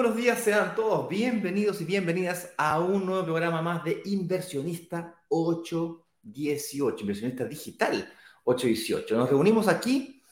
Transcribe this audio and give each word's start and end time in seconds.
Buenos 0.00 0.16
días, 0.16 0.40
sean 0.40 0.74
todos 0.74 1.10
bienvenidos 1.10 1.82
y 1.82 1.84
bienvenidas 1.84 2.54
a 2.56 2.80
un 2.80 3.04
nuevo 3.04 3.22
programa 3.22 3.60
más 3.60 3.84
de 3.84 4.00
Inversionista 4.06 5.22
818, 5.28 7.00
Inversionista 7.02 7.44
Digital 7.44 8.10
818. 8.44 9.14
Nos 9.14 9.28
reunimos 9.28 9.68
aquí, 9.68 10.22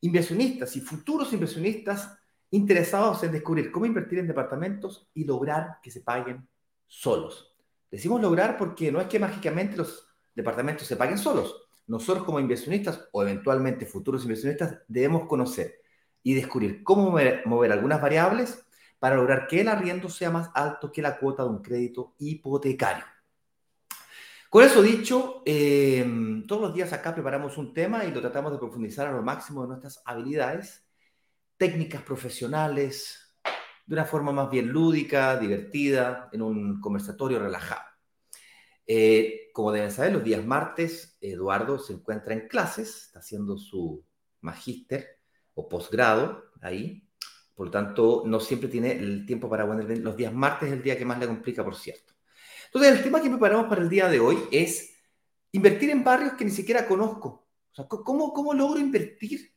inversionistas 0.00 0.74
y 0.76 0.80
futuros 0.80 1.30
inversionistas 1.34 2.18
interesados 2.52 3.22
en 3.22 3.32
descubrir 3.32 3.70
cómo 3.70 3.84
invertir 3.84 4.18
en 4.18 4.28
departamentos 4.28 5.10
y 5.12 5.24
lograr 5.24 5.76
que 5.82 5.90
se 5.90 6.00
paguen 6.00 6.48
solos. 6.86 7.54
Decimos 7.90 8.18
lograr 8.22 8.56
porque 8.56 8.90
no 8.90 8.98
es 8.98 9.08
que 9.08 9.18
mágicamente 9.18 9.76
los 9.76 10.08
departamentos 10.34 10.86
se 10.86 10.96
paguen 10.96 11.18
solos. 11.18 11.68
Nosotros 11.86 12.24
como 12.24 12.40
inversionistas 12.40 13.10
o 13.12 13.20
eventualmente 13.20 13.84
futuros 13.84 14.22
inversionistas 14.22 14.78
debemos 14.88 15.26
conocer 15.26 15.82
y 16.22 16.32
descubrir 16.32 16.82
cómo 16.82 17.10
mover, 17.10 17.72
algunas 17.72 18.00
variables 18.00 18.64
para 19.02 19.16
lograr 19.16 19.48
que 19.48 19.62
el 19.62 19.66
arriendo 19.66 20.08
sea 20.08 20.30
más 20.30 20.48
alto 20.54 20.92
que 20.92 21.02
la 21.02 21.18
cuota 21.18 21.42
de 21.42 21.48
un 21.48 21.60
crédito 21.60 22.14
hipotecario. 22.20 23.02
Con 24.48 24.62
eso 24.62 24.80
dicho, 24.80 25.42
em, 25.44 26.46
todos 26.46 26.62
los 26.62 26.72
días 26.72 26.92
acá 26.92 27.12
preparamos 27.12 27.58
un 27.58 27.74
tema 27.74 28.04
y 28.04 28.12
lo 28.12 28.20
tratamos 28.20 28.52
de 28.52 28.58
profundizar 28.58 29.08
a 29.08 29.10
lo 29.10 29.20
máximo 29.20 29.62
de 29.62 29.70
nuestras 29.70 30.00
habilidades, 30.04 30.86
técnicas 31.56 32.02
profesionales, 32.02 33.36
de 33.86 33.94
una 33.96 34.04
forma 34.04 34.30
más 34.30 34.48
bien 34.48 34.68
lúdica, 34.68 35.36
divertida, 35.36 36.28
en 36.32 36.42
un 36.42 36.80
conversatorio 36.80 37.40
relajado. 37.40 37.82
Eh, 38.86 39.50
como 39.52 39.72
deben 39.72 39.90
saber, 39.90 40.12
los 40.12 40.22
días 40.22 40.44
martes 40.44 41.18
Eduardo 41.20 41.80
se 41.80 41.94
encuentra 41.94 42.34
en 42.34 42.46
clases, 42.46 43.06
está 43.06 43.18
haciendo 43.18 43.58
su 43.58 44.04
magíster 44.42 45.18
o 45.54 45.68
posgrado 45.68 46.44
ahí. 46.60 47.08
Por 47.54 47.66
lo 47.66 47.70
tanto, 47.72 48.22
no 48.26 48.40
siempre 48.40 48.68
tiene 48.68 48.92
el 48.92 49.26
tiempo 49.26 49.48
para 49.48 49.66
poner 49.66 49.98
los 49.98 50.16
días 50.16 50.32
martes, 50.32 50.68
es 50.68 50.74
el 50.74 50.82
día 50.82 50.96
que 50.96 51.04
más 51.04 51.18
le 51.18 51.26
complica, 51.26 51.64
por 51.64 51.76
cierto. 51.76 52.14
Entonces, 52.66 52.96
el 52.96 53.02
tema 53.02 53.20
que 53.20 53.28
preparamos 53.28 53.66
para 53.66 53.82
el 53.82 53.88
día 53.88 54.08
de 54.08 54.20
hoy 54.20 54.38
es 54.50 54.94
invertir 55.52 55.90
en 55.90 56.02
barrios 56.02 56.32
que 56.32 56.44
ni 56.44 56.50
siquiera 56.50 56.86
conozco. 56.86 57.46
¿cómo, 57.88 58.32
cómo 58.32 58.52
logro 58.54 58.78
invertir 58.80 59.52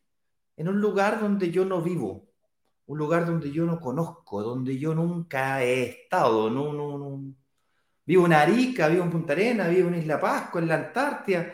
en 0.56 0.70
un 0.70 0.80
lugar 0.80 1.20
donde 1.20 1.52
yo 1.52 1.66
no 1.66 1.82
vivo? 1.82 2.30
Un 2.88 2.98
lugar 2.98 3.26
donde 3.26 3.52
yo 3.52 3.66
no 3.66 3.80
conozco, 3.80 4.44
donde 4.44 4.78
yo 4.78 4.94
nunca 4.94 5.64
he 5.64 5.84
estado. 5.84 6.50
No, 6.50 6.74
no, 6.74 6.98
no. 6.98 7.34
Vivo 8.06 8.26
en 8.26 8.34
Arica, 8.34 8.88
vivo 8.88 9.04
en 9.04 9.09
Punta 9.09 9.34
Arena, 9.34 9.68
vivo 9.68 9.88
en 9.88 9.96
Isla 9.96 10.20
Pascua, 10.20 10.62
en 10.62 10.68
la 10.68 10.76
Antártida. 10.76 11.54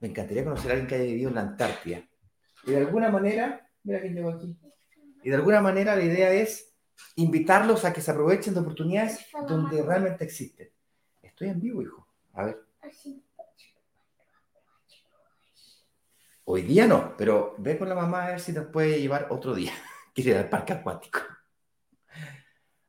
Me 0.00 0.08
encantaría 0.08 0.44
conocer 0.44 0.70
a 0.70 0.74
alguien 0.74 0.88
que 0.88 0.94
haya 0.94 1.04
vivido 1.04 1.28
en 1.28 1.34
la 1.34 1.40
Antártida. 1.42 2.02
Y 2.64 2.70
de 2.70 2.78
alguna 2.78 3.10
manera 3.10 3.68
Mira 3.84 4.00
quién 4.00 4.14
llegó 4.14 4.30
aquí. 4.30 4.56
Y 5.22 5.30
de 5.30 5.36
alguna 5.36 5.60
manera 5.60 5.94
la 5.96 6.02
idea 6.02 6.32
es 6.32 6.74
invitarlos 7.16 7.84
a 7.84 7.92
que 7.92 8.00
se 8.00 8.10
aprovechen 8.10 8.54
de 8.54 8.60
oportunidades 8.60 9.26
donde 9.48 9.82
realmente 9.82 10.24
existen. 10.24 10.70
Estoy 11.20 11.48
en 11.48 11.60
vivo, 11.60 11.82
hijo. 11.82 12.06
A 12.34 12.44
ver. 12.44 12.64
Hoy 16.44 16.62
día 16.62 16.86
no, 16.86 17.16
pero 17.16 17.54
ve 17.58 17.78
con 17.78 17.88
la 17.88 17.94
mamá 17.94 18.24
a 18.24 18.28
ver 18.30 18.40
si 18.40 18.52
te 18.52 18.62
puede 18.62 19.00
llevar 19.00 19.28
otro 19.30 19.54
día. 19.54 19.72
Quiere 20.14 20.30
ir 20.30 20.36
al 20.36 20.48
parque 20.48 20.72
acuático. 20.72 21.20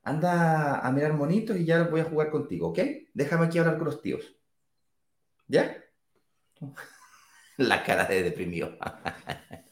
Anda 0.03 0.79
a 0.79 0.91
mirar 0.91 1.13
monitos 1.13 1.55
y 1.55 1.65
ya 1.65 1.83
voy 1.83 2.01
a 2.01 2.05
jugar 2.05 2.29
contigo, 2.29 2.69
¿ok? 2.69 2.79
Déjame 3.13 3.45
aquí 3.45 3.59
hablar 3.59 3.77
con 3.77 3.85
los 3.85 4.01
tíos. 4.01 4.35
¿Ya? 5.47 5.77
La 7.57 7.83
cara 7.83 8.05
de 8.05 8.23
deprimido. 8.23 8.77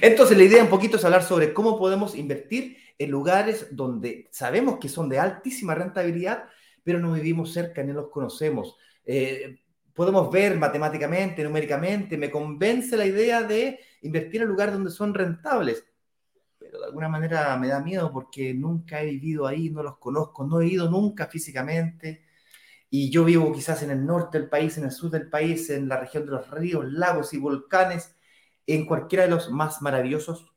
Entonces, 0.00 0.36
la 0.36 0.44
idea 0.44 0.62
un 0.62 0.70
poquito 0.70 0.96
es 0.96 1.04
hablar 1.04 1.22
sobre 1.22 1.52
cómo 1.52 1.78
podemos 1.78 2.14
invertir 2.14 2.76
en 2.98 3.10
lugares 3.10 3.68
donde 3.70 4.28
sabemos 4.30 4.78
que 4.78 4.88
son 4.88 5.08
de 5.08 5.18
altísima 5.18 5.74
rentabilidad, 5.74 6.44
pero 6.82 6.98
no 6.98 7.12
vivimos 7.12 7.52
cerca 7.52 7.82
ni 7.82 7.92
los 7.92 8.08
conocemos. 8.10 8.76
Eh, 9.04 9.60
podemos 9.92 10.30
ver 10.30 10.58
matemáticamente, 10.58 11.42
numéricamente, 11.42 12.16
me 12.16 12.30
convence 12.30 12.96
la 12.96 13.06
idea 13.06 13.42
de 13.42 13.80
invertir 14.02 14.42
en 14.42 14.48
lugares 14.48 14.74
donde 14.74 14.90
son 14.90 15.14
rentables, 15.14 15.84
pero 16.58 16.78
de 16.80 16.86
alguna 16.86 17.08
manera 17.08 17.56
me 17.56 17.68
da 17.68 17.80
miedo 17.80 18.12
porque 18.12 18.54
nunca 18.54 19.02
he 19.02 19.06
vivido 19.06 19.46
ahí, 19.46 19.70
no 19.70 19.82
los 19.82 19.98
conozco, 19.98 20.44
no 20.44 20.60
he 20.60 20.66
ido 20.66 20.90
nunca 20.90 21.26
físicamente. 21.26 22.24
Y 22.90 23.10
yo 23.10 23.24
vivo 23.24 23.52
quizás 23.52 23.82
en 23.82 23.90
el 23.90 24.06
norte 24.06 24.38
del 24.38 24.48
país, 24.48 24.78
en 24.78 24.84
el 24.84 24.92
sur 24.92 25.10
del 25.10 25.28
país, 25.28 25.68
en 25.70 25.88
la 25.88 25.98
región 25.98 26.26
de 26.26 26.32
los 26.32 26.50
ríos, 26.50 26.84
lagos 26.84 27.34
y 27.34 27.38
volcanes 27.38 28.13
en 28.66 28.86
cualquiera 28.86 29.24
de 29.24 29.30
los 29.30 29.50
más 29.50 29.82
maravillosos 29.82 30.54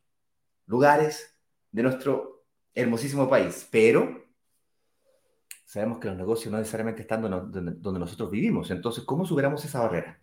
lugares 0.66 1.38
de 1.72 1.84
nuestro 1.84 2.45
hermosísimo 2.73 3.29
país. 3.29 3.68
Pero 3.72 4.23
sabemos 5.66 6.00
que 6.00 6.07
los 6.07 6.18
negocios 6.18 6.51
no 6.51 6.57
necesariamente 6.57 7.01
están 7.01 7.22
donde, 7.22 8.00
nosotros 8.00 8.31
vivimos. 8.31 8.72
Entonces, 8.72 9.03
¿cómo 9.03 9.25
superamos 9.25 9.63
esa 9.66 9.81
barrera? 9.81 10.19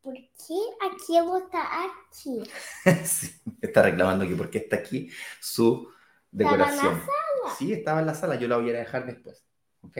¿Por 0.00 0.14
qué 0.14 0.60
aquí 0.80 1.16
está 1.16 1.84
aquí? 1.84 2.42
sí, 3.04 3.40
está 3.60 3.82
reclamando 3.82 4.26
que 4.26 4.36
por 4.36 4.50
qué 4.50 4.58
está 4.58 4.76
aquí 4.76 5.10
su 5.40 5.88
decoración. 6.30 6.76
¿Estaba 6.76 6.92
en 6.92 6.96
la 6.96 7.00
sala? 7.00 7.56
Sí, 7.58 7.72
estaba 7.72 8.00
en 8.00 8.06
la 8.06 8.14
sala. 8.14 8.36
Yo 8.36 8.48
la 8.48 8.56
voy 8.56 8.70
a 8.70 8.78
dejar 8.78 9.06
después. 9.06 9.44
¿Ok? 9.82 9.98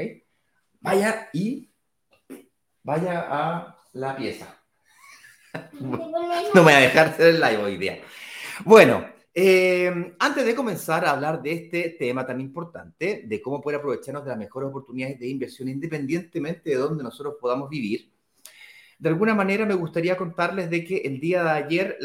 Vaya 0.80 1.28
y 1.32 1.72
vaya 2.82 3.26
a 3.28 3.78
la 3.92 4.16
pieza. 4.16 4.57
no 5.81 6.54
me 6.54 6.62
voy 6.62 6.72
a 6.72 6.78
dejar 6.78 7.09
hacer 7.09 7.28
el 7.28 7.41
live 7.41 7.62
hoy 7.62 7.76
día. 7.76 8.00
Bueno, 8.64 9.06
eh, 9.34 10.14
antes 10.19 10.44
de 10.44 10.54
comenzar 10.54 11.04
a 11.04 11.12
hablar 11.12 11.42
de 11.42 11.53
este 11.53 11.91
tema 11.91 12.26
tan 12.26 12.41
importante, 12.41 13.22
de 13.25 13.42
cómo 13.42 13.60
poder 13.60 13.78
aprovecharnos 13.78 14.25
de 14.25 14.31
las 14.31 14.38
mejores 14.38 14.69
oportunidades 14.69 15.19
de 15.19 15.28
inversión 15.28 15.69
independientemente 15.69 16.70
de 16.70 16.76
donde 16.76 17.04
nosotros 17.04 17.36
podamos 17.41 17.70
vivir, 17.70 18.12
de 18.98 19.09
alguna 19.09 19.34
manera 19.34 19.64
me 19.64 19.75
gustaría 19.75 20.16
contarles 20.16 20.70
de 20.70 20.84
que 20.84 20.98
el 20.98 21.20
día 21.20 21.44
de 21.44 21.50
ayer 21.50 21.98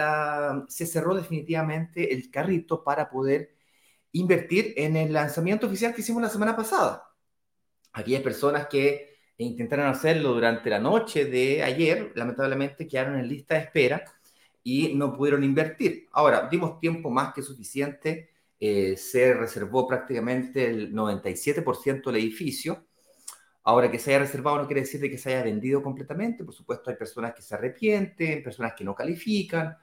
se 0.68 0.86
cerró 0.86 1.16
definitivamente 1.16 2.14
el 2.14 2.30
carrito 2.30 2.84
para 2.84 3.10
poder 3.10 3.56
invertir 4.12 4.76
en 4.78 4.96
el 4.96 5.12
lanzamiento 5.12 5.66
oficial 5.66 5.94
que 5.94 6.02
hicimos 6.02 6.22
la 6.22 6.30
semana 6.30 6.56
pasada. 6.56 7.04
Aquellas 7.94 8.22
personas 8.22 8.68
que 8.68 9.13
e 9.38 9.44
intentaron 9.46 9.88
hacerlo 9.88 10.34
durante 10.34 10.70
la 10.70 10.80
noche 10.80 11.26
de 11.26 11.64
ayer, 11.64 12.12
lamentablemente 12.16 12.88
quedaron 12.88 13.18
en 13.18 13.28
lista 13.28 13.56
de 13.56 13.62
espera 13.62 14.04
y 14.64 14.94
no 14.96 15.16
pudieron 15.16 15.44
invertir. 15.44 16.08
Ahora, 16.14 16.48
dimos 16.50 16.80
tiempo 16.80 17.10
más 17.10 17.34
que 17.34 17.42
suficiente, 17.42 18.30
eh, 18.60 18.96
se 18.98 19.34
reservó 19.34 19.88
prácticamente 19.88 20.70
el 20.70 20.94
97% 20.94 22.12
del 22.12 22.22
edificio. 22.22 22.86
Ahora 23.64 23.90
que 23.92 24.00
se 24.00 24.12
haya 24.12 24.20
reservado 24.20 24.58
no 24.58 24.68
quiere 24.68 24.82
decir 24.82 25.02
que 25.02 25.18
se 25.18 25.30
haya 25.34 25.44
vendido 25.44 25.82
completamente, 25.82 26.44
por 26.44 26.54
supuesto 26.54 26.90
hay 26.90 26.98
personas 26.98 27.34
que 27.34 27.42
se 27.42 27.56
arrepienten, 27.56 28.44
personas 28.44 28.74
que 28.74 28.84
no 28.84 28.94
califican 28.94 29.78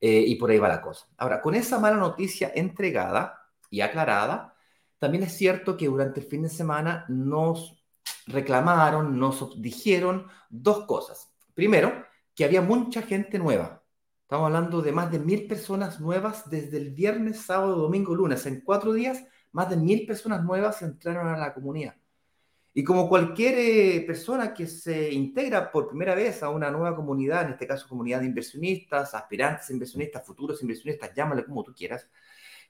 eh, 0.00 0.24
y 0.26 0.36
por 0.36 0.50
ahí 0.50 0.58
va 0.58 0.68
la 0.68 0.80
cosa. 0.80 1.06
Ahora, 1.16 1.40
con 1.40 1.54
esa 1.54 1.78
mala 1.78 1.96
noticia 1.96 2.52
entregada 2.54 3.50
y 3.70 3.80
aclarada, 3.80 4.54
también 4.98 5.24
es 5.24 5.32
cierto 5.36 5.76
que 5.76 5.86
durante 5.86 6.20
el 6.20 6.26
fin 6.26 6.42
de 6.42 6.48
semana 6.48 7.04
nos 7.08 7.83
reclamaron, 8.26 9.18
nos 9.18 9.60
dijeron 9.60 10.26
dos 10.48 10.86
cosas. 10.86 11.32
Primero, 11.54 12.04
que 12.34 12.44
había 12.44 12.62
mucha 12.62 13.02
gente 13.02 13.38
nueva. 13.38 13.82
Estamos 14.22 14.46
hablando 14.46 14.82
de 14.82 14.92
más 14.92 15.12
de 15.12 15.18
mil 15.18 15.46
personas 15.46 16.00
nuevas 16.00 16.48
desde 16.48 16.78
el 16.78 16.90
viernes, 16.90 17.40
sábado, 17.40 17.76
domingo, 17.76 18.14
lunes. 18.14 18.46
En 18.46 18.62
cuatro 18.62 18.92
días, 18.92 19.24
más 19.52 19.70
de 19.70 19.76
mil 19.76 20.06
personas 20.06 20.42
nuevas 20.42 20.82
entraron 20.82 21.28
a 21.28 21.36
la 21.38 21.54
comunidad. 21.54 21.94
Y 22.76 22.82
como 22.82 23.08
cualquier 23.08 23.54
eh, 23.56 24.04
persona 24.04 24.52
que 24.52 24.66
se 24.66 25.12
integra 25.12 25.70
por 25.70 25.86
primera 25.86 26.16
vez 26.16 26.42
a 26.42 26.48
una 26.48 26.72
nueva 26.72 26.96
comunidad, 26.96 27.44
en 27.44 27.52
este 27.52 27.68
caso 27.68 27.88
comunidad 27.88 28.20
de 28.20 28.26
inversionistas, 28.26 29.14
aspirantes 29.14 29.70
inversionistas, 29.70 30.26
futuros 30.26 30.60
inversionistas, 30.60 31.14
llámale 31.14 31.44
como 31.44 31.62
tú 31.62 31.72
quieras, 31.72 32.08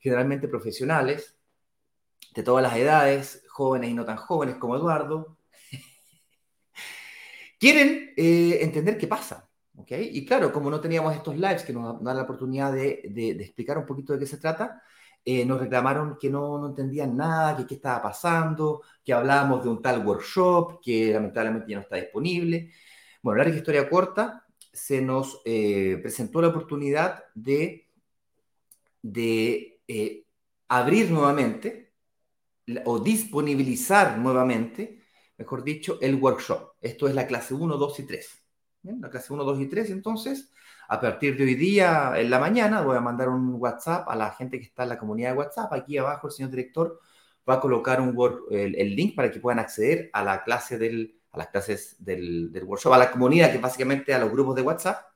generalmente 0.01 0.47
profesionales, 0.47 1.39
de 2.35 2.43
todas 2.43 2.63
las 2.63 2.77
edades, 2.77 3.45
jóvenes 3.49 3.91
y 3.91 3.95
no 3.95 4.05
tan 4.05 4.17
jóvenes 4.17 4.57
como 4.57 4.77
Eduardo, 4.77 5.39
quieren 7.59 8.13
eh, 8.17 8.59
entender 8.61 8.99
qué 8.99 9.07
pasa. 9.07 9.49
¿okay? 9.77 10.11
Y 10.13 10.25
claro, 10.25 10.53
como 10.53 10.71
no 10.71 10.81
teníamos 10.81 11.15
estos 11.15 11.37
lives 11.37 11.63
que 11.63 11.73
nos 11.73 12.03
dan 12.03 12.17
la 12.17 12.23
oportunidad 12.23 12.73
de, 12.73 13.03
explicar 13.41 13.79
un 13.79 13.87
poquito 13.87 14.13
de 14.13 14.19
qué 14.19 14.27
se 14.27 14.39
trata, 14.39 14.83
eh, 15.25 15.45
nos 15.45 15.61
reclamaron 15.61 16.17
que 16.21 16.29
no, 16.31 16.67
entendían 16.67 17.17
nada, 17.17 17.57
que 17.57 17.67
qué 17.67 17.75
estaba 17.77 18.03
pasando, 18.03 18.83
que 19.05 19.13
hablábamos 19.13 19.65
de 19.65 19.71
un 19.71 19.81
tal 19.81 20.07
workshop 20.07 20.81
que 20.83 21.13
lamentablemente 21.13 21.71
ya 21.71 21.77
no 21.77 21.83
está 21.83 21.97
disponible. 21.97 22.71
Bueno, 23.23 23.43
la 23.43 23.49
historia 23.51 23.89
corta, 23.89 24.45
se 24.73 25.01
nos 25.01 25.41
eh, 25.45 25.99
presentó 26.03 26.43
la 26.43 26.49
oportunidad 26.49 27.25
de 27.35 27.89
abrir 30.69 31.11
nuevamente 31.11 31.93
o 32.85 32.99
disponibilizar 32.99 34.19
nuevamente, 34.19 35.04
mejor 35.39 35.65
dicho, 35.65 35.99
el 36.01 36.17
workshop. 36.17 36.75
Esto 36.81 37.09
es 37.09 37.15
la 37.15 37.27
clase 37.27 37.55
1, 37.55 37.77
2 37.77 38.01
y 38.01 38.03
3. 38.07 38.45
la 38.83 39.11
clase 39.11 39.33
1, 39.33 39.45
2 39.45 39.61
y 39.61 39.67
3. 39.67 39.91
Entonces, 39.91 40.53
a 40.89 41.01
partir 41.01 41.37
de 41.37 41.45
hoy 41.45 41.55
día, 41.55 42.13
en 42.17 42.31
la 42.31 42.39
mañana, 42.39 42.83
voy 42.83 42.97
a 42.97 43.01
mandar 43.01 43.29
un 43.29 43.55
WhatsApp 43.55 44.09
a 44.09 44.17
la 44.17 44.33
gente 44.33 44.59
que 44.59 44.67
está 44.67 44.83
en 44.83 44.91
la 44.91 44.99
comunidad 44.99 45.33
de 45.33 45.39
WhatsApp. 45.39 45.73
Aquí 45.73 45.97
abajo 45.99 46.27
el 46.27 46.33
señor 46.33 46.51
director 46.51 47.01
va 47.49 47.55
a 47.55 47.61
colocar 47.61 48.01
un 48.01 48.17
el, 48.51 48.97
link 48.97 49.15
para 49.15 49.31
que 49.31 49.41
puedan 49.41 49.59
acceder 49.59 50.11
a 50.13 50.23
la 50.23 50.43
clase 50.45 50.79
del, 50.79 51.19
a 51.33 51.39
las 51.39 51.49
clases 51.49 51.97
del, 51.99 52.53
del 52.53 52.65
workshop, 52.65 52.93
a 52.95 52.99
la 52.99 53.11
comunidad, 53.11 53.53
que 53.53 53.59
básicamente 53.59 54.15
a 54.15 54.19
los 54.19 54.31
grupos 54.31 54.57
de 54.57 54.63
WhatsApp. 54.63 55.07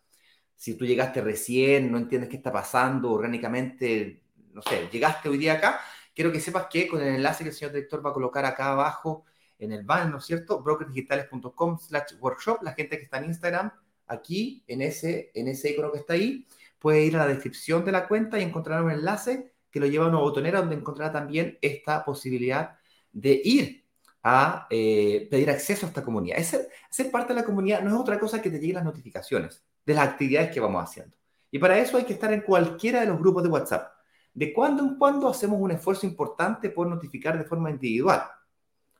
Si 0.56 0.74
tú 0.74 0.84
llegaste 0.84 1.20
recién, 1.20 1.90
no 1.90 1.98
entiendes 1.98 2.28
qué 2.28 2.36
está 2.36 2.52
pasando 2.52 3.12
orgánicamente, 3.12 4.24
no 4.52 4.60
sé, 4.62 4.88
llegaste 4.90 5.28
hoy 5.28 5.38
día 5.38 5.54
acá, 5.54 5.80
quiero 6.14 6.32
que 6.32 6.40
sepas 6.40 6.66
que 6.66 6.88
con 6.88 7.00
el 7.00 7.14
enlace 7.14 7.44
que 7.44 7.50
el 7.50 7.56
señor 7.56 7.72
director 7.72 8.04
va 8.04 8.10
a 8.10 8.12
colocar 8.12 8.44
acá 8.44 8.72
abajo 8.72 9.24
en 9.58 9.72
el 9.72 9.84
banner, 9.84 10.10
¿no 10.10 10.18
es 10.18 10.24
cierto? 10.24 10.62
brokersdigitales.com 10.62 11.78
slash 11.78 12.14
workshop, 12.20 12.62
la 12.62 12.72
gente 12.72 12.96
que 12.96 13.04
está 13.04 13.18
en 13.18 13.24
Instagram, 13.26 13.72
aquí, 14.06 14.64
en 14.66 14.82
ese, 14.82 15.30
en 15.34 15.48
ese 15.48 15.70
icono 15.70 15.92
que 15.92 15.98
está 15.98 16.14
ahí, 16.14 16.46
puede 16.78 17.02
ir 17.02 17.16
a 17.16 17.20
la 17.20 17.28
descripción 17.28 17.84
de 17.84 17.92
la 17.92 18.08
cuenta 18.08 18.38
y 18.38 18.42
encontrar 18.42 18.82
un 18.82 18.90
enlace 18.90 19.52
que 19.70 19.80
lo 19.80 19.86
lleva 19.86 20.06
a 20.06 20.08
una 20.08 20.18
botonera 20.18 20.60
donde 20.60 20.76
encontrará 20.76 21.12
también 21.12 21.58
esta 21.60 22.04
posibilidad 22.04 22.78
de 23.12 23.40
ir 23.44 23.84
a 24.22 24.66
eh, 24.70 25.28
pedir 25.30 25.50
acceso 25.50 25.86
a 25.86 25.88
esta 25.88 26.04
comunidad. 26.04 26.38
Ser, 26.42 26.68
ser 26.90 27.10
parte 27.10 27.34
de 27.34 27.40
la 27.40 27.46
comunidad 27.46 27.82
no 27.82 27.94
es 27.94 28.00
otra 28.00 28.18
cosa 28.18 28.40
que 28.40 28.50
te 28.50 28.58
lleguen 28.58 28.76
las 28.76 28.84
notificaciones 28.84 29.64
de 29.84 29.94
las 29.94 30.08
actividades 30.08 30.50
que 30.50 30.60
vamos 30.60 30.82
haciendo. 30.82 31.16
Y 31.50 31.58
para 31.58 31.78
eso 31.78 31.96
hay 31.96 32.04
que 32.04 32.12
estar 32.12 32.32
en 32.32 32.42
cualquiera 32.42 33.00
de 33.00 33.06
los 33.06 33.18
grupos 33.18 33.42
de 33.42 33.48
WhatsApp. 33.48 33.92
De 34.34 34.52
cuando 34.52 34.82
en 34.82 34.96
cuando 34.96 35.28
hacemos 35.28 35.58
un 35.60 35.70
esfuerzo 35.70 36.06
importante 36.06 36.70
por 36.70 36.86
notificar 36.86 37.38
de 37.38 37.44
forma 37.44 37.70
individual. 37.70 38.22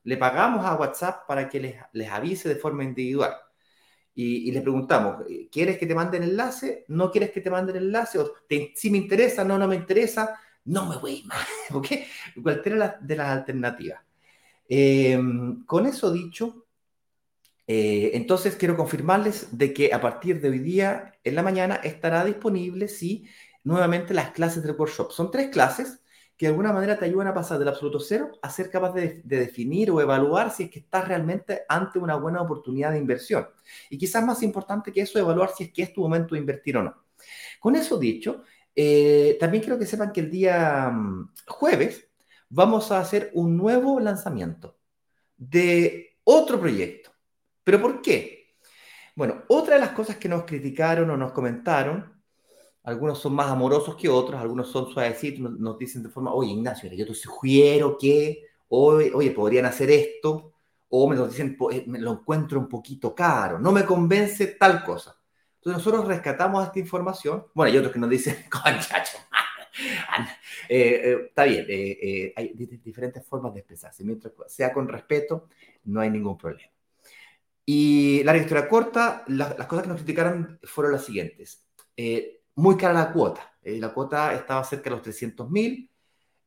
Le 0.04 0.16
pagamos 0.16 0.64
a 0.64 0.74
WhatsApp 0.76 1.26
para 1.26 1.48
que 1.48 1.60
les, 1.60 1.76
les 1.92 2.08
avise 2.10 2.48
de 2.48 2.56
forma 2.56 2.84
individual. 2.84 3.34
Y, 4.20 4.50
le 4.50 4.62
preguntamos, 4.62 5.24
¿quieres 5.48 5.78
que 5.78 5.86
te 5.86 5.94
mande 5.94 6.16
el 6.16 6.24
enlace? 6.24 6.84
¿No 6.88 7.08
quieres 7.08 7.30
que 7.30 7.40
te 7.40 7.50
mande 7.50 7.70
el 7.70 7.84
enlace? 7.84 8.18
¿O 8.18 8.32
si 8.74 8.90
me 8.90 8.98
interesa? 8.98 9.44
¿No, 9.44 9.56
no 9.56 9.68
me 9.68 9.76
interesa? 9.76 10.40
No 10.64 10.86
me 10.86 10.96
voy 10.96 11.22
más. 11.22 11.46
¿Ok? 11.72 11.86
Cualquiera 12.42 12.98
de 13.00 13.16
las 13.16 13.28
alternativas. 13.28 14.02
Em, 14.68 15.64
con 15.64 15.86
eso 15.86 16.12
dicho, 16.12 16.66
eh, 17.68 18.10
entonces 18.14 18.56
quiero 18.56 18.76
confirmarles 18.76 19.56
de 19.56 19.72
que 19.72 19.92
a 19.94 20.00
partir 20.00 20.40
de 20.40 20.48
hoy 20.48 20.58
día, 20.58 21.14
en 21.22 21.36
la 21.36 21.44
mañana, 21.44 21.76
estará 21.76 22.24
disponible, 22.24 22.88
sí, 22.88 23.28
nuevamente 23.62 24.14
las 24.14 24.32
clases 24.32 24.64
del 24.64 24.74
workshop. 24.74 25.12
Son 25.12 25.30
tres 25.30 25.48
clases 25.50 26.00
que 26.38 26.46
de 26.46 26.50
alguna 26.50 26.72
manera 26.72 26.96
te 26.96 27.04
ayudan 27.04 27.26
a 27.26 27.34
pasar 27.34 27.58
del 27.58 27.66
absoluto 27.66 27.98
cero 27.98 28.30
a 28.40 28.48
ser 28.48 28.70
capaz 28.70 28.92
de, 28.92 29.20
definir 29.24 29.90
o 29.90 30.00
evaluar 30.00 30.52
si 30.52 30.62
es 30.62 30.70
que 30.70 30.78
estás 30.78 31.08
realmente 31.08 31.62
ante 31.68 31.98
una 31.98 32.14
buena 32.14 32.40
oportunidad 32.40 32.92
de 32.92 32.98
inversión. 32.98 33.48
Y 33.90 33.98
quizás 33.98 34.24
más 34.24 34.40
importante 34.44 34.92
que 34.92 35.00
eso, 35.00 35.18
evaluar 35.18 35.50
si 35.50 35.64
es 35.64 35.72
que 35.72 35.82
es 35.82 35.92
tu 35.92 36.00
momento 36.00 36.36
de 36.36 36.40
invertir 36.40 36.76
o 36.76 36.84
no. 36.84 36.94
Con 37.58 37.74
eso 37.74 37.98
dicho, 37.98 38.44
eh, 38.74 39.36
también 39.40 39.64
quiero 39.64 39.80
que 39.80 39.84
sepan 39.84 40.12
que 40.12 40.20
el 40.20 40.30
día 40.30 40.90
mm, 40.90 41.32
jueves 41.48 42.08
vamos 42.48 42.92
a 42.92 43.00
hacer 43.00 43.32
un 43.34 43.56
nuevo 43.56 43.98
lanzamiento 43.98 44.78
de 45.36 46.18
otro 46.22 46.60
proyecto. 46.60 47.10
¿Pero 47.64 47.82
por 47.82 48.00
qué? 48.00 48.54
Bueno, 49.16 49.42
otra 49.48 49.74
de 49.74 49.80
las 49.80 49.90
cosas 49.90 50.18
que 50.18 50.28
nos 50.28 50.44
criticaron 50.44 51.10
o 51.10 51.16
nos 51.16 51.32
comentaron 51.32 52.17
algunos 52.88 53.18
son 53.18 53.34
más 53.34 53.50
amorosos 53.50 53.96
que 53.96 54.08
otros, 54.08 54.40
algunos 54.40 54.70
son 54.70 54.90
suavecitos, 54.90 55.52
nos, 55.52 55.78
dicen 55.78 56.02
de 56.02 56.08
forma, 56.08 56.32
oye 56.32 56.52
Ignacio, 56.52 56.90
yo 56.90 57.06
te 57.06 57.12
sugiero 57.12 57.98
que, 57.98 58.46
oye, 58.68 59.30
podrían 59.32 59.66
hacer 59.66 59.90
esto, 59.90 60.54
o 60.88 61.08
me 61.08 61.14
lo 61.14 61.28
dicen, 61.28 61.56
eh, 61.70 61.84
lo 61.86 62.12
encuentro 62.12 62.58
un 62.58 62.66
poquito 62.66 63.14
caro, 63.14 63.58
no 63.58 63.72
me 63.72 63.84
convence 63.84 64.46
tal 64.58 64.82
cosa. 64.84 65.14
Entonces 65.56 65.84
nosotros 65.84 66.08
rescatamos 66.08 66.64
esta 66.64 66.78
información, 66.78 67.44
bueno, 67.54 67.70
hay 67.70 67.76
otros 67.76 67.92
que 67.92 67.98
nos 67.98 68.08
dicen, 68.08 68.36
conchacho, 68.50 69.18
eh, 70.68 71.00
eh, 71.04 71.18
está 71.26 71.44
bien, 71.44 71.66
hay 72.36 72.54
diferentes 72.82 73.22
formas 73.26 73.52
de 73.52 73.60
expresarse, 73.60 74.02
mientras 74.02 74.32
sea 74.46 74.72
con 74.72 74.88
respeto, 74.88 75.48
no 75.84 76.00
hay 76.00 76.08
ningún 76.08 76.38
problema. 76.38 76.72
Y 77.66 78.22
la 78.24 78.34
historia 78.34 78.66
corta, 78.66 79.24
las 79.26 79.66
cosas 79.66 79.82
que 79.82 79.88
nos 79.90 79.98
criticaron 79.98 80.58
fueron 80.64 80.94
las 80.94 81.04
siguientes 81.04 81.66
muy 82.58 82.76
cara 82.76 82.92
la 82.92 83.12
cuota. 83.12 83.52
Eh, 83.62 83.78
la 83.78 83.94
cuota 83.94 84.34
estaba 84.34 84.64
cerca 84.64 84.90
de 84.90 84.96
los 84.96 85.02
300 85.02 85.48
mil. 85.48 85.88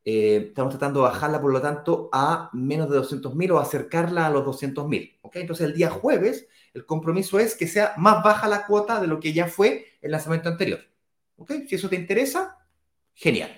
Eh, 0.04 0.48
estamos 0.48 0.72
tratando 0.72 1.00
de 1.00 1.04
bajarla, 1.04 1.40
por 1.40 1.50
lo 1.50 1.60
tanto, 1.62 2.10
a 2.12 2.50
menos 2.52 2.90
de 2.90 2.96
200 2.96 3.34
mil 3.34 3.52
o 3.52 3.58
acercarla 3.58 4.26
a 4.26 4.30
los 4.30 4.44
200 4.44 4.86
mil. 4.86 5.18
Entonces, 5.32 5.66
el 5.66 5.74
día 5.74 5.88
jueves, 5.88 6.48
el 6.74 6.84
compromiso 6.84 7.38
es 7.38 7.56
que 7.56 7.66
sea 7.66 7.94
más 7.96 8.22
baja 8.22 8.46
la 8.46 8.66
cuota 8.66 9.00
de 9.00 9.06
lo 9.06 9.20
que 9.20 9.32
ya 9.32 9.46
fue 9.46 9.86
el 10.02 10.10
lanzamiento 10.10 10.50
anterior. 10.50 10.80
Si 11.66 11.74
eso 11.74 11.88
te 11.88 11.96
interesa, 11.96 12.58
genial. 13.14 13.50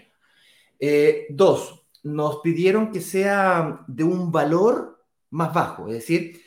Eh, 0.79 1.27
dos, 1.31 1.87
nos 2.05 2.39
pidieron 2.39 2.93
que 2.93 3.00
sea 3.00 3.85
de 3.89 4.05
un 4.05 4.31
valor 4.31 5.05
más 5.31 5.53
bajo, 5.53 5.89
es 5.89 5.95
decir, 5.95 6.41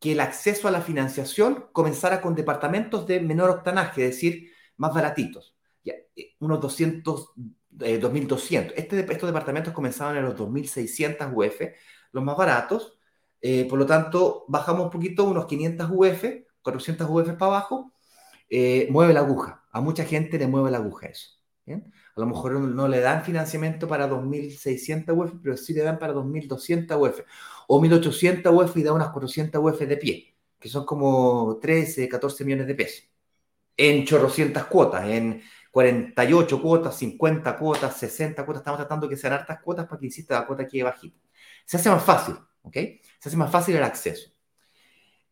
que 0.00 0.12
el 0.12 0.20
acceso 0.20 0.66
a 0.66 0.72
la 0.72 0.80
financiación 0.80 1.68
comenzara 1.72 2.20
con 2.20 2.34
departamentos 2.34 3.06
de 3.06 3.20
menor 3.20 3.50
octanaje, 3.50 4.04
es 4.04 4.10
decir, 4.10 4.55
más 4.76 4.94
baratitos, 4.94 5.54
ya, 5.84 5.94
eh, 6.14 6.34
unos 6.40 6.60
200, 6.60 7.32
2200. 7.70 8.72
Eh, 8.72 8.80
este, 8.80 9.00
estos 9.00 9.28
departamentos 9.28 9.72
comenzaban 9.72 10.16
en 10.16 10.24
los 10.24 10.36
2600 10.36 11.28
UF, 11.34 11.60
los 12.12 12.24
más 12.24 12.36
baratos, 12.36 12.98
eh, 13.40 13.66
por 13.68 13.78
lo 13.78 13.86
tanto, 13.86 14.44
bajamos 14.48 14.84
un 14.84 14.90
poquito, 14.90 15.24
unos 15.24 15.46
500 15.46 15.90
UF, 15.92 16.24
400 16.62 17.08
UF 17.08 17.32
para 17.34 17.46
abajo, 17.46 17.92
mueve 18.90 19.12
la 19.12 19.20
aguja. 19.20 19.64
A 19.72 19.80
mucha 19.80 20.04
gente 20.04 20.38
le 20.38 20.46
mueve 20.46 20.70
la 20.70 20.78
aguja 20.78 21.06
eso. 21.08 21.30
A 21.68 22.20
lo 22.20 22.26
mejor 22.26 22.52
no, 22.52 22.88
le 22.88 23.00
dan 23.00 23.24
financiamiento 23.24 23.88
para 23.88 24.08
2.600 24.08 25.12
UF, 25.16 25.32
pero 25.42 25.56
sí 25.56 25.74
le 25.74 25.82
dan 25.82 25.98
para 25.98 26.14
2.200 26.14 26.96
UF. 26.96 27.20
O 27.68 27.80
1.800 27.80 28.52
UF 28.52 28.76
y 28.76 28.82
da 28.82 28.92
unas 28.92 29.10
400 29.10 29.60
UF 29.62 29.80
de 29.80 29.96
pie, 29.96 30.36
que 30.58 30.68
son 30.68 30.86
como 30.86 31.58
13, 31.60 32.08
14 32.08 32.44
millones 32.44 32.66
de 32.68 32.74
pesos 32.74 33.15
en 33.76 34.04
chorrocientas 34.04 34.64
cuotas, 34.66 35.04
en 35.08 35.42
48 35.70 36.62
cuotas, 36.62 36.96
50 36.96 37.56
cuotas, 37.58 37.96
60 37.98 38.44
cuotas. 38.44 38.62
Estamos 38.62 38.80
tratando 38.80 39.08
que 39.08 39.16
sean 39.16 39.34
hartas 39.34 39.60
cuotas 39.60 39.86
para 39.86 40.00
que 40.00 40.06
hiciste 40.06 40.32
la 40.32 40.46
cuota 40.46 40.62
aquí 40.62 40.80
bajita. 40.82 41.18
Se 41.64 41.76
hace 41.76 41.90
más 41.90 42.02
fácil, 42.02 42.34
¿ok? 42.62 42.74
Se 43.18 43.28
hace 43.28 43.36
más 43.36 43.50
fácil 43.50 43.76
el 43.76 43.82
acceso. 43.82 44.30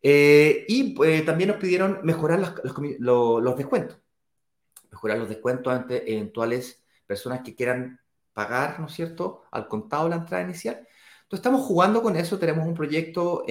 Eh, 0.03 0.65
y 0.67 0.95
eh, 1.03 1.23
también 1.23 1.49
nos 1.49 1.57
pidieron 1.57 1.99
mejorar 2.03 2.39
los, 2.99 3.57
descuentos. 3.57 3.97
Mejorar 4.91 5.17
los 5.17 5.29
descuentos 5.29 5.73
ante 5.73 6.13
eventuales 6.13 6.83
personas 7.07 7.41
que 7.41 7.55
quieran 7.55 7.99
pagar, 8.33 8.79
¿no 8.79 8.85
es 8.85 8.93
cierto?, 8.93 9.45
al 9.49 9.67
contado 9.67 10.09
la 10.09 10.17
entrada 10.17 10.43
inicial. 10.43 10.75
Entonces 11.23 11.39
estamos 11.39 11.61
jugando 11.61 12.03
con 12.03 12.15
eso, 12.17 12.37
tenemos 12.37 12.67
un 12.67 12.75
proyecto 12.75 13.45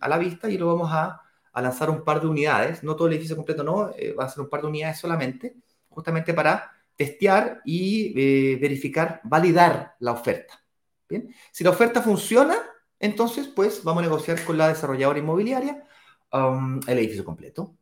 a 0.00 0.08
la 0.08 0.18
vista 0.18 0.50
y 0.50 0.58
lo 0.58 0.66
vamos 0.66 0.90
a 0.92 1.22
a 1.56 1.62
lanzar 1.62 1.88
un 1.88 2.04
par 2.04 2.20
de 2.20 2.26
unidades, 2.26 2.84
no 2.84 2.94
todo 2.96 3.08
el 3.08 3.14
edificio 3.14 3.34
completo, 3.34 3.64
no, 3.64 3.90
eh, 3.96 4.12
va 4.12 4.24
a 4.24 4.28
ser 4.28 4.42
un 4.42 4.50
par 4.50 4.60
de 4.60 4.66
unidades 4.66 4.98
solamente, 4.98 5.56
justamente 5.88 6.34
para 6.34 6.70
testear 6.94 7.62
y 7.64 8.12
eh, 8.14 8.58
verificar, 8.60 9.22
validar 9.24 9.94
la 10.00 10.12
oferta. 10.12 10.62
Bien, 11.08 11.34
si 11.50 11.64
la 11.64 11.70
oferta 11.70 12.02
funciona, 12.02 12.56
entonces 13.00 13.48
pues 13.48 13.82
vamos 13.82 14.02
a 14.02 14.06
negociar 14.06 14.44
con 14.44 14.58
la 14.58 14.68
desarrolladora 14.68 15.18
inmobiliaria 15.18 15.82
um, 16.30 16.78
el 16.86 16.98
edificio 16.98 17.24
completo. 17.24 17.74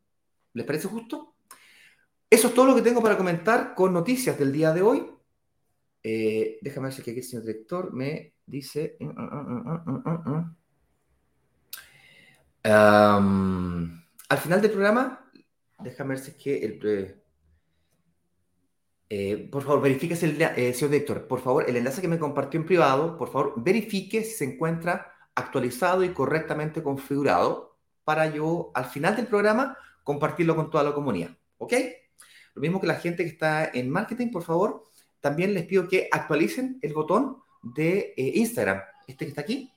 ¿Les 0.53 0.65
parece 0.65 0.87
justo? 0.87 1.35
Eso 2.31 2.49
es 2.49 2.55
todo 2.55 2.67
lo 2.67 2.77
que 2.77 2.83
tengo 2.83 3.03
para 3.03 3.17
comentar 3.17 3.75
con 3.75 3.93
noticias 3.93 4.39
del 4.39 4.53
día 4.53 4.73
de 4.73 4.83
hoy. 4.83 5.05
Eh, 6.01 6.59
déjame 6.63 6.87
ver 6.87 6.95
si 6.95 7.01
aquí 7.01 7.11
el 7.11 7.25
señor 7.25 7.45
director 7.45 7.93
me 7.93 8.35
dice... 8.47 8.97
Mm, 9.01 9.07
mm, 9.09 10.57
al 12.73 14.39
final 14.39 14.61
del 14.63 14.71
programa, 14.71 15.31
déjame 15.81 16.11
ver 16.11 16.19
si 16.19 16.31
es 16.31 16.37
que 16.37 16.65
el... 16.65 17.21
Eh, 19.11 19.49
por 19.53 19.63
favor, 19.63 19.83
verifique 19.83 20.15
el 20.15 20.41
eh, 20.41 20.73
señor 20.73 20.91
director, 20.91 21.29
por 21.29 21.41
favor, 21.41 21.69
el 21.69 21.77
enlace 21.77 22.01
que 22.01 22.09
me 22.09 22.19
compartió 22.19 22.59
en 22.59 22.67
privado, 22.67 23.19
por 23.19 23.31
favor, 23.31 23.53
verifique 23.57 24.25
si 24.25 24.33
se 24.33 24.45
encuentra 24.45 25.13
actualizado 25.35 26.03
y 26.05 26.09
correctamente 26.09 26.83
configurado 26.83 27.77
para 28.05 28.33
yo, 28.35 28.71
al 28.75 28.87
final 28.87 29.15
del 29.15 29.27
programa, 29.27 29.77
compartirlo 30.03 30.57
con 30.57 30.71
toda 30.71 30.85
la 30.85 30.95
comunidad. 30.95 31.37
¿Ok? 31.59 31.75
Lo 32.55 32.63
mismo 32.63 32.81
que 32.81 32.87
la 32.87 32.97
gente 32.97 33.25
que 33.25 33.31
está 33.31 33.67
en 33.67 33.91
marketing, 33.91 34.31
por 34.31 34.43
favor, 34.43 34.85
también 35.21 35.55
les 35.55 35.67
pido 35.67 35.89
que 35.89 36.09
actualicen 36.11 36.79
el 36.83 36.93
botón 36.93 37.39
de 37.63 38.15
eh, 38.17 38.33
Instagram, 38.35 38.81
este 39.07 39.25
que 39.25 39.31
está 39.31 39.43
aquí, 39.43 39.73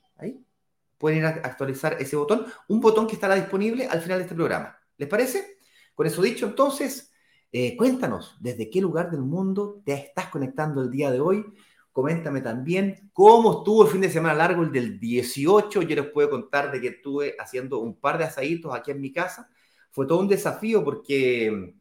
pueden 0.98 1.20
ir 1.20 1.26
a 1.26 1.30
actualizar 1.30 1.98
ese 2.00 2.16
botón, 2.16 2.46
un 2.68 2.80
botón 2.80 3.08
que 3.08 3.16
estará 3.16 3.36
disponible 3.36 3.88
al 3.88 4.02
final 4.02 4.20
de 4.20 4.24
este 4.24 4.36
programa. 4.36 4.78
¿Les 4.98 5.08
parece? 5.08 5.58
Con 5.96 6.08
eso 6.08 6.22
dicho, 6.22 6.46
entonces, 6.46 7.12
eh, 7.52 7.76
cuéntanos 7.78 8.38
desde 8.40 8.70
qué 8.70 8.82
lugar 8.82 9.10
del 9.10 9.22
mundo 9.22 9.82
te 9.86 9.94
estás 9.94 10.28
conectando 10.28 10.82
el 10.82 10.92
día 10.92 11.12
de 11.12 11.20
hoy. 11.20 11.46
Coméntame 11.92 12.42
también 12.42 13.10
cómo 13.14 13.60
estuvo 13.60 13.84
el 13.84 13.92
fin 13.92 14.02
de 14.02 14.10
semana 14.10 14.36
largo, 14.36 14.64
el 14.64 14.72
del 14.72 15.00
18. 15.00 15.82
Yo 15.82 15.96
les 15.96 16.12
puedo 16.12 16.30
contar 16.30 16.72
de 16.72 16.82
que 16.82 16.90
estuve 16.90 17.36
haciendo 17.40 17.80
un 17.80 18.00
par 18.00 18.18
de 18.18 18.26
asaditos 18.26 18.76
aquí 18.76 18.92
en 18.92 19.02
mi 19.02 19.12
casa. 19.12 19.50
fue 19.92 20.06
todo 20.06 20.20
un 20.20 20.28
desafío 20.28 20.84
porque, 20.84 21.76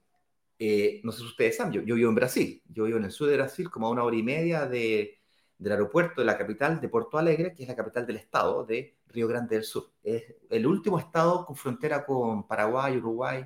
eh, 0.59 1.01
no 1.05 1.13
sé 1.13 1.19
si 1.21 1.27
ustedes 1.27 1.57
saben, 1.57 1.73
yo, 1.75 1.83
yo, 1.83 1.95
vivo 1.97 2.09
en 2.09 2.15
Brasil, 2.15 2.63
yo 2.69 2.85
vivo 2.85 2.99
en 2.99 3.05
el 3.05 3.11
sur 3.11 3.29
de 3.29 3.37
Brasil, 3.37 3.69
como 3.71 3.87
a 3.89 3.91
una 3.91 4.05
hora 4.05 4.17
y 4.17 4.23
media 4.23 4.67
de, 4.67 5.21
del 5.59 5.73
aeropuerto 5.73 6.21
de 6.23 6.27
la 6.27 6.39
capital 6.39 6.81
de 6.81 6.89
Porto 6.89 7.19
Alegre, 7.19 7.55
que 7.55 7.65
es 7.65 7.69
la 7.69 7.77
capital 7.77 8.07
del 8.07 8.17
estado 8.17 8.65
de 8.65 8.96
Río 9.09 9.29
Grande 9.29 9.57
del 9.57 9.65
Sur. 9.65 9.93
Es 10.03 10.35
el 10.51 10.67
último 10.67 10.99
estado 10.99 11.45
con 11.47 11.57
frontera 11.57 12.05
con 12.05 12.47
Paraguay, 12.47 12.97
Uruguay, 12.97 13.45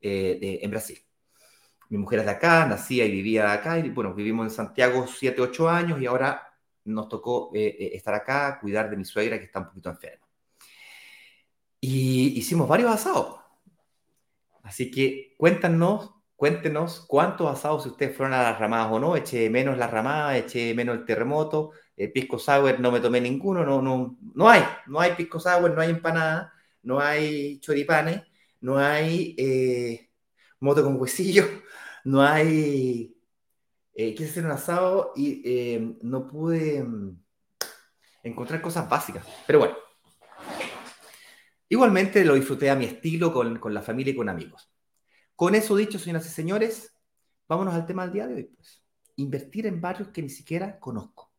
eh, 0.00 0.38
de, 0.40 0.60
en 0.62 0.70
Brasil. 0.70 0.98
Mi 1.88 1.98
mujer 1.98 2.20
es 2.20 2.24
de 2.26 2.32
acá, 2.32 2.66
nacía 2.66 3.04
y 3.04 3.12
vivía 3.12 3.52
acá, 3.52 3.78
y 3.78 3.90
bueno, 3.90 4.14
vivimos 4.14 4.46
en 4.46 4.50
Santiago 4.50 5.06
7, 5.06 5.40
8 5.40 5.68
años 5.68 6.00
y 6.00 6.06
ahora 6.06 6.42
nos 6.84 7.08
tocó 7.08 7.50
eh, 7.54 7.90
estar 7.94 8.14
acá, 8.14 8.58
cuidar 8.60 8.90
de 8.90 8.96
mi 8.96 9.04
suegra 9.04 9.38
que 9.38 9.44
está 9.44 9.60
un 9.60 9.66
poquito 9.66 9.90
enferma. 9.90 10.26
Y 11.80 12.38
hicimos 12.38 12.68
varios 12.68 12.90
asados 12.90 13.46
Así 14.66 14.90
que 14.90 15.36
cuéntanos, 15.38 16.10
cuéntenos 16.36 17.04
cuántos 17.08 17.50
asados 17.50 17.82
si 17.84 17.88
ustedes 17.88 18.14
fueron 18.16 18.34
a 18.34 18.42
las 18.42 18.58
ramadas 18.58 18.88
o 18.92 19.00
no, 19.00 19.16
eché 19.16 19.50
menos 19.50 19.78
las 19.78 19.90
ramadas, 19.90 20.36
eché 20.36 20.74
menos 20.74 20.96
el 20.96 21.04
terremoto, 21.04 21.72
el 21.96 22.12
pisco 22.12 22.38
sour 22.38 22.78
no 22.78 22.92
me 22.92 23.00
tomé 23.00 23.20
ninguno, 23.20 23.64
no, 23.64 23.80
no, 23.82 24.18
no 24.34 24.48
hay, 24.48 24.62
no 24.86 25.00
hay 25.00 25.12
pisco 25.12 25.40
sour, 25.40 25.72
no 25.72 25.80
hay 25.80 25.90
empanada, 25.90 26.52
no 26.82 27.00
hay 27.00 27.58
choripanes, 27.60 28.22
no 28.60 28.78
hay 28.78 29.34
eh, 29.38 30.10
moto 30.60 30.84
con 30.84 31.00
huesillo, 31.00 31.44
no 32.04 32.22
hay, 32.22 33.16
eh, 33.94 34.14
quise 34.14 34.30
hacer 34.30 34.44
un 34.44 34.52
asado 34.52 35.12
y 35.16 35.42
eh, 35.44 35.96
no 36.02 36.26
pude 36.28 36.82
mm, 36.84 37.18
encontrar 38.24 38.60
cosas 38.60 38.88
básicas, 38.88 39.26
pero 39.46 39.60
bueno. 39.60 39.76
Igualmente 41.68 42.24
lo 42.24 42.34
disfruté 42.34 42.70
a 42.70 42.76
mi 42.76 42.84
estilo, 42.84 43.32
con, 43.32 43.58
con, 43.58 43.74
la 43.74 43.82
familia 43.82 44.12
y 44.12 44.16
con 44.16 44.28
amigos. 44.28 44.70
Con 45.36 45.54
eso 45.54 45.76
dicho, 45.76 45.98
señoras 45.98 46.26
y 46.26 46.30
señores, 46.30 46.92
vámonos 47.46 47.74
al 47.74 47.86
tema 47.86 48.04
del 48.04 48.12
día 48.12 48.26
de 48.26 48.34
hoy. 48.34 48.44
Pues. 48.44 48.82
Invertir 49.16 49.66
en 49.66 49.80
barrios 49.80 50.08
que 50.08 50.22
ni 50.22 50.30
siquiera 50.30 50.78
conozco. 50.80 51.32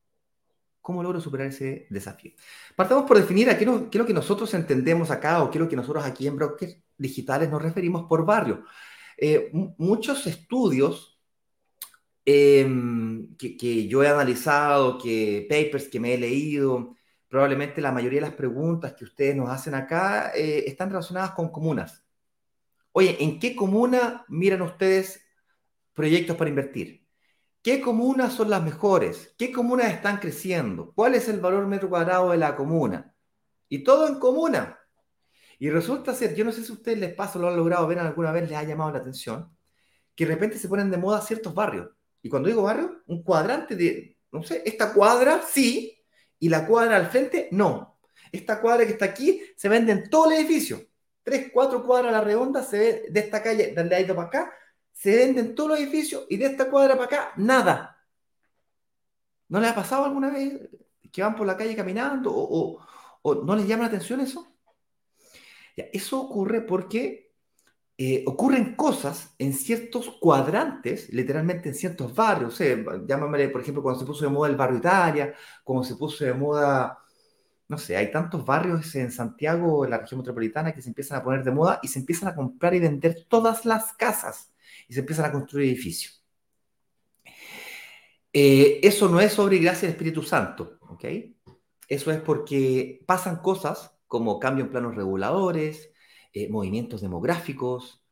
¿Cómo 0.81 1.03
logro 1.03 1.19
superar 1.19 1.47
ese 1.47 1.87
desafío? 1.89 2.31
Partamos 2.75 3.05
por 3.05 3.17
definir 3.17 3.49
a 3.49 3.57
qué, 3.57 3.65
es 3.65 3.95
lo 3.95 4.05
que 4.05 4.13
nosotros 4.13 4.53
entendemos 4.53 5.11
acá 5.11 5.43
o 5.43 5.51
qué 5.51 5.57
es 5.57 5.63
lo 5.63 5.67
que 5.67 5.75
nosotros 5.75 6.05
aquí 6.05 6.27
en 6.27 6.37
Brokers 6.37 6.77
Digitales 6.97 7.49
nos 7.49 7.61
referimos 7.61 8.05
por 8.07 8.25
barrio. 8.25 8.63
Eh, 9.17 9.51
muchos 9.77 10.25
estudios 10.27 11.19
que, 12.23 13.57
que, 13.57 13.87
yo 13.87 14.03
he 14.03 14.07
analizado, 14.07 14.97
que 14.97 15.45
papers 15.49 15.87
que 15.87 15.99
me 15.99 16.13
he 16.13 16.17
leído, 16.17 16.95
probablemente 17.27 17.81
la 17.81 17.91
mayoría 17.91 18.21
de 18.21 18.27
las 18.27 18.35
preguntas 18.35 18.93
que 18.93 19.05
ustedes 19.05 19.35
nos 19.35 19.49
hacen 19.49 19.75
acá 19.75 20.31
eh, 20.35 20.63
están 20.67 20.89
relacionadas 20.89 21.31
con 21.31 21.49
comunas. 21.49 22.06
Oye, 22.99 23.15
¿en 23.23 23.39
qué 23.39 23.55
comuna 23.55 24.25
miran 24.27 24.63
ustedes 24.63 25.23
proyectos 25.93 26.35
para 26.35 26.49
invertir? 26.49 27.05
¿Qué 27.61 27.79
comunas 27.79 28.33
son 28.33 28.49
las 28.49 28.63
mejores? 28.63 29.35
¿Qué 29.37 29.51
comunas 29.51 29.93
están 29.93 30.17
creciendo? 30.17 30.93
¿Cuál 30.95 31.13
es 31.13 31.29
el 31.29 31.39
valor 31.39 31.67
metro 31.67 31.89
cuadrado 31.89 32.31
de 32.31 32.37
la 32.37 32.55
comuna? 32.55 33.13
Y 33.69 33.83
todo 33.83 34.07
en 34.07 34.17
comuna. 34.17 34.79
Y 35.59 35.69
resulta 35.69 36.15
ser, 36.15 36.33
yo 36.33 36.43
no 36.43 36.51
sé 36.51 36.63
si 36.63 36.71
a 36.71 36.73
ustedes 36.73 36.97
les 36.97 37.13
pasa, 37.13 37.37
lo 37.37 37.49
han 37.49 37.55
logrado 37.55 37.85
ver 37.85 37.99
alguna 37.99 38.31
vez, 38.31 38.49
les 38.49 38.57
ha 38.57 38.63
llamado 38.63 38.89
la 38.89 38.97
atención, 38.97 39.55
que 40.15 40.25
de 40.25 40.33
repente 40.33 40.57
se 40.57 40.67
ponen 40.67 40.89
de 40.89 40.97
moda 40.97 41.21
ciertos 41.21 41.53
barrios. 41.53 41.89
Y 42.23 42.29
cuando 42.29 42.49
digo 42.49 42.63
barrio, 42.63 43.03
un 43.05 43.21
cuadrante 43.21 43.75
de, 43.75 44.17
no 44.31 44.41
sé, 44.41 44.63
esta 44.65 44.91
cuadra, 44.91 45.43
sí, 45.47 46.03
y 46.39 46.49
la 46.49 46.65
cuadra 46.65 46.95
al 46.95 47.11
frente, 47.11 47.47
no. 47.51 47.99
Esta 48.31 48.59
cuadra 48.59 48.87
que 48.87 48.93
está 48.93 49.05
aquí 49.05 49.39
se 49.55 49.69
vende 49.69 49.91
en 49.91 50.09
todo 50.09 50.31
el 50.31 50.37
edificio. 50.39 50.81
Tres, 51.27 51.51
cuatro 51.53 51.83
cuadras 51.83 52.13
a 52.13 52.19
la 52.19 52.23
redonda 52.23 52.63
se 52.63 52.79
ve 52.79 53.05
de 53.09 53.19
esta 53.19 53.43
calle, 53.43 53.73
de 53.75 53.95
ahí 53.95 54.05
para 54.05 54.21
acá, 54.21 54.53
se 54.93 55.13
vende 55.13 55.41
en 55.41 55.55
todo 55.55 55.75
el 55.75 55.83
edificio 55.83 56.25
y 56.29 56.37
de 56.37 56.45
esta 56.45 56.69
cuadra 56.69 56.93
para 56.93 57.05
acá, 57.05 57.33
nada. 57.35 58.01
¿No 59.49 59.59
les 59.59 59.69
ha 59.69 59.75
pasado 59.75 60.05
alguna 60.05 60.29
vez 60.29 60.69
que 61.11 61.21
van 61.21 61.35
por 61.35 61.45
la 61.45 61.57
calle 61.57 61.75
caminando 61.75 62.31
o, 62.33 62.79
no 63.43 63.55
les 63.57 63.67
llama 63.67 63.83
la 63.83 63.87
atención 63.89 64.21
eso? 64.21 64.55
eso 65.75 66.21
ocurre 66.21 66.61
porque 66.61 67.33
eh, 67.97 68.23
ocurren 68.25 68.77
cosas 68.77 69.35
en 69.37 69.51
ciertos 69.51 70.09
cuadrantes, 70.21 71.11
literalmente 71.11 71.67
en 71.67 71.75
ciertos 71.75 72.15
barrios. 72.15 72.61
Eh, 72.61 72.85
llámame, 73.05 73.49
por 73.49 73.59
ejemplo, 73.59 73.83
cuando 73.83 73.99
se 73.99 74.05
puso 74.05 74.23
de 74.23 74.31
moda 74.31 74.49
el 74.49 74.55
barrio 74.55 74.77
Italia, 74.77 75.35
cuando 75.65 75.83
se 75.83 75.97
puso 75.97 76.23
de 76.23 76.33
moda, 76.33 76.97
no 77.67 77.77
sé, 77.77 77.97
hay 77.97 78.11
tantos 78.11 78.45
barrios 78.45 78.95
en 78.95 79.11
Santiago, 79.11 79.83
en 79.83 79.91
la 79.91 79.99
región 79.99 80.19
metropolitana, 80.19 80.73
que 80.73 80.81
se 80.81 80.89
empiezan 80.89 81.19
a 81.19 81.23
poner 81.23 81.43
de 81.43 81.51
moda 81.51 81.79
y 81.83 81.87
se 81.87 81.99
empiezan 81.99 82.29
a 82.29 82.35
comprar 82.35 82.73
y 82.73 82.79
vender 82.79 83.25
todas 83.27 83.65
las 83.65 83.93
casas 83.93 84.53
y 84.87 84.93
se 84.93 85.01
empiezan 85.01 85.25
a 85.25 85.31
construir 85.31 85.67
edificios. 85.67 86.23
Eh, 88.33 88.79
eso 88.83 89.09
no 89.09 89.19
es 89.19 89.33
sobre 89.33 89.57
gracia 89.57 89.81
del 89.87 89.91
Espíritu 89.91 90.23
Santo, 90.23 90.79
¿ok? 90.81 91.05
Eso 91.87 92.11
es 92.11 92.21
porque 92.21 93.03
pasan 93.05 93.37
cosas 93.37 93.97
como 94.07 94.39
cambio 94.39 94.65
en 94.65 94.71
planos 94.71 94.95
reguladores, 94.95 95.91
eh, 96.33 96.49
movimientos 96.49 97.01
demográficos, 97.01 98.03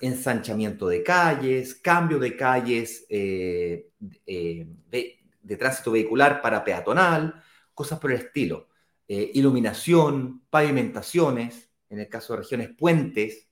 ensanchamiento 0.00 0.88
de 0.88 1.02
calles, 1.02 1.74
cambio 1.74 2.18
de 2.18 2.36
calles 2.36 3.06
eh, 3.08 3.90
eh, 4.26 4.66
de, 4.90 5.56
tránsito 5.56 5.92
vehicular 5.92 6.42
para 6.42 6.64
peatonal, 6.64 7.42
cosas 7.74 7.98
por 7.98 8.12
el 8.12 8.18
estilo. 8.18 8.69
Iluminación, 9.14 10.42
pavimentaciones, 10.50 11.70
en 11.88 11.98
el 11.98 12.08
caso 12.08 12.32
de 12.32 12.40
regiones, 12.40 12.70
puentes. 12.76 13.48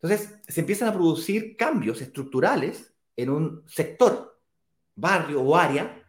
Entonces, 0.00 0.38
se 0.46 0.60
empiezan 0.60 0.88
a 0.88 0.92
producir 0.92 1.56
cambios 1.56 2.00
estructurales 2.00 2.94
en 3.16 3.30
un 3.30 3.64
sector, 3.66 4.40
barrio 4.94 5.42
o 5.42 5.56
área, 5.56 6.02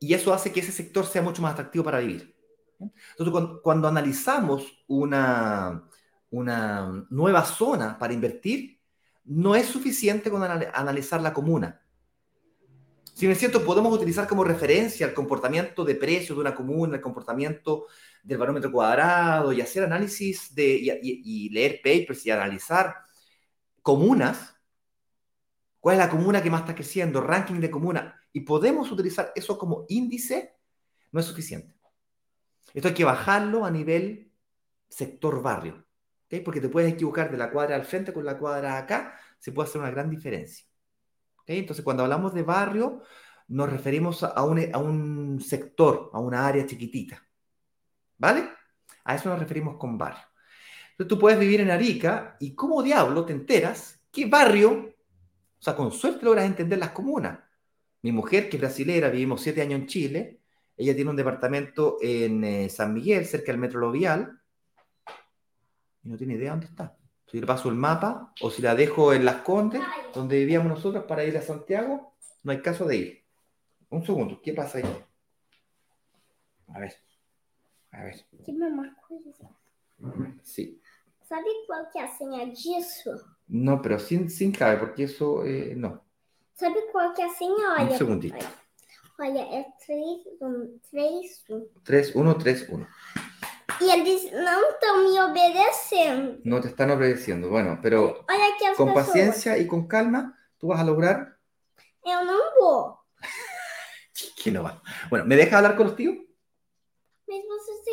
y 0.00 0.12
eso 0.12 0.34
hace 0.34 0.52
que 0.52 0.60
ese 0.60 0.72
sector 0.72 1.06
sea 1.06 1.22
mucho 1.22 1.40
más 1.40 1.52
atractivo 1.52 1.84
para 1.84 2.00
vivir. 2.00 2.34
Entonces, 3.16 3.58
cuando 3.62 3.88
analizamos 3.88 4.84
una, 4.88 5.88
una 6.30 7.06
nueva 7.10 7.44
zona 7.44 7.98
para 7.98 8.12
invertir, 8.12 8.80
no 9.24 9.54
es 9.54 9.66
suficiente 9.66 10.30
con 10.30 10.42
analizar 10.42 11.22
la 11.22 11.32
comuna. 11.32 11.80
Si 13.14 13.28
me 13.28 13.36
siento, 13.36 13.64
podemos 13.64 13.94
utilizar 13.94 14.26
como 14.26 14.42
referencia 14.42 15.06
el 15.06 15.14
comportamiento 15.14 15.84
de 15.84 15.94
precios 15.94 16.36
de 16.36 16.40
una 16.40 16.54
comuna, 16.54 16.96
el 16.96 17.00
comportamiento 17.00 17.86
del 18.24 18.38
barómetro 18.38 18.72
cuadrado 18.72 19.52
y 19.52 19.60
hacer 19.60 19.84
análisis 19.84 20.52
de, 20.52 21.00
y, 21.00 21.48
leer 21.50 21.80
papers 21.80 22.26
y 22.26 22.32
analizar 22.32 22.96
comunas. 23.82 24.56
¿Cuál 25.78 25.94
es 25.94 25.98
la 26.00 26.10
comuna 26.10 26.42
que 26.42 26.50
más 26.50 26.62
está 26.62 26.74
creciendo? 26.74 27.20
Ranking 27.20 27.60
de 27.60 27.70
comuna. 27.70 28.20
Y 28.32 28.40
podemos 28.40 28.90
utilizar 28.90 29.32
eso 29.36 29.56
como 29.58 29.86
índice. 29.88 30.56
No 31.12 31.20
es 31.20 31.26
suficiente. 31.26 31.72
Esto 32.72 32.88
hay 32.88 32.94
que 32.94 33.04
bajarlo 33.04 33.64
a 33.64 33.70
nivel 33.70 34.32
sector 34.88 35.40
barrio. 35.40 35.86
Porque 36.44 36.60
te 36.60 36.68
puedes 36.68 36.92
equivocar 36.92 37.30
de 37.30 37.36
la 37.36 37.52
cuadra 37.52 37.76
al 37.76 37.84
frente 37.84 38.12
con 38.12 38.24
la 38.24 38.36
cuadra 38.36 38.76
acá, 38.76 39.16
se 39.38 39.52
puede 39.52 39.68
hacer 39.68 39.80
una 39.80 39.92
gran 39.92 40.10
diferencia. 40.10 40.66
Entonces, 41.46 41.84
cuando 41.84 42.02
hablamos 42.02 42.34
de 42.34 42.42
barrio, 42.42 43.02
nos 43.48 43.70
referimos 43.70 44.22
a 44.22 44.42
un, 44.42 45.40
sector, 45.40 46.10
a 46.12 46.18
una 46.18 46.46
área 46.46 46.66
chiquitita. 46.66 47.22
¿Vale? 48.18 48.48
A 49.04 49.14
eso 49.14 49.28
nos 49.28 49.38
referimos 49.38 49.76
con 49.76 49.98
barrio. 49.98 50.24
Entonces, 50.92 51.08
tú 51.08 51.18
puedes 51.18 51.38
vivir 51.38 51.60
en 51.60 51.70
Arica 51.70 52.36
y 52.40 52.54
como 52.54 52.82
diablo 52.82 53.24
te 53.24 53.32
enteras 53.32 54.00
qué 54.10 54.26
barrio, 54.26 54.94
o 55.58 55.62
sea, 55.62 55.74
con 55.74 55.90
suerte 55.90 56.24
logras 56.24 56.46
entender 56.46 56.78
las 56.78 56.90
comunas. 56.90 57.40
Mi 58.02 58.12
mujer, 58.12 58.48
que 58.48 58.56
es 58.56 58.60
brasilera, 58.60 59.08
vivimos 59.08 59.40
siete 59.40 59.62
años 59.62 59.80
en 59.80 59.86
Chile, 59.86 60.40
ella 60.76 60.94
tiene 60.94 61.10
un 61.10 61.16
departamento 61.16 61.98
en 62.02 62.44
eh, 62.44 62.68
San 62.68 62.92
Miguel, 62.92 63.26
cerca 63.26 63.52
del 63.52 63.60
Metro 63.60 63.80
Lovial, 63.80 64.40
y 66.02 66.08
no 66.08 66.16
tiene 66.16 66.34
idea 66.34 66.50
dónde 66.50 66.66
está. 66.66 66.96
Si 67.34 67.40
le 67.40 67.48
paso 67.48 67.68
el 67.68 67.74
mapa 67.74 68.32
o 68.42 68.48
si 68.48 68.62
la 68.62 68.76
dejo 68.76 69.12
en 69.12 69.24
Las 69.24 69.42
Condes, 69.42 69.82
donde 70.14 70.38
vivíamos 70.38 70.68
nosotros, 70.68 71.02
para 71.08 71.24
ir 71.24 71.36
a 71.36 71.42
Santiago, 71.42 72.14
no 72.44 72.52
hay 72.52 72.62
caso 72.62 72.84
de 72.84 72.96
ir. 72.96 73.24
Un 73.90 74.06
segundo, 74.06 74.40
¿qué 74.40 74.52
pasa 74.52 74.78
ahí? 74.78 74.84
A 76.68 76.78
ver. 76.78 76.94
A 77.90 78.04
ver. 78.04 78.24
Cosas. 79.08 79.50
Sí. 80.44 80.80
¿Sabe 81.28 81.46
cuál 81.66 81.88
que 81.92 81.98
pero 83.82 83.98
sin, 83.98 84.30
sin 84.30 84.52
clave, 84.52 84.76
porque 84.76 85.02
eso 85.02 85.44
eh, 85.44 85.74
no. 85.76 86.04
¿Sabe 86.54 86.84
cuál 86.92 87.14
que 87.14 87.22
es 87.22 87.32
la 87.32 87.34
señal? 87.36 87.90
Un 87.90 87.98
segundito. 87.98 88.46
Olha, 89.18 89.58
es 89.58 89.66
3, 89.84 89.98
1, 90.38 90.66
3, 90.88 91.44
1. 91.48 91.64
3, 91.82 92.14
1, 92.14 92.36
3, 92.36 92.68
1. 92.68 92.88
E 93.80 93.90
eles 93.90 94.32
não 94.32 94.70
estão 94.70 95.04
me 95.04 95.20
obedecendo. 95.20 96.40
No 96.44 96.60
te 96.60 96.68
están 96.68 96.90
obedeciendo. 96.90 97.48
Bueno, 97.48 97.78
pero 97.82 98.24
con 98.76 98.88
pessoas. 98.88 99.06
paciencia 99.06 99.58
y 99.58 99.66
con 99.66 99.86
calma, 99.86 100.38
tú 100.58 100.68
vas 100.68 100.80
a 100.80 100.84
lograr. 100.84 101.38
Eu 102.04 102.24
não 102.24 102.54
vou. 102.60 102.98
que 104.36 104.50
no 104.50 104.62
va. 104.62 104.82
Bueno, 105.10 105.24
¿me 105.24 105.36
dejas 105.36 105.54
hablar 105.54 105.76
con 105.76 105.86
los 105.86 105.96
tíos? 105.96 106.16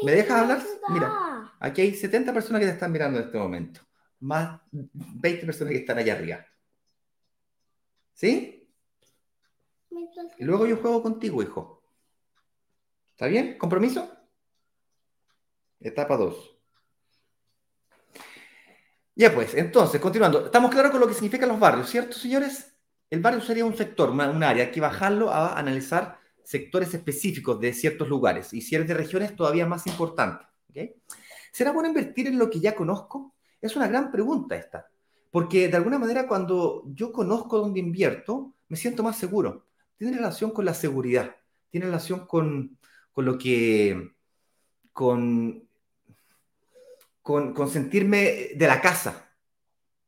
¿Me 0.04 0.12
dejas 0.12 0.42
hablar? 0.42 0.62
Mira, 0.90 1.54
aquí 1.60 1.82
hay 1.82 1.94
70 1.96 2.34
personas 2.34 2.60
que 2.60 2.68
te 2.68 2.74
están 2.74 2.92
mirando 2.92 3.20
en 3.20 3.26
este 3.26 3.38
momento. 3.38 3.82
más 4.22 4.62
20 4.72 5.46
personas 5.46 5.74
que 5.74 5.80
están 5.80 5.98
allá 5.98 6.14
arriba. 6.14 6.46
¿Sí? 8.14 8.70
Y 10.38 10.44
luego 10.44 10.68
yo 10.68 10.78
juego 10.78 11.02
contigo, 11.02 11.42
hijo. 11.42 11.84
¿Está 13.12 13.26
bien? 13.28 13.58
¿Compromiso? 13.58 14.10
Etapa 15.82 16.16
2. 16.16 16.58
Ya 19.16 19.34
pues, 19.34 19.54
entonces, 19.56 20.00
continuando. 20.00 20.46
Estamos 20.46 20.72
claros 20.72 20.92
con 20.92 21.02
lo 21.02 21.08
que 21.08 21.14
significan 21.14 21.50
los 21.50 21.60
barrios, 21.60 21.90
¿cierto, 21.90 22.18
señores? 22.18 22.76
El 23.10 23.20
barrio 23.20 23.42
sería 23.42 23.66
un 23.66 23.76
sector, 23.76 24.10
un 24.10 24.44
área. 24.44 24.66
Hay 24.66 24.72
que 24.72 24.80
bajarlo 24.80 25.32
a 25.32 25.60
analizar 25.60 26.18
sectores 26.44 26.94
específicos 26.94 27.60
de 27.60 27.74
ciertos 27.74 28.08
lugares. 28.08 28.54
Y 28.54 28.62
si 28.62 28.76
eres 28.76 28.88
de 28.88 28.94
regiones, 28.94 29.36
todavía 29.36 29.66
más 29.66 29.86
importante. 29.88 30.46
¿Será 31.52 31.72
bueno 31.72 31.90
invertir 31.90 32.28
en 32.28 32.40
lo 32.40 32.50
que 32.50 32.62
ya 32.62 32.74
conozco? 32.74 33.36
Es 33.60 33.76
una 33.76 33.88
gran 33.88 34.12
pregunta 34.12 34.56
esta. 34.56 34.90
Porque 35.30 35.68
de 35.68 35.78
alguna 35.78 36.00
manera 36.00 36.28
cuando 36.28 36.84
yo 36.88 37.12
conozco 37.12 37.60
dónde 37.60 37.80
invierto, 37.80 38.54
me 38.70 38.78
siento 38.78 39.04
más 39.04 39.18
seguro. 39.18 39.68
Tiene 39.98 40.16
relación 40.16 40.52
con 40.52 40.66
la 40.66 40.74
seguridad. 40.74 41.36
Tiene 41.70 41.88
relación 41.88 42.26
con, 42.26 42.78
con 43.12 43.26
lo 43.26 43.38
que... 43.38 44.14
Con, 44.94 45.70
con, 47.22 47.70
sentirme 47.70 48.50
de 48.56 48.68
la 48.68 48.82
casa. 48.82 49.34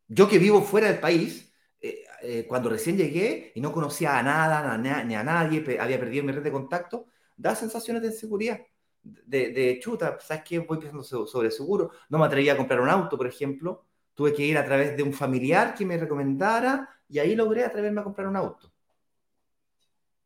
Yo 0.07 0.27
que 0.27 0.39
vivo 0.39 0.61
fuera 0.61 0.87
del 0.87 0.99
país, 0.99 1.53
eh, 1.79 2.03
eh, 2.21 2.45
cuando 2.47 2.69
recién 2.69 2.97
llegué 2.97 3.51
y 3.55 3.61
no 3.61 3.71
conocía 3.71 4.17
a 4.17 4.23
nada, 4.23 4.77
ni 4.77 5.15
a 5.15 5.23
nadie, 5.23 5.79
había 5.79 5.99
perdido 5.99 6.23
mi 6.23 6.31
red 6.31 6.43
de 6.43 6.51
contacto, 6.51 7.07
da 7.37 7.55
sensaciones 7.55 8.01
de 8.01 8.09
inseguridad. 8.09 8.59
De, 9.03 9.49
de 9.51 9.79
chuta, 9.79 10.17
¿sabes 10.21 10.43
qué? 10.43 10.59
Voy 10.59 10.77
pensando 10.77 11.03
sobre 11.03 11.51
seguro. 11.51 11.91
No 12.09 12.19
me 12.19 12.25
atrevía 12.25 12.53
a 12.53 12.57
comprar 12.57 12.79
un 12.79 12.89
auto, 12.89 13.17
por 13.17 13.27
ejemplo. 13.27 13.85
Tuve 14.13 14.33
que 14.33 14.45
ir 14.45 14.57
a 14.57 14.65
través 14.65 14.95
de 14.95 15.03
un 15.03 15.13
familiar 15.13 15.73
que 15.75 15.85
me 15.85 15.97
recomendara 15.97 16.89
y 17.09 17.19
ahí 17.19 17.35
logré 17.35 17.63
atreverme 17.63 18.01
a 18.01 18.03
comprar 18.03 18.27
un 18.27 18.35
auto. 18.35 18.71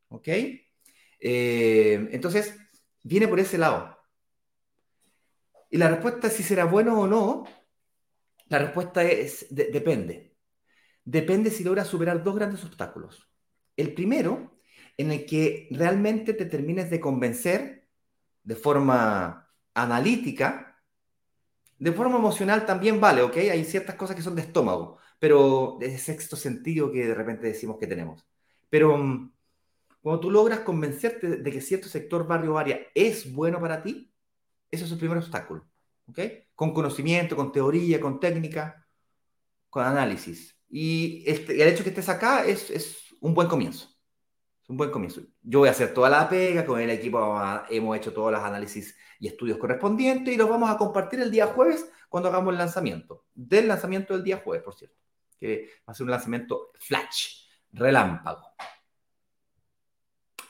¿Ok? 0.09 0.27
Eh, 1.19 2.09
entonces, 2.11 2.55
viene 3.03 3.27
por 3.27 3.39
ese 3.39 3.57
lado. 3.57 3.96
Y 5.69 5.77
la 5.77 5.89
respuesta 5.89 6.29
si 6.29 6.43
será 6.43 6.65
bueno 6.65 6.99
o 6.99 7.07
no, 7.07 7.45
la 8.47 8.59
respuesta 8.59 9.03
es 9.03 9.47
depende. 9.49 10.35
Depende 11.03 11.51
si 11.51 11.63
logras 11.63 11.87
superar 11.87 12.23
dos 12.23 12.35
grandes 12.35 12.63
obstáculos. 12.63 13.29
El 13.75 13.93
primero, 13.93 14.59
en 14.97 15.11
el 15.11 15.25
que 15.25 15.67
realmente 15.71 16.33
te 16.33 16.45
termines 16.45 16.89
de 16.89 16.99
convencer 16.99 17.87
de 18.43 18.55
forma 18.55 19.49
analítica, 19.73 20.81
de 21.77 21.91
forma 21.91 22.17
emocional 22.17 22.65
también 22.65 22.99
vale, 22.99 23.21
¿ok? 23.21 23.37
Hay 23.37 23.63
ciertas 23.63 23.95
cosas 23.95 24.15
que 24.15 24.21
son 24.21 24.35
de 24.35 24.41
estómago, 24.41 24.97
pero 25.19 25.77
de 25.79 25.97
sexto 25.97 26.35
sentido 26.35 26.91
que 26.91 27.07
de 27.07 27.13
repente 27.13 27.47
decimos 27.47 27.77
que 27.79 27.87
tenemos. 27.87 28.27
Pero 28.69 28.97
mm, 28.97 29.31
cuando 30.01 30.19
tú 30.19 30.31
logras 30.31 30.61
convencerte 30.61 31.37
de 31.37 31.51
que 31.51 31.61
cierto 31.61 31.87
sector, 31.89 32.27
barrio 32.27 32.55
o 32.55 32.57
área 32.57 32.79
es 32.95 33.31
bueno 33.33 33.59
para 33.59 33.83
ti, 33.83 34.11
ese 34.71 34.85
es 34.85 34.91
el 34.91 34.97
primer 34.97 35.17
obstáculo. 35.17 35.67
¿Ok? 36.07 36.19
Con 36.55 36.73
conocimiento, 36.73 37.35
con 37.35 37.51
teoría, 37.51 37.99
con 37.99 38.19
técnica, 38.19 38.87
con 39.69 39.83
análisis. 39.83 40.57
Y, 40.69 41.23
este, 41.25 41.61
el 41.61 41.67
hecho 41.69 41.79
de 41.79 41.83
que 41.83 41.89
estés 41.89 42.09
acá 42.09 42.45
es, 42.45 42.69
es 42.69 43.15
un 43.21 43.33
buen 43.33 43.47
comienzo. 43.47 43.87
Es 44.63 44.69
un 44.69 44.77
buen 44.77 44.91
comienzo. 44.91 45.21
Yo 45.41 45.59
voy 45.59 45.69
a 45.69 45.71
hacer 45.71 45.93
toda 45.93 46.09
la 46.09 46.27
pega, 46.27 46.65
con 46.65 46.79
el 46.79 46.89
equipo 46.89 47.39
hemos 47.69 47.97
hecho 47.97 48.13
todos 48.13 48.31
los 48.31 48.41
análisis 48.41 48.95
y 49.19 49.27
estudios 49.27 49.57
correspondientes 49.57 50.33
y 50.33 50.37
los 50.37 50.49
vamos 50.49 50.69
a 50.69 50.77
compartir 50.77 51.19
el 51.21 51.31
día 51.31 51.47
jueves 51.47 51.89
cuando 52.09 52.29
hagamos 52.29 52.51
el 52.51 52.57
lanzamiento. 52.57 53.25
Del 53.33 53.67
lanzamiento 53.67 54.13
del 54.13 54.23
día 54.23 54.37
jueves, 54.37 54.63
por 54.63 54.75
cierto. 54.75 54.97
Que 55.39 55.69
va 55.87 55.91
a 55.91 55.93
ser 55.93 56.05
un 56.05 56.11
lanzamiento 56.11 56.71
flash, 56.79 57.45
relámpago. 57.71 58.55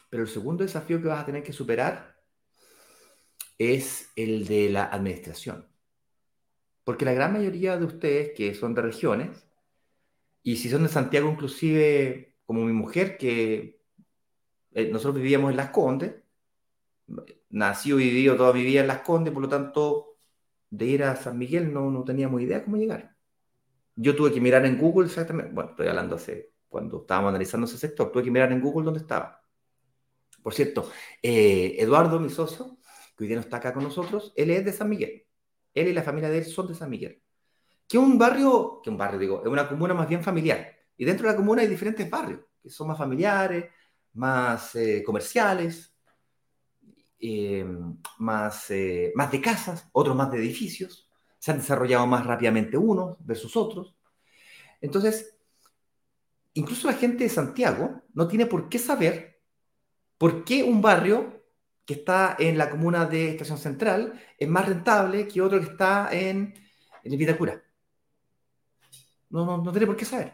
Pero 0.10 0.24
el 0.24 0.30
segundo 0.30 0.64
desafío 0.64 1.02
que 1.02 1.08
vas 1.08 1.22
a 1.22 1.26
tener 1.26 1.44
que 1.44 1.54
superar 1.54 2.17
es 3.58 4.12
el 4.16 4.48
de 4.48 4.70
la 4.70 4.86
administración. 4.86 5.68
Porque 6.84 7.06
la 7.06 7.14
gran 7.14 7.34
mayoría 7.34 7.78
de 7.78 7.86
ustedes 7.86 8.32
que 8.36 8.54
son 8.56 8.74
de 8.74 8.82
regiones, 8.82 9.48
y 10.44 10.58
si 10.58 10.70
son 10.70 10.84
de 10.84 10.90
Santiago 10.90 11.30
inclusive, 11.30 12.36
como 12.46 12.64
mi 12.64 12.74
mujer, 12.74 13.18
que 13.18 13.82
eh, 14.72 14.90
nosotros 14.92 15.16
vivíamos 15.16 15.52
en 15.52 15.58
Las 15.58 15.72
Condes, 15.72 16.16
nació 17.50 18.00
y 18.00 18.10
vivió 18.10 18.38
toda 18.38 18.54
mi 18.54 18.64
vida 18.64 18.82
en 18.82 18.88
Las 18.88 19.02
Condes, 19.02 19.34
por 19.34 19.44
lo 19.44 19.50
tanto, 19.50 20.18
de 20.70 20.86
ir 20.86 21.04
a 21.04 21.16
San 21.16 21.38
Miguel 21.38 21.74
no, 21.74 21.92
no 21.92 22.04
teníamos 22.04 22.42
idea 22.42 22.64
cómo 22.64 22.78
llegar. 22.78 23.16
Yo 23.96 24.16
tuve 24.16 24.32
que 24.32 24.42
mirar 24.42 24.66
en 24.66 24.78
Google 24.78 25.08
exactamente, 25.08 25.52
bueno, 25.52 25.72
estoy 25.72 25.88
hablando 25.88 26.16
hace, 26.16 26.54
cuando 26.70 27.02
estábamos 27.02 27.30
analizando 27.30 27.66
ese 27.66 27.78
sector, 27.78 28.12
tuve 28.12 28.24
que 28.24 28.32
mirar 28.32 28.52
en 28.52 28.62
Google 28.62 28.86
dónde 28.86 29.00
estaba. 29.00 29.42
Por 30.44 30.54
cierto, 30.54 30.90
eh, 31.22 31.76
Eduardo, 31.80 32.20
mi 32.20 32.30
socio, 32.30 32.77
que 33.18 33.24
hoy 33.24 33.28
día 33.28 33.38
no 33.38 33.42
está 33.42 33.58
acá 33.58 33.74
con 33.74 33.84
nosotros, 33.84 34.32
él 34.36 34.52
es 34.52 34.64
de 34.64 34.72
San 34.72 34.90
Miguel. 34.90 35.26
Él 35.74 35.88
y 35.88 35.94
la 35.94 36.04
familia 36.04 36.30
de 36.30 36.40
él 36.40 36.46
son 36.46 36.68
de 36.68 36.76
San 36.76 36.90
Miguel. 36.90 37.22
Que 37.88 37.98
un 37.98 38.18
barrio, 38.18 38.80
que 38.84 38.90
un 38.90 38.98
barrio 38.98 39.20
digo, 39.20 39.42
es 39.44 39.48
una 39.48 39.68
comuna 39.68 39.94
más 39.94 40.08
bien 40.08 40.24
familiar. 40.24 40.76
Y 40.96 41.06
dentro 41.06 41.28
de 41.28 41.34
la 41.34 41.38
comuna 41.38 41.62
hay 41.62 41.68
diferentes 41.68 42.10
barrios, 42.10 42.42
que 42.62 42.70
son 42.70 42.88
más 42.88 42.98
familiares, 42.98 43.66
más 44.14 44.76
eh, 44.76 45.04
comerciales, 45.04 45.94
eh, 47.20 47.66
más, 48.20 48.70
eh, 48.72 49.12
más 49.16 49.32
de 49.32 49.42
casas, 49.42 49.90
otros 49.92 50.16
más 50.16 50.32
de 50.32 50.38
edificios. 50.38 51.10
Se 51.40 51.52
han 51.52 51.58
desarrollado 51.58 52.06
más 52.08 52.26
rápidamente 52.26 52.78
unos 52.78 53.18
versus 53.26 53.56
otros. 53.56 53.96
Entonces, 54.82 55.38
incluso 56.54 56.88
la 56.88 56.98
gente 56.98 57.24
de 57.24 57.30
Santiago 57.30 58.04
no 58.14 58.28
tiene 58.28 58.46
por 58.46 58.70
qué 58.70 58.80
saber 58.80 59.38
por 60.18 60.44
qué 60.44 60.64
un 60.64 60.82
barrio 60.82 61.37
que 61.88 61.94
está 61.94 62.36
en 62.38 62.58
la 62.58 62.70
comuna 62.70 63.06
de 63.06 63.30
Estación 63.30 63.58
Central 63.58 64.22
es 64.38 64.48
más 64.50 64.68
rentable 64.68 65.26
que 65.26 65.42
otro 65.42 65.58
que 65.58 65.68
está 65.68 66.10
en, 66.12 66.54
en 67.02 67.18
Vitacura. 67.18 67.64
No, 69.30 69.46
no, 69.46 69.64
no 69.64 69.72
tiene 69.72 69.88
por 69.88 69.96
qué 69.96 70.04
saber. 70.04 70.34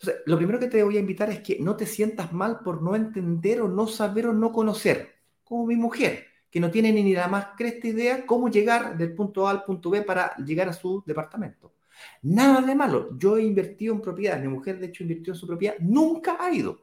Entonces, 0.00 0.22
lo 0.24 0.38
primero 0.38 0.58
que 0.58 0.68
te 0.68 0.82
voy 0.82 0.96
a 0.96 1.00
invitar 1.00 1.28
es 1.28 1.40
que 1.40 1.58
no 1.60 1.76
te 1.76 1.84
sientas 1.84 2.32
mal 2.32 2.60
por 2.60 2.80
no 2.80 2.96
entender 2.96 3.60
o 3.60 3.68
no 3.68 3.86
saber 3.86 4.28
o 4.28 4.32
no 4.32 4.50
conocer, 4.50 5.16
como 5.44 5.66
mi 5.66 5.76
mujer, 5.76 6.24
que 6.50 6.58
no 6.58 6.70
tiene 6.70 6.90
ni 6.90 7.12
la 7.12 7.28
más 7.28 7.48
cresta 7.54 7.88
idea 7.88 8.24
cómo 8.24 8.48
llegar 8.48 8.96
del 8.96 9.14
punto 9.14 9.46
A 9.46 9.50
al 9.50 9.64
punto 9.64 9.90
B 9.90 10.00
para 10.02 10.34
llegar 10.36 10.70
a 10.70 10.72
su 10.72 11.04
departamento. 11.04 11.74
Nada 12.22 12.62
de 12.62 12.74
malo. 12.74 13.10
Yo 13.18 13.36
he 13.36 13.42
invertido 13.42 13.92
en 13.92 14.00
propiedad. 14.00 14.40
Mi 14.40 14.48
mujer, 14.48 14.78
de 14.78 14.86
hecho, 14.86 15.02
invirtió 15.02 15.34
en 15.34 15.38
su 15.38 15.46
propiedad. 15.46 15.76
Nunca 15.80 16.38
ha 16.40 16.50
ido. 16.50 16.80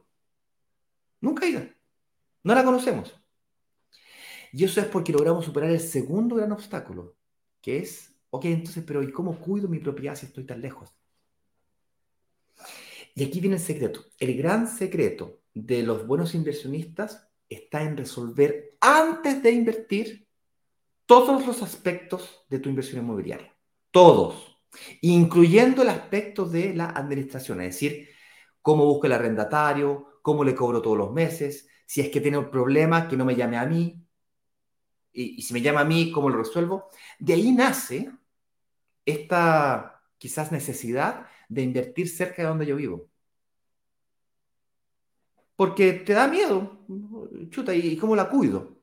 Nunca 1.20 1.44
ha 1.44 1.48
ido. 1.48 1.62
No 2.44 2.54
la 2.54 2.62
conocemos. 2.62 3.18
Y 4.56 4.64
eso 4.64 4.80
es 4.80 4.86
porque 4.86 5.12
logramos 5.12 5.44
superar 5.44 5.68
el 5.68 5.80
segundo 5.80 6.36
gran 6.36 6.50
obstáculo, 6.50 7.14
que 7.60 7.76
es, 7.76 8.16
ok, 8.30 8.46
entonces, 8.46 8.82
pero 8.86 9.02
¿y 9.02 9.12
cómo 9.12 9.38
cuido 9.38 9.68
mi 9.68 9.80
propiedad 9.80 10.14
si 10.14 10.24
estoy 10.24 10.46
tan 10.46 10.62
lejos? 10.62 10.96
Y 13.14 13.24
aquí 13.24 13.38
viene 13.40 13.56
el 13.56 13.62
secreto. 13.62 14.06
El 14.18 14.34
gran 14.34 14.66
secreto 14.66 15.42
de 15.52 15.82
los 15.82 16.06
buenos 16.06 16.34
inversionistas 16.34 17.28
está 17.50 17.82
en 17.82 17.98
resolver 17.98 18.78
antes 18.80 19.42
de 19.42 19.50
invertir 19.50 20.26
todos 21.04 21.46
los 21.46 21.62
aspectos 21.62 22.46
de 22.48 22.58
tu 22.58 22.70
inversión 22.70 23.02
inmobiliaria. 23.02 23.54
Todos. 23.90 24.56
Incluyendo 25.02 25.82
el 25.82 25.90
aspecto 25.90 26.46
de 26.46 26.72
la 26.72 26.86
administración, 26.86 27.60
es 27.60 27.74
decir, 27.74 28.08
cómo 28.62 28.86
busco 28.86 29.04
el 29.04 29.12
arrendatario, 29.12 30.18
cómo 30.22 30.44
le 30.44 30.54
cobro 30.54 30.80
todos 30.80 30.96
los 30.96 31.12
meses, 31.12 31.68
si 31.84 32.00
es 32.00 32.08
que 32.08 32.22
tiene 32.22 32.38
un 32.38 32.50
problema, 32.50 33.06
que 33.06 33.18
no 33.18 33.26
me 33.26 33.36
llame 33.36 33.58
a 33.58 33.66
mí, 33.66 34.05
y, 35.16 35.42
si 35.42 35.54
me 35.54 35.62
llama 35.62 35.80
a 35.80 35.84
mí, 35.84 36.12
¿cómo 36.12 36.28
lo 36.28 36.38
resuelvo? 36.38 36.88
De 37.18 37.32
ahí 37.32 37.52
nace 37.52 38.10
esta 39.04 40.02
quizás 40.18 40.52
necesidad 40.52 41.26
de 41.48 41.62
invertir 41.62 42.08
cerca 42.08 42.42
de 42.42 42.48
donde 42.48 42.66
yo 42.66 42.76
vivo. 42.76 43.08
Porque 45.56 45.94
te 45.94 46.12
da 46.12 46.28
miedo, 46.28 46.84
chuta, 47.50 47.74
¿y 47.74 47.96
cómo 47.96 48.14
la 48.14 48.28
cuido? 48.28 48.76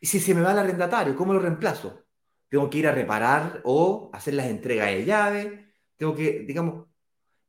Y 0.00 0.06
si 0.06 0.20
se 0.20 0.34
me 0.34 0.40
va 0.40 0.52
el 0.52 0.58
arrendatario, 0.58 1.16
¿cómo 1.16 1.32
lo 1.34 1.40
reemplazo? 1.40 2.04
Tengo 2.48 2.70
que 2.70 2.78
ir 2.78 2.86
a 2.86 2.92
reparar 2.92 3.60
o 3.64 4.10
hacer 4.12 4.34
las 4.34 4.46
entregas 4.46 4.88
de 4.88 5.04
llave, 5.04 5.74
tengo 5.96 6.14
que, 6.14 6.40
digamos, 6.40 6.86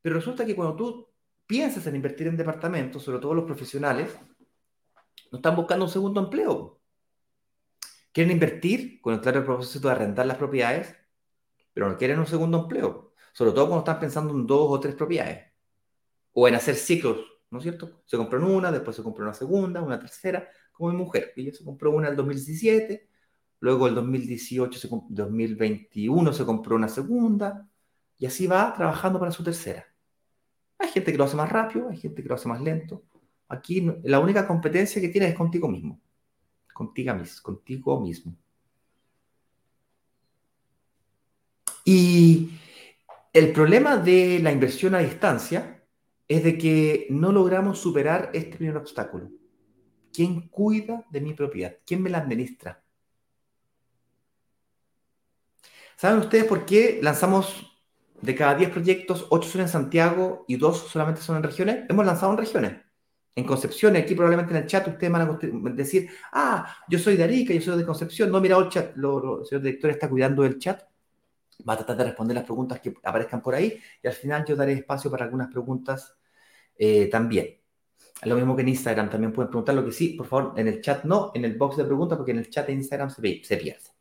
pero 0.02 0.16
resulta 0.16 0.46
que 0.46 0.56
cuando 0.56 0.76
tú 0.76 1.08
piensas 1.46 1.86
en 1.88 1.96
invertir 1.96 2.28
en 2.28 2.38
departamentos, 2.38 3.04
sobre 3.04 3.20
todo 3.20 3.34
los 3.34 3.46
profesionales, 3.46 4.18
no 5.32 5.38
están 5.38 5.56
buscando 5.56 5.86
un 5.86 5.92
segundo 5.92 6.22
empleo. 6.22 6.75
Quieren 8.16 8.32
invertir 8.32 9.02
con 9.02 9.14
el 9.14 9.20
claro 9.20 9.44
propósito 9.44 9.90
de 9.90 9.94
arrendar 9.94 10.26
las 10.26 10.38
propiedades, 10.38 10.96
pero 11.74 11.90
no 11.90 11.98
quieren 11.98 12.18
un 12.18 12.26
segundo 12.26 12.62
empleo. 12.62 13.14
Sobre 13.34 13.52
todo 13.52 13.68
cuando 13.68 13.80
están 13.80 14.00
pensando 14.00 14.34
en 14.34 14.48
dos 14.48 14.68
o 14.70 14.80
tres 14.80 14.96
propiedades. 14.96 15.52
O 16.32 16.48
en 16.48 16.56
hacer 16.56 16.76
ciclos, 16.76 17.18
¿no 17.52 17.58
es 17.58 17.64
cierto? 17.64 18.04
Se 18.06 18.16
compró 18.16 18.40
una, 18.48 18.72
después 18.72 18.96
se 18.96 19.04
compró 19.04 19.26
una 19.26 19.34
segunda, 19.34 19.82
una 19.82 20.00
tercera, 20.00 20.48
como 20.72 20.92
mi 20.92 20.96
mujer. 20.96 21.34
Ella 21.36 21.52
se 21.54 21.66
compró 21.66 21.92
una 21.92 22.08
en 22.08 22.12
el 22.12 22.16
2017, 22.16 23.10
luego 23.60 23.86
el 23.90 23.96
2018, 23.96 24.80
2021 25.10 26.32
se 26.32 26.46
compró 26.46 26.78
una 26.78 26.88
segunda, 26.88 27.68
Y 28.18 28.28
así 28.28 28.48
va 28.48 28.74
trabajando 28.74 29.20
para 29.20 29.32
su 29.32 29.44
tercera. 29.44 29.86
Hay 30.78 30.88
gente 30.88 31.12
que 31.12 31.18
lo 31.18 31.26
hace 31.26 31.36
más 31.36 31.52
rápido, 31.52 31.90
hay 31.90 31.98
gente 31.98 32.24
que 32.24 32.30
lo 32.30 32.36
hace 32.36 32.48
más 32.48 32.62
lento. 32.62 33.04
Aquí 33.50 33.86
la 34.04 34.22
única 34.22 34.48
competencia 34.48 35.02
que 35.02 35.10
tienes 35.10 35.32
es 35.32 35.36
contigo 35.36 35.68
mismo. 35.68 36.00
Contigo. 36.76 37.14
Contigo 37.42 38.02
mismo. 38.02 38.36
Y 41.86 42.50
el 43.32 43.54
problema 43.54 43.96
de 43.96 44.40
la 44.42 44.52
inversión 44.52 44.94
a 44.94 45.00
distancia 45.00 45.82
es 46.28 46.44
de 46.44 46.58
que 46.58 47.08
no 47.10 47.32
logramos 47.32 47.80
superar 47.80 48.30
este 48.34 48.58
primer 48.58 48.76
obstáculo. 48.76 49.30
¿Quién 50.12 50.50
cuida 50.50 51.06
de 51.10 51.22
mi 51.22 51.34
propiedad? 51.34 51.78
¿Quién 51.86 52.02
me 52.02 52.10
la 52.10 52.18
administra? 52.18 52.84
¿Saben 55.96 56.20
ustedes 56.20 56.44
por 56.44 56.66
qué 56.66 57.00
lanzamos 57.02 57.72
de 58.22 58.36
cada 58.36 58.56
10 58.56 58.70
proyectos, 58.72 59.28
8 59.30 59.48
son 59.48 59.62
en 59.62 59.70
Santiago 59.70 60.44
y 60.46 60.58
2 60.58 60.90
solamente 60.90 61.22
son 61.22 61.38
en 61.38 61.44
regiones? 61.44 61.86
Hemos 61.88 62.06
lanzado 62.06 62.34
en 62.34 62.40
regiones. 62.40 62.85
En 63.36 63.46
Concepción, 63.46 63.96
aquí 63.98 64.16
probablemente 64.16 64.54
en 64.56 64.64
el 64.64 64.68
chat 64.68 64.88
ustedes 64.88 65.12
van 65.12 65.22
a 65.24 65.72
decir, 65.72 66.10
ah, 66.32 66.74
yo 66.88 66.98
soy 66.98 67.18
de 67.18 67.24
Arica, 67.26 67.54
yo 67.54 67.62
soy 67.62 67.78
de 67.78 67.86
Concepción. 67.86 68.32
No, 68.32 68.40
mira, 68.40 68.58
el 68.58 68.70
chat, 68.70 68.96
el 68.96 69.46
señor 69.46 69.62
director 69.62 69.92
está 69.92 70.10
cuidando 70.10 70.44
del 70.44 70.58
chat. 70.58 70.82
Va 71.68 71.74
a 71.74 71.78
tratar 71.78 71.98
de 71.98 72.04
responder 72.06 72.36
las 72.36 72.46
preguntas 72.46 72.80
que 72.80 72.94
aparezcan 73.04 73.42
por 73.42 73.56
ahí 73.56 73.80
y 74.04 74.08
al 74.08 74.14
final 74.14 74.46
yo 74.46 74.56
daré 74.56 74.74
espacio 74.74 75.10
para 75.12 75.26
algunas 75.26 75.50
preguntas 75.50 76.16
eh, 76.78 77.10
también. 77.10 77.60
Lo 78.24 78.36
mismo 78.36 78.56
que 78.56 78.62
en 78.62 78.70
Instagram, 78.70 79.10
también 79.10 79.34
pueden 79.34 79.50
preguntar 79.50 79.76
lo 79.76 79.86
que 79.86 79.92
sí, 79.92 80.10
por 80.10 80.28
favor, 80.28 80.54
en 80.58 80.68
el 80.68 80.82
chat 80.82 81.04
no, 81.04 81.32
en 81.34 81.46
el 81.46 81.58
box 81.58 81.78
de 81.78 81.86
preguntas, 81.86 82.18
porque 82.18 82.32
en 82.32 82.40
el 82.40 82.50
chat 82.50 82.68
de 82.68 82.74
Instagram 82.74 83.10
se 83.10 83.22
pierde. 83.22 83.96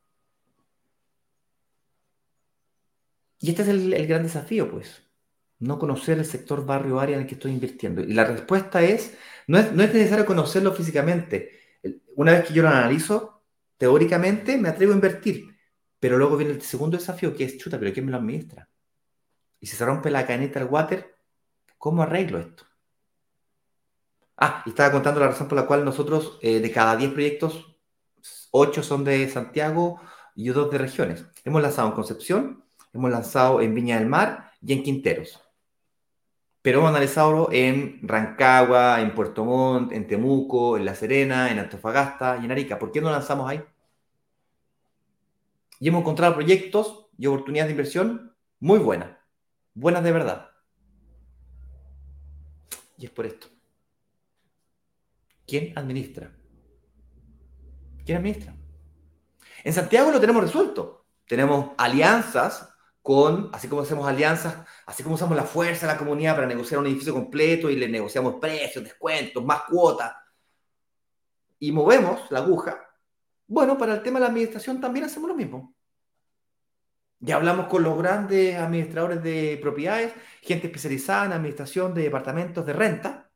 Y 3.40 3.51
este 3.51 3.62
es 3.62 3.68
el, 3.68 4.07
gran 4.07 4.23
desafío, 4.23 4.70
pues, 4.70 5.03
no 5.64 5.79
conocer 5.79 6.18
el 6.18 6.24
sector 6.24 6.64
barrio 6.64 7.00
área 7.00 7.16
en 7.16 7.22
el 7.22 7.27
que 7.27 7.35
estoy 7.35 7.53
invirtiendo. 7.53 8.03
Y 8.03 8.12
la 8.12 8.24
respuesta 8.24 8.83
es, 8.83 9.16
no 9.46 9.59
es, 9.59 9.72
no 9.72 9.83
es 9.83 9.92
necesario 9.92 10.27
conocerlo 10.27 10.72
físicamente. 10.72 11.53
Una 12.16 12.33
vez 12.33 12.46
que 12.46 12.55
yo 12.55 12.62
lo 12.62 12.68
analizo, 12.68 13.42
teóricamente 13.79 14.57
me 14.57 14.68
atrevo 14.68 14.92
a 14.92 14.96
invertir, 14.96 15.57
pero 15.98 16.18
luego 16.18 16.37
viene 16.37 16.53
el 16.53 16.62
segundo 16.62 16.96
desafío 16.96 17.35
que 17.35 17.44
es, 17.44 17.59
chuta, 17.59 17.79
pero 17.79 17.92
¿quién 17.92 18.07
me 18.07 18.12
lo 18.12 18.18
administra? 18.18 18.68
Y 19.61 19.66
si 19.66 19.77
se 19.77 19.85
rompe 19.85 20.11
la 20.11 20.27
caneta 20.27 20.61
del 20.61 20.68
water, 20.68 21.16
¿cómo 21.79 22.03
arreglo 22.03 22.38
esto? 22.38 22.64
Ah, 24.37 24.62
y 24.66 24.70
estaba 24.70 24.92
contando 24.92 25.20
la 25.20 25.29
razón 25.29 25.48
por 25.48 25.57
la 25.57 25.66
cual 25.66 25.85
nosotros, 25.85 26.38
eh, 26.42 26.61
de 26.61 26.70
cada 26.70 26.96
10 26.96 27.12
proyectos, 27.12 27.77
8 28.50 28.83
son 28.83 29.05
de 29.05 29.29
Santiago 29.29 30.00
y 30.35 30.48
2 30.48 30.70
de 30.70 30.79
regiones. 30.79 31.24
Hemos 31.44 31.62
lanzado 31.62 31.88
en 31.88 31.94
Concepción, 31.94 32.64
hemos 32.92 33.11
lanzado 33.11 33.61
en 33.61 33.74
Viña 33.74 33.98
del 33.98 34.09
Mar 34.09 34.53
y 34.61 34.72
en 34.72 34.83
Quinteros. 34.83 35.43
Pero 36.64 36.79
hemos 36.79 36.88
analizado 36.88 37.50
en 37.53 37.98
Rancagua, 38.00 39.03
en 39.03 39.14
Puerto 39.14 39.44
Montt, 39.44 39.92
en 39.92 40.07
Temuco, 40.07 40.79
en 40.79 40.87
La 40.87 40.94
Serena, 40.94 41.50
en 41.50 41.59
Antofagasta 41.59 42.38
y 42.40 42.46
en 42.46 42.53
Arica. 42.53 42.79
¿Por 42.79 42.90
qué 42.90 43.03
no 43.03 43.11
lanzamos 43.11 43.50
ahí? 43.50 43.62
Y 45.79 45.88
hemos 45.88 46.00
encontrado 46.00 46.33
proyectos 46.33 47.11
y 47.18 47.27
oportunidades 47.27 47.68
de 47.68 47.72
inversión 47.72 48.35
muy 48.61 48.79
buenas, 48.79 49.11
buenas 49.74 50.03
de 50.03 50.12
verdad. 50.12 50.53
Y 52.96 53.05
es 53.05 53.11
por 53.11 53.27
esto. 53.27 53.48
¿Quién 55.46 55.77
administra? 55.77 56.33
¿Quién 58.07 58.16
administra? 58.16 58.57
En 59.64 59.72
Santiago 59.74 60.11
lo 60.11 60.18
tenemos 60.18 60.42
resuelto. 60.42 61.05
Tenemos 61.27 61.72
alianzas 61.77 62.73
con, 63.05 63.51
así 63.53 63.69
como 63.69 63.83
hacemos 63.83 64.09
alianzas, 64.09 64.57
así 64.87 65.03
como 65.03 65.17
usamos 65.17 65.37
la 65.37 65.43
fuerza 65.43 65.87
de 65.87 65.93
la 65.93 65.99
comunidad 65.99 66.37
para 66.37 66.47
negociar 66.47 66.81
un 66.81 66.87
edificio 66.87 67.12
completo 67.12 67.69
y 67.69 67.77
le 67.77 67.87
negociamos 67.87 68.37
precios, 68.40 68.83
descuentos, 68.83 69.45
más 69.45 69.64
cuotas 69.64 70.14
y 71.59 71.71
movemos 71.71 72.31
la 72.31 72.38
aguja. 72.38 72.83
Bueno, 73.47 73.77
para 73.77 73.93
el 73.93 74.03
tema 74.03 74.19
de 74.19 74.23
la 74.23 74.31
administración 74.31 74.81
también 74.81 75.05
hacemos 75.05 75.29
lo 75.29 75.35
mismo. 75.35 75.75
Ya 77.19 77.37
hablamos 77.37 77.67
con 77.67 77.83
los 77.83 77.99
grandes 77.99 78.57
administradores 78.57 79.23
de 79.23 79.59
propiedades, 79.61 80.14
gente 80.40 80.69
especializada 80.69 81.27
en 81.27 81.33
administración 81.33 81.93
de 81.93 82.05
departamentos 82.05 82.64
de 82.64 82.73
renta, 82.73 83.31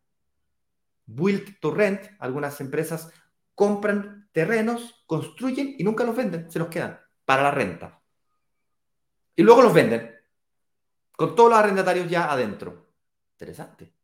build 1.05 1.61
to 1.61 1.75
rent, 1.75 2.01
algunas 2.21 2.59
empresas 2.63 3.13
compran 3.55 4.31
terrenos, 4.33 5.05
construyen 5.07 5.75
y 5.77 5.85
nunca 5.85 6.05
los 6.05 6.17
venden, 6.17 6.51
se 6.51 6.59
los 6.59 6.69
quedan 6.69 6.99
para 7.27 7.43
la 7.43 7.51
renta. 7.51 7.98
Y 9.39 9.45
luego 9.45 9.63
los 9.63 9.73
venden, 9.73 10.13
con 11.13 11.37
todos 11.37 11.51
los 11.51 11.59
arrendatarios 11.61 12.11
ya 12.11 12.29
adentro. 12.29 12.89
Interesante. 13.35 13.95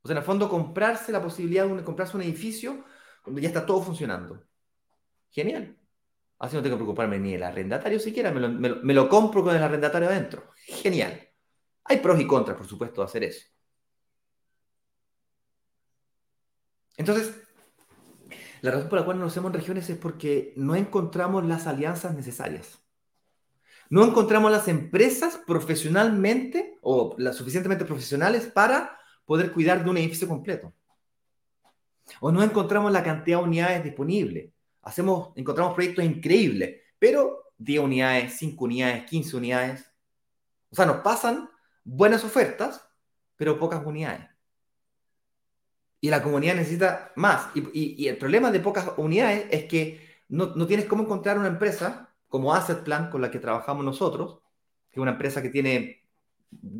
O 0.00 0.08
sea, 0.08 0.14
en 0.14 0.18
el 0.18 0.24
fondo, 0.24 0.48
comprarse 0.48 1.12
la 1.12 1.20
posibilidad 1.20 1.68
de 1.68 1.84
comprarse 1.84 2.16
un 2.16 2.22
edificio 2.22 2.86
donde 3.22 3.42
ya 3.42 3.48
está 3.48 3.66
todo 3.66 3.82
funcionando. 3.82 4.42
Genial. 5.28 5.76
Así 6.38 6.56
no 6.56 6.62
tengo 6.62 6.76
que 6.76 6.84
preocuparme 6.84 7.18
ni 7.18 7.32
del 7.32 7.42
arrendatario 7.42 8.00
siquiera, 8.00 8.30
me 8.30 8.40
lo, 8.40 8.48
me 8.48 8.94
lo 8.94 9.10
compro 9.10 9.44
con 9.44 9.54
el 9.54 9.62
arrendatario 9.62 10.08
adentro. 10.08 10.50
Genial. 10.64 11.28
Hay 11.84 11.98
pros 11.98 12.18
y 12.18 12.26
contras, 12.26 12.56
por 12.56 12.66
supuesto, 12.66 13.02
de 13.02 13.04
hacer 13.04 13.24
eso. 13.24 13.46
Entonces, 16.96 17.42
la 18.62 18.70
razón 18.70 18.88
por 18.88 19.00
la 19.00 19.04
cual 19.04 19.18
no 19.18 19.26
hacemos 19.26 19.50
en 19.50 19.58
regiones 19.60 19.90
es 19.90 19.98
porque 19.98 20.54
no 20.56 20.74
encontramos 20.74 21.44
las 21.44 21.66
alianzas 21.66 22.14
necesarias. 22.14 22.85
No 23.90 24.04
encontramos 24.04 24.50
las 24.50 24.68
empresas 24.68 25.40
profesionalmente 25.46 26.78
o 26.82 27.14
las 27.18 27.36
suficientemente 27.36 27.84
profesionales 27.84 28.46
para 28.46 28.98
poder 29.24 29.52
cuidar 29.52 29.84
de 29.84 29.90
un 29.90 29.98
edificio 29.98 30.28
completo. 30.28 30.72
O 32.20 32.30
no 32.30 32.42
encontramos 32.42 32.92
la 32.92 33.02
cantidad 33.02 33.38
de 33.38 33.44
unidades 33.44 33.84
disponibles. 33.84 34.50
Hacemos, 34.82 35.30
encontramos 35.36 35.74
proyectos 35.74 36.04
increíbles, 36.04 36.80
pero 36.98 37.52
10 37.58 37.80
unidades, 37.80 38.36
5 38.38 38.64
unidades, 38.64 39.04
15 39.04 39.36
unidades. 39.36 39.92
O 40.70 40.76
sea, 40.76 40.86
nos 40.86 40.98
pasan 40.98 41.50
buenas 41.84 42.24
ofertas, 42.24 42.86
pero 43.36 43.58
pocas 43.58 43.84
unidades 43.84 44.36
y 46.00 46.10
la 46.10 46.22
comunidad 46.22 46.54
necesita 46.54 47.12
más. 47.16 47.48
Y, 47.54 48.06
el 48.06 48.16
problema 48.16 48.50
de 48.50 48.60
pocas 48.60 48.92
unidades 48.96 49.46
es 49.50 49.64
que 49.64 50.00
no, 50.28 50.66
tienes 50.66 50.86
cómo 50.86 51.02
encontrar 51.02 51.38
una 51.38 51.48
empresa 51.48 52.14
como 52.28 52.54
Asset 52.54 52.82
Plan, 52.82 53.10
con 53.10 53.20
la 53.20 53.30
que 53.30 53.38
trabajamos 53.38 53.84
nosotros, 53.84 54.40
que 54.90 55.00
es 55.00 55.02
una 55.02 55.12
empresa 55.12 55.42
que 55.42 55.50
tiene 55.50 56.02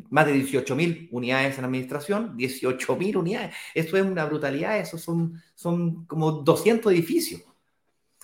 más 0.09 0.25
de 0.25 0.35
18.000 0.35 1.09
unidades 1.11 1.57
en 1.57 1.65
administración, 1.65 2.37
18.000 2.37 3.15
unidades. 3.17 3.55
Eso 3.73 3.97
es 3.97 4.03
una 4.03 4.25
brutalidad, 4.25 4.79
eso 4.79 4.97
son, 4.97 5.41
son 5.55 6.05
como 6.05 6.31
200 6.31 6.91
edificios. 6.91 7.41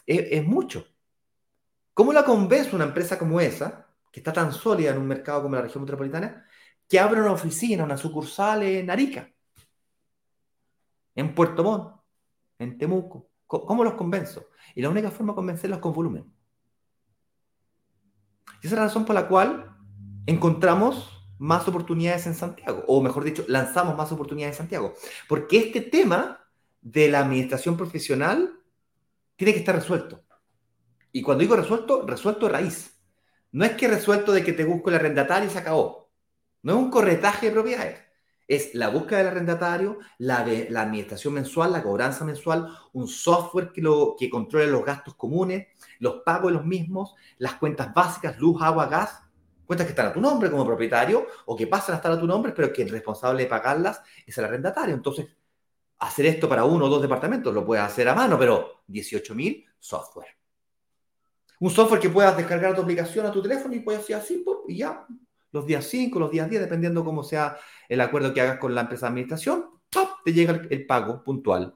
Es, 0.06 0.26
es 0.32 0.46
mucho. 0.46 0.88
¿Cómo 1.94 2.12
la 2.12 2.26
convence 2.26 2.76
una 2.76 2.86
empresa 2.86 3.20
como 3.20 3.40
esa, 3.40 3.88
que 4.12 4.20
está 4.20 4.34
tan 4.34 4.52
sólida 4.52 4.92
en 4.92 4.98
un 4.98 5.08
mercado 5.08 5.44
como 5.44 5.56
la 5.56 5.62
región 5.62 5.84
metropolitana, 5.84 6.46
que 6.88 7.00
abra 7.00 7.22
una 7.22 7.32
oficina, 7.34 7.84
una 7.84 7.98
sucursal 7.98 8.64
en 8.64 8.90
Arica? 8.90 9.34
en 11.16 11.36
Puerto 11.36 11.64
Montt, 11.64 11.96
en 12.60 12.78
Temuco. 12.78 13.30
¿Cómo 13.46 13.84
los 13.84 13.94
convenzo? 13.94 14.48
Y 14.74 14.82
la 14.82 14.90
única 14.90 15.12
forma 15.12 15.34
de 15.34 15.36
convencerlos 15.36 15.78
es 15.78 15.82
con 15.82 15.94
volumen. 15.94 16.34
Y 18.62 18.68
esa 18.68 18.76
es 18.76 18.80
la 18.80 18.86
razón 18.86 19.06
por 19.06 19.16
la 19.16 19.28
cual 19.28 19.76
encontramos 20.26 21.10
más 21.40 21.68
oportunidades 21.68 22.26
en 22.28 22.36
Santiago, 22.36 22.84
o 22.88 23.02
mejor 23.02 23.24
dicho, 23.24 23.44
lanzamos 23.48 23.98
más 23.98 24.12
oportunidades 24.12 24.56
en 24.56 24.60
Santiago. 24.60 24.94
Porque 25.28 25.58
este 25.58 25.82
tema 25.82 26.40
de 26.82 27.10
la 27.10 27.20
administración 27.20 27.76
profesional 27.76 28.60
tiene 29.36 29.54
que 29.54 29.60
estar 29.60 29.76
resuelto. 29.76 30.24
Y 31.12 31.22
cuando 31.22 31.42
digo 31.42 31.56
resuelto, 31.56 32.06
resuelto 32.08 32.50
raíz. 32.50 33.00
No 33.52 33.66
es 33.66 33.72
que 33.74 33.88
resuelto 33.88 34.32
de 34.32 34.44
que 34.44 34.54
te 34.54 34.64
busco 34.64 34.90
el 34.90 34.96
arrendatario 34.96 35.48
y 35.48 35.52
se 35.52 35.60
acabó. 35.60 36.12
No 36.62 36.74
es 36.74 36.80
un 36.80 36.90
corretaje 36.90 37.48
de 37.48 37.52
propiedades. 37.52 38.00
Es 38.48 38.74
la 38.74 38.90
búsqueda 38.90 39.20
del 39.20 39.28
arrendatario, 39.28 40.00
la, 40.18 40.46
la 40.70 40.82
administración 40.82 41.34
mensual, 41.34 41.72
la 41.72 41.84
cobranza 41.84 42.26
mensual, 42.26 42.68
un 42.94 43.08
software 43.08 43.72
que, 43.72 43.82
lo, 43.82 44.16
que 44.18 44.30
controle 44.30 44.68
los 44.68 44.84
gastos 44.84 45.16
comunes, 45.16 45.68
los 46.04 46.22
pagos 46.24 46.52
de 46.52 46.58
los 46.58 46.66
mismos, 46.66 47.16
las 47.38 47.54
cuentas 47.56 47.94
básicas, 47.94 48.38
luz, 48.38 48.62
agua, 48.62 48.88
gas, 48.88 49.22
cuentas 49.66 49.88
que 49.88 49.92
están 49.92 50.08
a 50.08 50.14
tu 50.14 50.20
nombre 50.20 50.52
como 50.52 50.66
propietario 50.66 51.26
o 51.46 51.56
que 51.56 51.68
pasan 51.68 51.96
a 51.96 51.98
estar 51.98 52.12
a 52.12 52.20
tu 52.20 52.28
nombre, 52.28 52.52
pero 52.52 52.72
que 52.74 52.82
el 52.82 52.90
responsable 52.90 53.44
de 53.44 53.50
pagarlas 53.50 54.02
es 54.26 54.38
el 54.38 54.46
arrendatario. 54.46 54.94
Entonces, 54.94 55.28
hacer 56.00 56.26
esto 56.26 56.50
para 56.50 56.66
uno 56.66 56.86
o 56.86 56.90
dos 56.90 57.02
departamentos 57.02 57.54
lo 57.54 57.66
puedes 57.66 57.86
hacer 57.86 58.10
a 58.10 58.14
mano, 58.14 58.38
pero 58.38 58.84
18.000 58.90 59.66
software. 59.80 60.38
Un 61.60 61.70
software 61.70 62.02
que 62.02 62.10
puedas 62.10 62.36
descargar 62.36 62.76
tu 62.76 62.82
aplicación 62.82 63.26
a 63.26 63.32
tu 63.32 63.42
teléfono 63.42 63.74
y 63.74 63.80
puedes 63.80 64.02
hacer 64.02 64.18
así 64.18 64.44
y 64.68 64.78
ya, 64.78 65.06
los 65.52 65.66
días 65.66 65.86
5, 65.86 66.20
los 66.20 66.32
días 66.32 66.50
10, 66.50 66.64
dependiendo 66.64 67.06
cómo 67.06 67.24
sea 67.24 67.58
el 67.88 68.02
acuerdo 68.02 68.34
que 68.34 68.42
hagas 68.42 68.58
con 68.58 68.76
la 68.76 68.82
empresa 68.82 69.06
de 69.06 69.12
administración, 69.12 69.70
te 70.26 70.34
llega 70.34 70.62
el, 70.70 70.86
pago 70.86 71.24
puntual. 71.24 71.76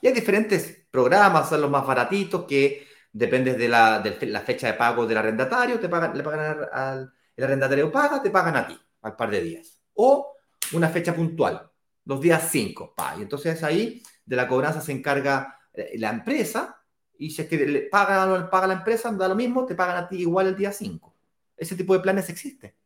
Y 0.00 0.08
hay 0.08 0.12
diferentes 0.12 0.86
programas, 0.90 1.48
son 1.48 1.60
los 1.60 1.70
más 1.70 1.86
baratitos, 1.86 2.44
que 2.44 2.85
depende 3.16 3.54
de 3.54 3.68
la, 3.68 4.02
fecha 4.44 4.66
de 4.66 4.74
pago 4.74 5.06
del 5.06 5.16
arrendatario, 5.16 5.80
te 5.80 5.88
pagan, 5.88 6.16
le 6.16 6.22
pagan 6.22 6.68
al, 6.70 7.12
el 7.34 7.44
arrendatario 7.44 7.90
paga, 7.90 8.22
te 8.22 8.30
pagan 8.30 8.56
a 8.56 8.66
ti 8.66 8.78
al 9.02 9.16
par 9.16 9.30
de 9.30 9.40
días. 9.40 9.80
O 9.94 10.34
una 10.72 10.88
fecha 10.88 11.14
puntual, 11.14 11.70
los 12.04 12.20
días 12.20 12.48
5. 12.50 12.94
Y 13.18 13.22
entonces 13.22 13.62
ahí 13.62 14.02
de 14.24 14.36
la 14.36 14.46
cobranza 14.46 14.82
se 14.82 14.92
encarga 14.92 15.58
eh, 15.72 15.94
la 15.98 16.10
empresa 16.10 16.82
y 17.18 17.30
si 17.30 17.42
es 17.42 17.48
que 17.48 17.56
le 17.66 17.80
paga, 17.82 18.50
paga 18.50 18.66
la 18.66 18.74
empresa, 18.74 19.10
da 19.12 19.28
lo 19.28 19.34
mismo, 19.34 19.64
te 19.64 19.74
pagan 19.74 19.96
a 19.96 20.08
ti 20.08 20.16
igual 20.16 20.48
el 20.48 20.56
día 20.56 20.72
5. 20.72 21.14
Ese 21.56 21.74
tipo 21.74 21.94
de 21.94 22.00
planes 22.00 22.28
existe. 22.28 22.76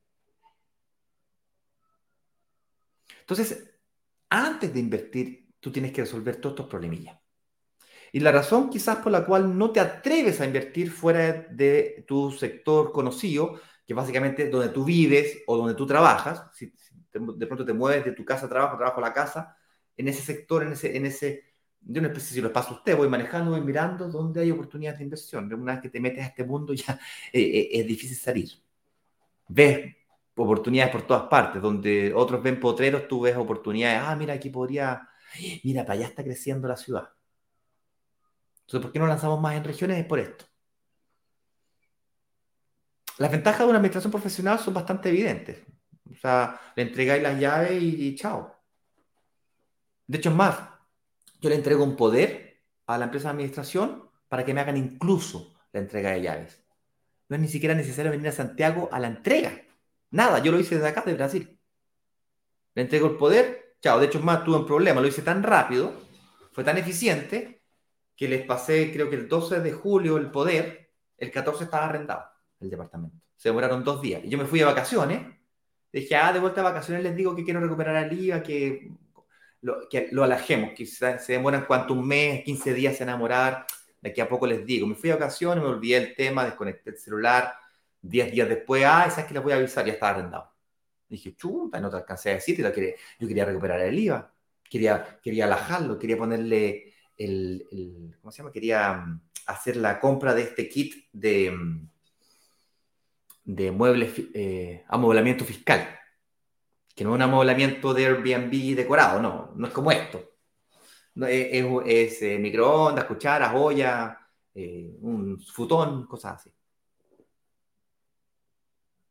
Entonces, 3.20 3.68
antes 4.28 4.72
de 4.72 4.78
invertir, 4.78 5.54
tú 5.58 5.72
tienes 5.72 5.92
que 5.92 6.02
resolver 6.02 6.36
todos 6.36 6.54
estos 6.54 6.68
problemillas. 6.68 7.19
Y 8.12 8.20
la 8.20 8.32
razón 8.32 8.70
quizás 8.70 8.98
por 8.98 9.12
la 9.12 9.24
cual 9.24 9.56
no 9.56 9.70
te 9.70 9.80
atreves 9.80 10.40
a 10.40 10.46
invertir 10.46 10.90
fuera 10.90 11.46
de 11.50 12.04
tu 12.06 12.32
sector 12.32 12.92
conocido, 12.92 13.60
que 13.86 13.94
básicamente 13.94 14.44
es 14.44 14.50
donde 14.50 14.68
tú 14.68 14.84
vives 14.84 15.42
o 15.46 15.56
donde 15.56 15.74
tú 15.74 15.86
trabajas, 15.86 16.44
si, 16.54 16.72
de 17.12 17.46
pronto 17.46 17.64
te 17.64 17.72
mueves 17.72 18.04
de 18.04 18.12
tu 18.12 18.24
casa 18.24 18.46
a 18.46 18.48
trabajo, 18.48 18.76
trabajo 18.76 18.98
a 18.98 19.08
la 19.08 19.12
casa, 19.12 19.56
en 19.96 20.08
ese 20.08 20.22
sector, 20.22 20.62
en 20.62 20.72
ese, 20.72 20.96
en 20.96 21.06
ese, 21.06 21.44
de 21.80 21.98
una 21.98 22.08
especie, 22.08 22.34
si 22.34 22.40
lo 22.40 22.52
paso 22.52 22.74
a 22.74 22.76
usted, 22.78 22.96
voy 22.96 23.08
manejando, 23.08 23.50
voy 23.50 23.60
mirando 23.60 24.08
dónde 24.08 24.40
hay 24.40 24.50
oportunidades 24.50 24.98
de 24.98 25.04
inversión. 25.04 25.52
Una 25.52 25.74
vez 25.74 25.82
que 25.82 25.88
te 25.90 26.00
metes 26.00 26.24
a 26.24 26.28
este 26.28 26.44
mundo 26.44 26.72
ya 26.72 26.98
eh, 27.32 27.40
eh, 27.40 27.68
es 27.72 27.86
difícil 27.86 28.16
salir. 28.16 28.50
Ves 29.48 29.96
oportunidades 30.36 30.92
por 30.92 31.02
todas 31.02 31.24
partes, 31.24 31.60
donde 31.60 32.12
otros 32.14 32.42
ven 32.42 32.58
potreros, 32.60 33.08
tú 33.08 33.22
ves 33.22 33.36
oportunidades. 33.36 34.00
Ah, 34.02 34.16
mira, 34.16 34.34
aquí 34.34 34.48
podría, 34.50 35.08
mira, 35.64 35.84
para 35.84 35.94
allá 35.98 36.06
está 36.06 36.24
creciendo 36.24 36.68
la 36.68 36.76
ciudad. 36.76 37.10
Entonces, 38.70 38.86
¿por 38.86 38.92
qué 38.92 39.00
no 39.00 39.08
lanzamos 39.08 39.40
más 39.40 39.56
en 39.56 39.64
regiones? 39.64 39.98
Es 39.98 40.06
por 40.06 40.20
esto. 40.20 40.44
Las 43.18 43.32
ventajas 43.32 43.58
de 43.62 43.64
una 43.66 43.78
administración 43.78 44.12
profesional 44.12 44.60
son 44.60 44.74
bastante 44.74 45.08
evidentes. 45.08 45.58
O 46.08 46.14
sea, 46.14 46.60
le 46.76 46.84
entregáis 46.84 47.20
las 47.20 47.40
llaves 47.40 47.82
y, 47.82 48.14
chao. 48.14 48.54
De 50.06 50.18
hecho, 50.18 50.30
es 50.30 50.36
más, 50.36 50.56
yo 51.40 51.48
le 51.48 51.56
entrego 51.56 51.82
un 51.82 51.96
poder 51.96 52.62
a 52.86 52.96
la 52.96 53.06
empresa 53.06 53.28
de 53.28 53.30
administración 53.32 54.08
para 54.28 54.44
que 54.44 54.54
me 54.54 54.60
hagan 54.60 54.76
incluso 54.76 55.52
la 55.72 55.80
entrega 55.80 56.12
de 56.12 56.22
llaves. 56.22 56.62
No 57.28 57.34
es 57.34 57.42
ni 57.42 57.48
siquiera 57.48 57.74
necesario 57.74 58.12
venir 58.12 58.28
a 58.28 58.32
Santiago 58.32 58.88
a 58.92 59.00
la 59.00 59.08
entrega. 59.08 59.62
Nada, 60.12 60.38
yo 60.38 60.52
lo 60.52 60.60
hice 60.60 60.76
desde 60.76 60.88
acá, 60.88 61.02
de 61.04 61.14
Brasil. 61.14 61.58
Le 62.74 62.82
entrego 62.82 63.08
el 63.08 63.16
poder, 63.16 63.74
chao. 63.80 63.98
De 63.98 64.06
hecho, 64.06 64.18
es 64.18 64.24
más, 64.24 64.44
tuve 64.44 64.58
un 64.58 64.66
problema, 64.66 65.00
lo 65.00 65.08
hice 65.08 65.22
tan 65.22 65.42
rápido, 65.42 65.92
fue 66.52 66.62
tan 66.62 66.78
eficiente, 66.78 67.59
que 68.20 68.28
les 68.28 68.44
pasé, 68.44 68.92
creo 68.92 69.08
que 69.08 69.16
el 69.16 69.26
12 69.26 69.60
de 69.60 69.72
julio, 69.72 70.18
el 70.18 70.30
poder, 70.30 70.90
el 71.16 71.30
14 71.30 71.64
estaba 71.64 71.86
arrendado, 71.86 72.26
el 72.60 72.68
departamento. 72.68 73.16
Se 73.34 73.48
demoraron 73.48 73.82
dos 73.82 74.02
días. 74.02 74.22
Y 74.22 74.28
yo 74.28 74.36
me 74.36 74.44
fui 74.44 74.58
de 74.58 74.66
vacaciones, 74.66 75.22
dije, 75.90 76.16
ah, 76.16 76.30
de 76.30 76.38
vuelta 76.38 76.60
a 76.60 76.64
vacaciones 76.64 77.02
les 77.02 77.16
digo 77.16 77.34
que 77.34 77.44
quiero 77.44 77.60
recuperar 77.60 77.96
el 77.96 78.20
IVA, 78.20 78.42
que 78.42 78.90
lo, 79.62 79.88
que 79.88 80.10
alajemos, 80.22 80.72
que 80.76 80.84
se, 80.84 81.16
demoran 81.28 81.64
cuánto, 81.64 81.94
un 81.94 82.06
mes, 82.06 82.44
15 82.44 82.74
días 82.74 83.00
en 83.00 83.08
enamorar, 83.08 83.64
de 84.02 84.10
aquí 84.10 84.20
a 84.20 84.28
poco 84.28 84.46
les 84.46 84.66
digo. 84.66 84.86
Me 84.86 84.96
fui 84.96 85.08
de 85.08 85.14
vacaciones, 85.14 85.64
me 85.64 85.70
olvidé 85.70 85.96
el 85.96 86.14
tema, 86.14 86.44
desconecté 86.44 86.90
el 86.90 86.98
celular, 86.98 87.54
10 88.02 88.32
días 88.32 88.50
después, 88.50 88.84
ah, 88.84 89.06
esa 89.08 89.22
es 89.22 89.28
que 89.28 89.32
les 89.32 89.42
voy 89.42 89.54
a 89.54 89.56
avisar, 89.56 89.86
ya 89.86 89.94
estaba 89.94 90.12
arrendado. 90.12 90.52
Dije, 91.08 91.34
chuta, 91.36 91.80
no 91.80 91.88
te 91.88 91.96
alcancé 91.96 92.32
a 92.32 92.34
decir, 92.34 92.62
yo 92.62 92.70
quería 93.26 93.46
recuperar 93.46 93.80
el 93.80 93.98
IVA, 93.98 94.30
quería, 94.68 95.18
quería 95.22 95.46
alajarlo, 95.46 95.98
quería 95.98 96.18
ponerle 96.18 96.89
el, 97.24 98.16
¿cómo 98.20 98.32
se 98.32 98.38
llama? 98.38 98.52
Quería 98.52 98.94
mm, 98.94 99.20
hacer 99.46 99.76
la 99.76 100.00
compra 100.00 100.34
de 100.34 100.42
este 100.42 100.68
kit 100.68 101.08
de, 101.12 101.50
mm, 101.50 101.88
de 103.44 103.70
muebles, 103.70 104.12
eh, 104.34 104.84
fiscal, 105.46 105.98
que 106.94 107.04
no 107.04 107.10
es 107.10 107.16
un 107.16 107.22
amoblamiento 107.22 107.94
de 107.94 108.06
Airbnb 108.06 108.76
decorado, 108.76 109.20
no, 109.20 109.52
no 109.56 109.66
es 109.66 109.72
como 109.72 109.90
esto. 109.92 110.30
No, 111.14 111.26
es, 111.26 112.22
eh, 112.22 112.38
microondas, 112.38 113.04
cucharas, 113.04 113.52
olla, 113.54 114.18
eh, 114.54 114.96
un 115.00 115.40
futón, 115.40 116.06
cosas 116.06 116.36
así 116.36 116.52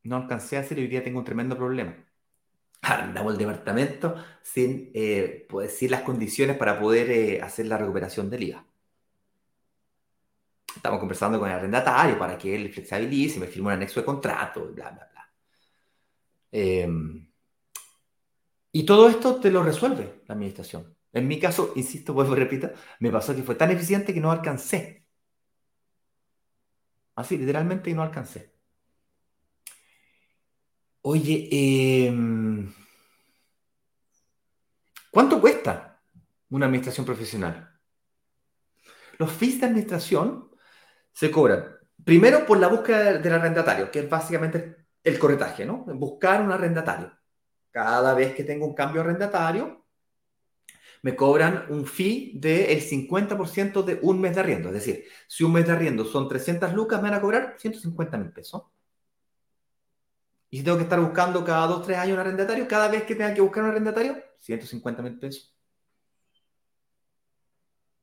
no 0.03 0.15
alcancé 0.17 0.57
a 0.57 0.61
hacer 0.61 0.79
y 0.79 0.83
hoy 0.83 0.87
día 0.87 1.03
tengo 1.03 1.19
un 1.19 1.25
tremendo 1.25 1.57
problema. 1.57 1.95
Arrendamos 2.81 3.33
el 3.33 3.39
departamento 3.39 4.15
sin, 4.41 4.91
eh, 4.93 5.45
pues, 5.49 5.81
las 5.83 6.01
condiciones 6.01 6.57
para 6.57 6.79
poder 6.79 7.09
eh, 7.11 7.41
hacer 7.41 7.67
la 7.67 7.77
recuperación 7.77 8.29
del 8.29 8.43
IVA. 8.43 8.65
Estamos 10.75 10.99
conversando 10.99 11.39
con 11.39 11.49
el 11.49 11.55
arrendatario 11.55 12.17
para 12.17 12.37
que 12.37 12.55
él 12.55 12.71
flexibilice, 12.71 13.39
me 13.39 13.47
firme 13.47 13.67
un 13.67 13.73
anexo 13.73 13.99
de 13.99 14.05
contrato, 14.05 14.71
bla, 14.73 14.91
bla, 14.91 15.09
bla. 15.11 15.29
Em, 16.51 17.27
y 18.71 18.85
todo 18.85 19.09
esto 19.09 19.39
te 19.39 19.51
lo 19.51 19.63
resuelve 19.63 20.21
la 20.27 20.33
administración. 20.35 20.95
En 21.11 21.27
mi 21.27 21.39
caso, 21.39 21.73
insisto, 21.75 22.13
vuelvo 22.13 22.33
y 22.35 22.39
repito, 22.39 22.69
me 22.99 23.11
pasó 23.11 23.35
que 23.35 23.43
fue 23.43 23.55
tan 23.55 23.71
eficiente 23.71 24.13
que 24.13 24.21
no 24.21 24.31
alcancé. 24.31 25.05
Así, 27.15 27.37
literalmente, 27.37 27.93
no 27.93 28.01
alcancé. 28.01 28.58
Oye, 31.11 31.49
em, 32.05 32.71
¿cuánto 35.09 35.41
cuesta 35.41 35.99
una 36.51 36.67
administración 36.67 37.03
profesional? 37.03 37.67
Los 39.17 39.31
fees 39.31 39.59
de 39.59 39.65
administración 39.65 40.51
se 41.11 41.31
cobran 41.31 41.65
primero 42.05 42.45
por 42.45 42.59
la 42.59 42.67
búsqueda 42.67 43.17
del 43.17 43.33
arrendatario, 43.33 43.89
que 43.89 44.01
es 44.01 44.09
básicamente 44.09 44.85
el 45.03 45.17
corretaje, 45.17 45.65
¿no? 45.65 45.83
Buscar 45.95 46.43
un 46.43 46.51
arrendatario. 46.51 47.11
Cada 47.71 48.13
vez 48.13 48.35
que 48.35 48.43
tengo 48.43 48.67
un 48.67 48.75
cambio 48.75 49.01
arrendatario, 49.01 49.87
me 51.01 51.15
cobran 51.15 51.65
un 51.69 51.87
fee 51.87 52.33
del 52.35 52.81
50% 52.81 53.81
de 53.81 53.97
un 54.03 54.21
mes 54.21 54.35
de 54.35 54.41
arriendo. 54.41 54.69
Es 54.69 54.75
decir, 54.75 55.05
si 55.27 55.43
un 55.43 55.53
mes 55.53 55.65
de 55.65 55.71
arriendo 55.71 56.05
son 56.05 56.29
300 56.29 56.71
lucas, 56.75 57.01
me 57.01 57.09
van 57.09 57.17
a 57.17 57.21
cobrar 57.21 57.55
150 57.57 58.15
mil 58.19 58.31
pesos. 58.31 58.61
Y 60.49 60.57
si 60.57 60.63
tengo 60.63 60.77
que 60.77 60.83
estar 60.83 60.99
buscando 60.99 61.43
cada 61.45 61.67
dos, 61.67 61.85
tres 61.85 61.97
años 61.97 62.15
un 62.15 62.21
arrendatario, 62.21 62.67
cada 62.67 62.87
vez 62.87 63.03
que 63.03 63.15
tenga 63.15 63.33
que 63.33 63.41
buscar 63.41 63.63
un 63.63 63.69
arrendatario, 63.69 64.17
150 64.39 65.01
mil 65.03 65.19
pesos. 65.19 65.55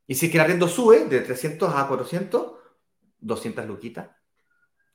Y 0.07 0.15
si 0.15 0.27
es 0.27 0.33
que 0.33 0.39
el 0.39 0.45
arriendo 0.45 0.69
sube 0.69 1.07
de 1.07 1.21
300 1.21 1.75
a 1.75 1.89
400, 1.89 2.53
200 3.19 3.67
luquitas. 3.67 4.09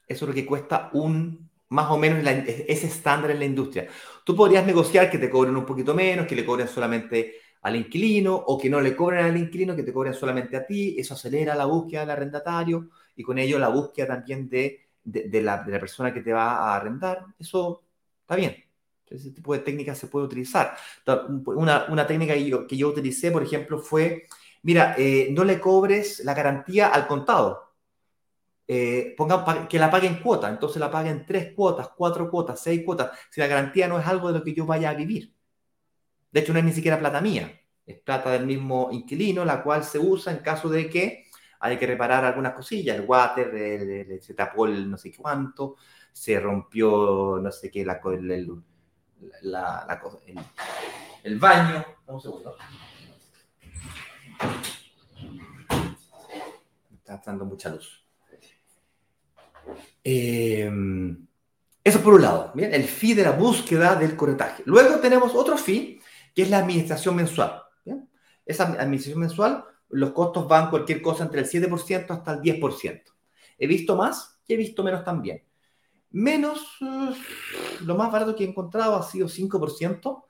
Eso 0.08 0.26
es 0.26 0.30
lo 0.30 0.34
que 0.34 0.46
cuesta 0.46 0.90
un, 0.94 1.50
más 1.70 1.92
o 1.92 1.98
menos, 1.98 2.26
ese 2.26 2.88
estándar 2.88 3.32
en 3.32 3.40
la 3.40 3.46
industria. 3.46 3.88
Tú 4.24 4.36
podrías 4.36 4.66
negociar 4.66 5.10
que 5.10 5.18
te 5.18 5.30
cobren 5.30 5.56
un 5.58 5.66
poquito 5.66 5.94
menos, 5.94 6.28
que 6.28 6.36
le 6.36 6.46
cobren 6.46 6.70
solamente 6.70 7.36
al 7.64 7.76
inquilino, 7.76 8.34
o 8.34 8.58
que 8.58 8.70
no 8.70 8.80
le 8.80 8.96
cobren 8.96 9.26
al 9.26 9.38
inquilino, 9.38 9.76
que 9.76 9.84
te 9.84 9.94
cobren 9.94 10.14
solamente 10.14 10.56
a 10.56 10.66
ti. 10.66 10.96
Eso 10.98 11.14
acelera 11.14 11.56
la 11.56 11.66
búsqueda 11.66 12.02
del 12.02 12.12
arrendatario 12.12 12.90
y 13.16 13.24
con 13.24 13.38
ello 13.38 13.60
la 13.60 13.68
búsqueda 13.68 14.08
también 14.08 14.48
de 14.50 14.91
de, 15.04 15.42
la, 15.42 15.64
persona 15.64 16.14
que 16.14 16.22
te 16.22 16.34
va 16.34 16.54
a 16.54 16.76
arrendar, 16.76 17.26
eso 17.40 17.84
está 18.22 18.36
bien. 18.36 18.56
Ese 19.08 19.32
tipo 19.32 19.54
de 19.54 19.60
técnicas 19.60 19.98
se 19.98 20.08
puede 20.08 20.26
utilizar. 20.26 20.76
Una, 21.46 22.08
técnica 22.08 22.34
que 22.34 22.48
yo, 22.48 22.68
que 22.68 22.78
yo, 22.78 22.90
utilicé, 22.90 23.32
por 23.32 23.44
ejemplo, 23.44 23.80
fue, 23.80 24.28
mira, 24.64 24.96
eh, 24.98 25.30
no 25.32 25.44
le 25.44 25.60
cobres 25.60 26.24
la 26.24 26.34
garantía 26.34 26.88
al 26.88 27.08
contado. 27.08 27.72
Eh, 28.68 29.16
que 29.70 29.80
la 29.80 29.92
pague 29.92 30.08
en 30.08 30.22
cuota, 30.22 30.48
entonces 30.50 30.80
la 30.80 30.90
pague 30.90 31.10
en 31.10 31.26
tres 31.26 31.54
cuotas, 31.54 31.90
cuatro 31.90 32.30
cuotas, 32.32 32.62
seis 32.62 32.84
cuotas, 32.86 33.12
si 33.30 33.42
la 33.42 33.48
garantía 33.48 33.88
no 33.90 34.00
es 34.00 34.08
algo 34.08 34.32
de 34.32 34.40
lo 34.40 34.46
que 34.46 34.54
yo 34.54 34.66
vaya 34.66 34.92
a 34.92 34.94
vivir. 34.94 35.36
De 36.32 36.40
hecho, 36.40 36.54
no 36.54 36.60
es 36.60 36.66
ni 36.66 36.72
siquiera 36.72 36.98
plata 36.98 37.20
mía, 37.20 37.60
es 37.86 38.00
plata 38.00 38.32
del 38.32 38.46
mismo 38.46 38.90
inquilino, 38.94 39.44
la 39.44 39.62
cual 39.62 39.84
se 39.84 40.00
usa 40.00 40.32
en 40.32 40.40
caso 40.40 40.70
de 40.70 40.90
que 40.90 41.26
hay 41.62 41.78
que 41.78 41.86
reparar 41.86 42.26
algunas 42.26 42.54
cosillas, 42.54 42.98
el 42.98 43.06
water, 43.06 44.20
se 44.20 44.34
tapó 44.34 44.66
el 44.66 44.90
no 44.90 44.98
sé 44.98 45.14
cuánto, 45.16 45.76
se 46.12 46.40
rompió 46.40 47.40
no 47.40 47.52
sé 47.52 47.70
qué, 47.70 47.86
la, 47.86 48.02
el, 48.04 48.64
la, 49.44 50.02
el, 51.24 51.40
baño. 51.40 51.86
Un 52.08 52.20
segundo. 52.20 52.56
Está 56.92 57.22
dando 57.24 57.46
mucha 57.46 57.70
luz. 57.70 58.04
Em, 60.04 61.28
eso 61.84 62.02
por 62.02 62.16
un 62.16 62.24
lado, 62.24 62.52
¿bien? 62.56 62.74
el 62.74 62.86
fee 62.86 63.14
de 63.14 63.24
la 63.24 63.32
búsqueda 63.32 63.96
del 63.96 64.16
corretaje. 64.16 64.64
Luego 64.66 65.00
tenemos 65.00 65.36
otro 65.36 65.58
fee, 65.58 66.02
que 66.34 66.42
es 66.42 66.50
la 66.50 66.58
administración 66.58 67.16
mensual. 67.16 67.62
Esa 68.44 68.64
administración 68.64 69.20
mensual 69.20 69.66
los 69.92 70.12
costos 70.12 70.48
van 70.48 70.70
cualquier 70.70 71.02
cosa 71.02 71.24
entre 71.24 71.42
el 71.42 71.48
7% 71.48 72.06
hasta 72.10 72.34
el 72.34 72.42
10%. 72.42 73.04
He 73.58 73.68
visto 73.68 73.96
más 73.96 74.42
y 74.48 74.54
he 74.54 74.58
visto 74.58 74.84
menos 74.84 75.04
también. 75.04 75.44
Menos, 76.12 76.78
eh, 76.82 77.14
lo 77.86 77.96
más 77.96 78.12
barato 78.12 78.36
que 78.36 78.44
he 78.44 78.48
encontrado 78.48 78.96
ha 78.96 79.04
sido 79.04 79.28
5%, 79.28 80.26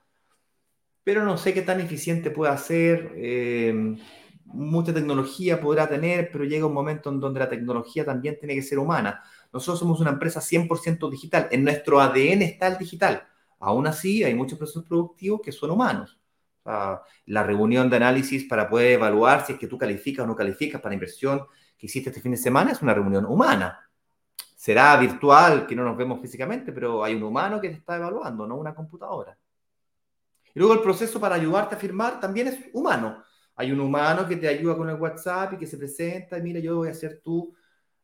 pero 1.02 1.24
no 1.24 1.36
sé 1.36 1.52
qué 1.52 1.62
tan 1.62 1.80
eficiente 1.80 2.30
puede 2.30 2.56
ser. 2.58 3.12
Eh, 3.16 3.96
mucha 4.44 4.92
tecnología 4.94 5.60
podrá 5.60 5.88
tener, 5.88 6.30
pero 6.30 6.44
llega 6.44 6.66
un 6.66 6.74
momento 6.74 7.10
en 7.10 7.20
donde 7.20 7.40
la 7.40 7.48
tecnología 7.48 8.04
también 8.04 8.38
tiene 8.38 8.54
que 8.54 8.62
ser 8.62 8.78
humana. 8.78 9.22
Nosotros 9.52 9.80
somos 9.80 10.00
una 10.00 10.10
empresa 10.10 10.40
100% 10.40 11.10
digital. 11.10 11.48
En 11.50 11.64
nuestro 11.64 12.00
ADN 12.00 12.42
está 12.42 12.68
el 12.68 12.78
digital. 12.78 13.26
Aún 13.58 13.86
así, 13.86 14.24
hay 14.24 14.34
muchos 14.34 14.58
procesos 14.58 14.84
productivos 14.84 15.40
que 15.40 15.52
son 15.52 15.70
humanos. 15.70 16.21
La 16.64 17.42
reunión 17.42 17.90
de 17.90 17.96
análisis 17.96 18.44
para 18.44 18.68
poder 18.68 18.92
evaluar 18.92 19.44
si 19.44 19.52
es 19.54 19.58
que 19.58 19.66
tú 19.66 19.76
calificas 19.76 20.24
o 20.24 20.26
no 20.26 20.36
calificas 20.36 20.80
para 20.80 20.90
la 20.90 20.94
inversión 20.94 21.46
que 21.76 21.86
hiciste 21.86 22.10
este 22.10 22.20
fin 22.20 22.32
de 22.32 22.38
semana 22.38 22.70
es 22.70 22.80
una 22.82 22.94
reunión 22.94 23.24
humana. 23.24 23.90
Será 24.54 24.96
virtual, 24.96 25.66
que 25.66 25.74
no 25.74 25.82
nos 25.82 25.96
vemos 25.96 26.20
físicamente, 26.20 26.72
pero 26.72 27.02
hay 27.02 27.14
un 27.14 27.24
humano 27.24 27.60
que 27.60 27.68
te 27.68 27.74
está 27.74 27.96
evaluando, 27.96 28.46
no 28.46 28.56
una 28.56 28.74
computadora. 28.74 29.36
Y 30.54 30.58
luego 30.60 30.74
el 30.74 30.80
proceso 30.80 31.18
para 31.18 31.34
ayudarte 31.34 31.74
a 31.74 31.78
firmar 31.78 32.20
también 32.20 32.46
es 32.48 32.58
humano. 32.72 33.24
Hay 33.56 33.72
un 33.72 33.80
humano 33.80 34.26
que 34.26 34.36
te 34.36 34.46
ayuda 34.46 34.76
con 34.76 34.88
el 34.88 34.96
WhatsApp 34.96 35.54
y 35.54 35.58
que 35.58 35.66
se 35.66 35.76
presenta 35.76 36.38
y 36.38 36.42
mira, 36.42 36.60
yo 36.60 36.76
voy 36.76 36.88
a 36.88 36.94
ser 36.94 37.20
tu 37.20 37.54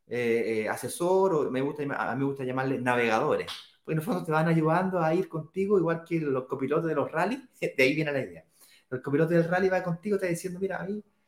eh, 0.07 0.62
eh, 0.64 0.68
asesor 0.68 1.35
o 1.35 1.51
me 1.51 1.61
gusta, 1.61 1.83
a 1.83 2.14
mí 2.14 2.18
me 2.18 2.25
gusta 2.25 2.44
llamarle 2.44 2.81
navegadores. 2.81 3.47
Porque 3.88 3.94
en 3.94 4.01
el 4.01 4.05
fondo 4.05 4.22
te 4.22 4.33
van 4.33 4.46
ayudando 4.48 5.01
a 5.01 5.14
ir 5.14 5.31
contigo 5.31 5.79
igual 5.79 6.05
que 6.05 6.20
los 6.20 6.44
copilotos 6.44 6.85
de 6.85 6.94
los 6.94 7.11
rallies. 7.11 7.40
De 7.59 7.83
ahí 7.83 7.94
viene 7.94 8.12
la 8.12 8.20
idea. 8.20 8.44
El 8.90 9.01
copiloto 9.01 9.33
del 9.33 9.48
rally 9.48 9.70
va 9.70 9.83
contigo, 9.83 10.18
te 10.18 10.27
está 10.27 10.31
diciendo, 10.31 10.61
mira, 10.61 10.87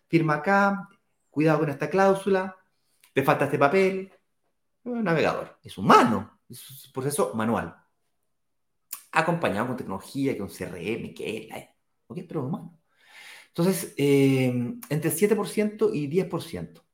firma 0.08 0.34
acá, 0.34 0.86
cuidado 1.30 1.60
con 1.60 1.70
esta 1.70 1.88
cláusula, 1.88 2.54
te 3.14 3.22
falta 3.22 3.46
este 3.46 3.58
papel. 3.58 4.12
Un 4.84 5.04
navegador. 5.04 5.58
Es 5.62 5.78
humano. 5.78 6.38
Es 6.50 6.84
un 6.84 6.92
proceso 6.92 7.32
manual 7.32 7.74
acompañado 9.12 9.68
con 9.68 9.78
tecnología, 9.78 10.36
con 10.36 10.48
CRM, 10.48 11.14
que 11.14 11.48
es, 11.50 11.66
¿ok? 12.08 12.18
Pero 12.28 12.44
humano. 12.44 12.78
Entonces, 13.48 13.94
eh, 13.96 14.52
entre 14.90 15.10
7% 15.10 15.94
y 15.94 16.08
10%. 16.08 16.84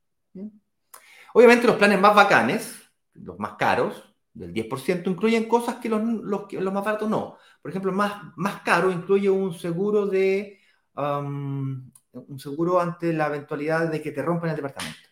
Obviamente 1.35 1.67
los 1.67 1.75
planes 1.75 2.01
más 2.01 2.15
bacanes, 2.15 2.89
los 3.15 3.37
más 3.41 3.55
caros, 3.59 4.16
del 4.37 4.53
10%, 4.53 5.11
incluyen 5.11 5.49
cosas 5.49 5.77
que 5.77 5.89
los, 5.89 6.03
los, 6.03 6.53
los 6.53 6.73
más 6.73 6.85
baratos 6.85 7.09
no. 7.09 7.39
Por 7.63 7.71
ejemplo, 7.71 7.93
más, 7.93 8.23
más 8.37 8.61
caro 8.63 8.91
incluye 8.93 9.31
un 9.31 9.55
seguro 9.55 10.07
de 10.07 10.61
um, 10.95 11.91
un 12.13 12.39
seguro 12.39 12.81
ante 12.81 13.13
la 13.13 13.27
eventualidad 13.27 13.91
de 13.91 14.01
que 14.01 14.13
te 14.13 14.23
rompan 14.23 14.51
el 14.51 14.57
departamento, 14.57 15.09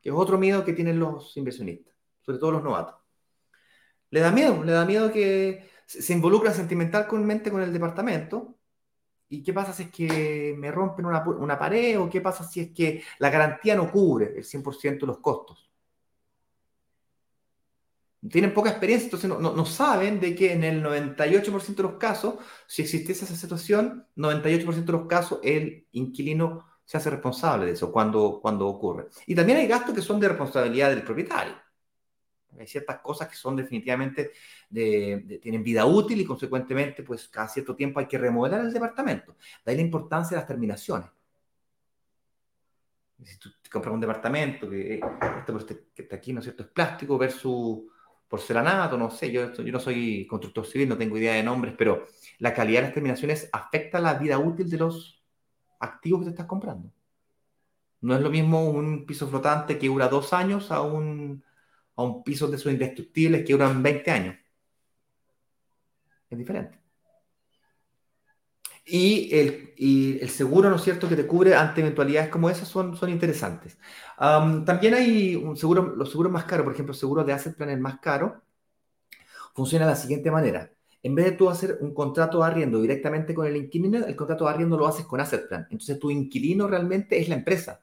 que 0.00 0.08
es 0.08 0.14
otro 0.14 0.38
miedo 0.38 0.64
que 0.64 0.72
tienen 0.72 0.98
los 0.98 1.36
inversionistas, 1.36 1.94
sobre 2.20 2.38
todo 2.38 2.52
los 2.52 2.62
novatos. 2.62 2.96
Le 4.10 4.20
da 4.20 4.30
miedo, 4.30 4.62
le 4.62 4.72
da 4.72 4.84
miedo 4.84 5.12
que 5.12 5.70
se 5.86 6.12
involucra 6.12 6.52
sentimentalmente 6.52 7.50
con 7.50 7.62
el 7.62 7.72
departamento. 7.72 8.58
¿Y 9.28 9.42
qué 9.42 9.52
pasa 9.54 9.72
si 9.72 9.84
es 9.84 9.90
que 9.90 10.54
me 10.58 10.70
rompen 10.70 11.06
una, 11.06 11.24
una 11.26 11.58
pared 11.58 11.98
o 11.98 12.10
qué 12.10 12.20
pasa 12.20 12.44
si 12.44 12.60
es 12.60 12.72
que 12.72 13.02
la 13.18 13.30
garantía 13.30 13.74
no 13.74 13.90
cubre 13.90 14.34
el 14.36 14.44
100% 14.44 15.00
de 15.00 15.06
los 15.06 15.18
costos? 15.20 15.71
Tienen 18.30 18.54
poca 18.54 18.70
experiencia, 18.70 19.06
entonces 19.06 19.28
no, 19.28 19.66
saben 19.66 20.20
de 20.20 20.34
que 20.34 20.52
en 20.52 20.62
el 20.62 20.82
98% 20.82 21.74
de 21.74 21.82
los 21.82 21.94
casos, 21.94 22.36
si 22.68 22.82
existiese 22.82 23.24
esa 23.24 23.34
situación, 23.34 24.06
98% 24.16 24.84
de 24.84 24.92
los 24.92 25.06
casos 25.08 25.40
el 25.42 25.88
inquilino 25.90 26.64
se 26.84 26.98
hace 26.98 27.10
responsable 27.10 27.66
de 27.66 27.72
eso 27.72 27.90
cuando, 27.90 28.38
cuando 28.40 28.68
ocurre. 28.68 29.08
Y 29.26 29.34
también 29.34 29.58
hay 29.58 29.66
gastos 29.66 29.94
que 29.94 30.02
son 30.02 30.20
de 30.20 30.28
responsabilidad 30.28 30.90
del 30.90 31.02
propietario. 31.02 31.54
Hay 32.58 32.66
ciertas 32.66 33.00
cosas 33.00 33.28
que 33.28 33.34
son 33.34 33.56
definitivamente, 33.56 34.32
de, 34.68 35.40
tienen 35.42 35.62
vida 35.62 35.84
útil 35.86 36.20
y 36.20 36.24
consecuentemente, 36.24 37.02
pues 37.02 37.28
cada 37.28 37.48
cierto 37.48 37.74
tiempo 37.74 37.98
hay 37.98 38.06
que 38.06 38.18
remodelar 38.18 38.60
el 38.60 38.72
departamento. 38.72 39.36
De 39.64 39.72
ahí 39.72 39.76
la 39.76 39.82
importancia 39.82 40.36
de 40.36 40.42
las 40.42 40.48
terminaciones. 40.48 41.08
Si 43.24 43.38
tú 43.38 43.50
compras 43.70 43.94
un 43.94 44.00
departamento 44.00 44.68
que, 44.68 45.00
este, 45.58 45.86
que 45.94 46.02
está 46.02 46.16
aquí, 46.16 46.32
¿no 46.32 46.40
es 46.40 46.44
cierto?, 46.44 46.64
es 46.64 46.68
plástico 46.70 47.16
versus 47.16 47.82
porcelanato, 48.32 48.96
no 48.96 49.10
sé, 49.10 49.30
yo, 49.30 49.52
yo 49.52 49.72
no 49.72 49.78
soy 49.78 50.26
constructor 50.26 50.64
civil, 50.64 50.88
no 50.88 50.96
tengo 50.96 51.18
idea 51.18 51.34
de 51.34 51.42
nombres, 51.42 51.74
pero 51.76 52.06
la 52.38 52.54
calidad 52.54 52.80
de 52.80 52.86
las 52.86 52.94
terminaciones 52.94 53.50
afecta 53.52 54.00
la 54.00 54.14
vida 54.14 54.38
útil 54.38 54.70
de 54.70 54.78
los 54.78 55.22
activos 55.78 56.20
que 56.20 56.24
te 56.24 56.30
estás 56.30 56.46
comprando. 56.46 56.90
No 58.00 58.14
es 58.16 58.22
lo 58.22 58.30
mismo 58.30 58.70
un 58.70 59.04
piso 59.04 59.28
flotante 59.28 59.78
que 59.78 59.88
dura 59.88 60.08
dos 60.08 60.32
años 60.32 60.70
a 60.70 60.80
un 60.80 61.44
a 61.94 62.02
un 62.02 62.24
piso 62.24 62.48
de 62.48 62.56
esos 62.56 62.72
indestructibles 62.72 63.44
que 63.44 63.52
duran 63.52 63.82
20 63.82 64.10
años. 64.10 64.36
Es 66.30 66.38
diferente. 66.38 66.81
Y 68.84 69.32
el, 69.32 69.74
el, 70.20 70.28
seguro, 70.28 70.68
¿no 70.68 70.76
es 70.76 70.82
cierto?, 70.82 71.08
que 71.08 71.16
te 71.16 71.26
cubre 71.26 71.54
ante 71.54 71.80
eventualidades 71.80 72.30
como 72.30 72.50
esas 72.50 72.68
son, 72.68 72.96
son 72.96 73.10
interesantes. 73.10 73.78
también 74.18 74.94
hay 74.94 75.36
un 75.36 75.56
seguro, 75.56 75.94
los 75.96 76.10
seguros 76.10 76.32
más 76.32 76.44
caros, 76.44 76.64
por 76.64 76.72
ejemplo, 76.72 76.92
el 76.92 76.98
seguro 76.98 77.24
de 77.24 77.32
asset 77.32 77.56
plan 77.56 77.70
el 77.70 77.80
más 77.80 78.00
caro, 78.00 78.42
funciona 79.54 79.86
de 79.86 79.92
la 79.92 79.96
siguiente 79.96 80.30
manera. 80.30 80.72
En 81.02 81.14
vez 81.14 81.26
de 81.26 81.32
tú 81.32 81.50
hacer 81.50 81.78
un 81.80 81.94
contrato 81.94 82.38
de 82.38 82.46
arriendo 82.46 82.80
directamente 82.80 83.34
con 83.34 83.46
el 83.46 83.56
inquilino, 83.56 84.04
el 84.06 84.16
contrato 84.16 84.44
de 84.44 84.50
arriendo 84.50 84.76
lo 84.76 84.86
haces 84.86 85.06
con 85.06 85.20
asset 85.20 85.48
plan. 85.48 85.66
Entonces 85.70 85.98
tu 85.98 86.10
inquilino 86.10 86.66
realmente 86.68 87.20
es 87.20 87.28
la 87.28 87.36
empresa. 87.36 87.82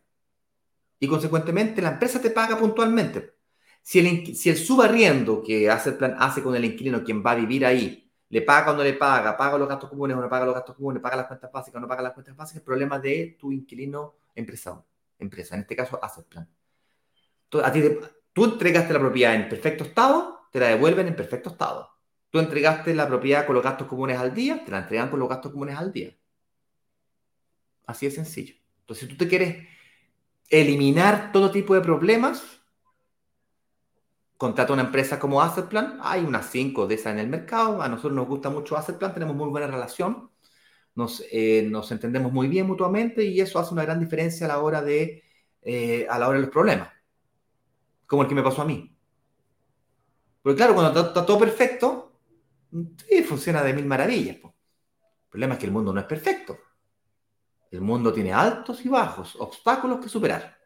Y 0.99 1.07
consecuentemente 1.07 1.81
la 1.81 1.91
empresa 1.91 2.21
te 2.21 2.31
paga 2.31 2.57
puntualmente. 2.57 3.33
Si 3.81 3.99
el, 3.99 4.35
si 4.35 4.49
el 4.49 4.57
subarriendo 4.57 5.41
que 5.43 5.67
el 5.67 5.93
plan 5.95 6.15
hace 6.19 6.43
con 6.43 6.55
el 6.55 6.65
inquilino, 6.65 7.03
quien 7.03 7.23
va 7.25 7.31
a 7.31 7.35
vivir 7.35 7.65
ahí, 7.65 8.08
le 8.29 8.41
paga 8.43 8.71
o 8.71 8.75
no 8.75 8.83
le 8.83 8.93
paga, 8.93 9.35
paga 9.35 9.57
los 9.57 9.67
gastos 9.67 9.89
comunes 9.89 10.15
o 10.15 10.21
no 10.21 10.29
paga 10.29 10.45
los 10.45 10.53
gastos 10.53 10.75
comunes, 10.75 11.01
paga 11.01 11.17
las 11.17 11.27
cuentas 11.27 11.51
básicas 11.51 11.77
o 11.77 11.81
no 11.81 11.87
paga 11.87 12.03
las 12.03 12.13
cuentas 12.13 12.35
básicas, 12.35 12.63
problema 12.63 12.99
de 12.99 13.35
tu 13.39 13.51
inquilino 13.51 14.15
empresa, 14.35 14.83
empresa 15.17 15.55
en 15.55 15.61
este 15.61 15.75
caso 15.75 15.99
hace 16.01 16.21
el 16.21 16.25
plan. 16.27 16.49
Entonces, 17.45 17.69
a 17.69 17.73
ti 17.73 18.07
tú 18.33 18.45
entregaste 18.45 18.93
la 18.93 18.99
propiedad 18.99 19.33
en 19.33 19.49
perfecto 19.49 19.83
estado, 19.83 20.41
te 20.51 20.59
la 20.59 20.67
devuelven 20.67 21.07
en 21.07 21.15
perfecto 21.15 21.49
estado. 21.49 21.89
Tú 22.29 22.37
entregaste 22.37 22.93
la 22.93 23.07
propiedad 23.07 23.47
con 23.47 23.55
los 23.55 23.63
gastos 23.63 23.87
comunes 23.87 24.19
al 24.19 24.33
día, 24.33 24.63
te 24.63 24.69
la 24.69 24.79
entregan 24.79 25.09
con 25.09 25.19
los 25.19 25.27
gastos 25.27 25.51
comunes 25.51 25.75
al 25.75 25.91
día. 25.91 26.15
Así 27.87 28.05
de 28.05 28.11
sencillo. 28.11 28.53
Entonces, 28.81 29.07
si 29.07 29.15
tú 29.15 29.17
te 29.17 29.27
quieres 29.27 29.67
eliminar 30.49 31.31
todo 31.31 31.49
tipo 31.49 31.73
de 31.73 31.81
problemas, 31.81 32.58
contrata 34.39 34.71
una 34.71 34.83
empresa 34.83 35.19
como 35.19 35.41
Assetplan, 35.41 35.99
hay 36.01 36.23
unas 36.23 36.49
cinco 36.49 36.87
de 36.87 36.95
esas 36.95 37.11
en 37.11 37.19
el 37.19 37.27
mercado, 37.27 37.81
a 37.81 37.89
nosotros 37.89 38.13
nos 38.13 38.25
gusta 38.25 38.49
mucho 38.49 38.77
Assetplan, 38.77 39.13
tenemos 39.13 39.35
muy 39.35 39.49
buena 39.49 39.67
relación, 39.67 40.31
nos, 40.95 41.21
eh, 41.29 41.67
nos 41.69 41.91
entendemos 41.91 42.31
muy 42.31 42.47
bien 42.47 42.65
mutuamente 42.65 43.25
y 43.25 43.41
eso 43.41 43.59
hace 43.59 43.73
una 43.73 43.83
gran 43.83 43.99
diferencia 43.99 44.45
a 44.45 44.47
la 44.47 44.59
hora 44.59 44.81
de, 44.81 45.25
eh, 45.61 46.07
a 46.09 46.17
la 46.17 46.29
hora 46.29 46.37
de 46.37 46.45
los 46.45 46.53
problemas, 46.53 46.87
como 48.07 48.21
el 48.21 48.29
que 48.29 48.35
me 48.35 48.41
pasó 48.41 48.61
a 48.61 48.65
mí. 48.65 48.95
Porque 50.41 50.55
claro, 50.55 50.73
cuando 50.73 50.97
está, 51.01 51.25
todo 51.25 51.37
perfecto, 51.37 52.13
sí, 53.09 53.21
funciona 53.23 53.61
de 53.61 53.73
mil 53.73 53.87
maravillas. 53.87 54.37
El 54.37 55.29
problema 55.29 55.55
es 55.55 55.59
que 55.59 55.65
el 55.65 55.73
mundo 55.73 55.91
no 55.91 55.99
es 55.99 56.05
perfecto. 56.05 56.57
El 57.71 57.81
mundo 57.81 58.13
tiene 58.13 58.31
altos 58.31 58.85
y 58.85 58.87
bajos, 58.87 59.35
obstáculos 59.37 59.99
que 59.99 60.07
superar. 60.07 60.58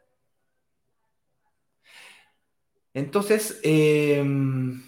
Entonces, 2.94 3.58
em, 3.64 4.80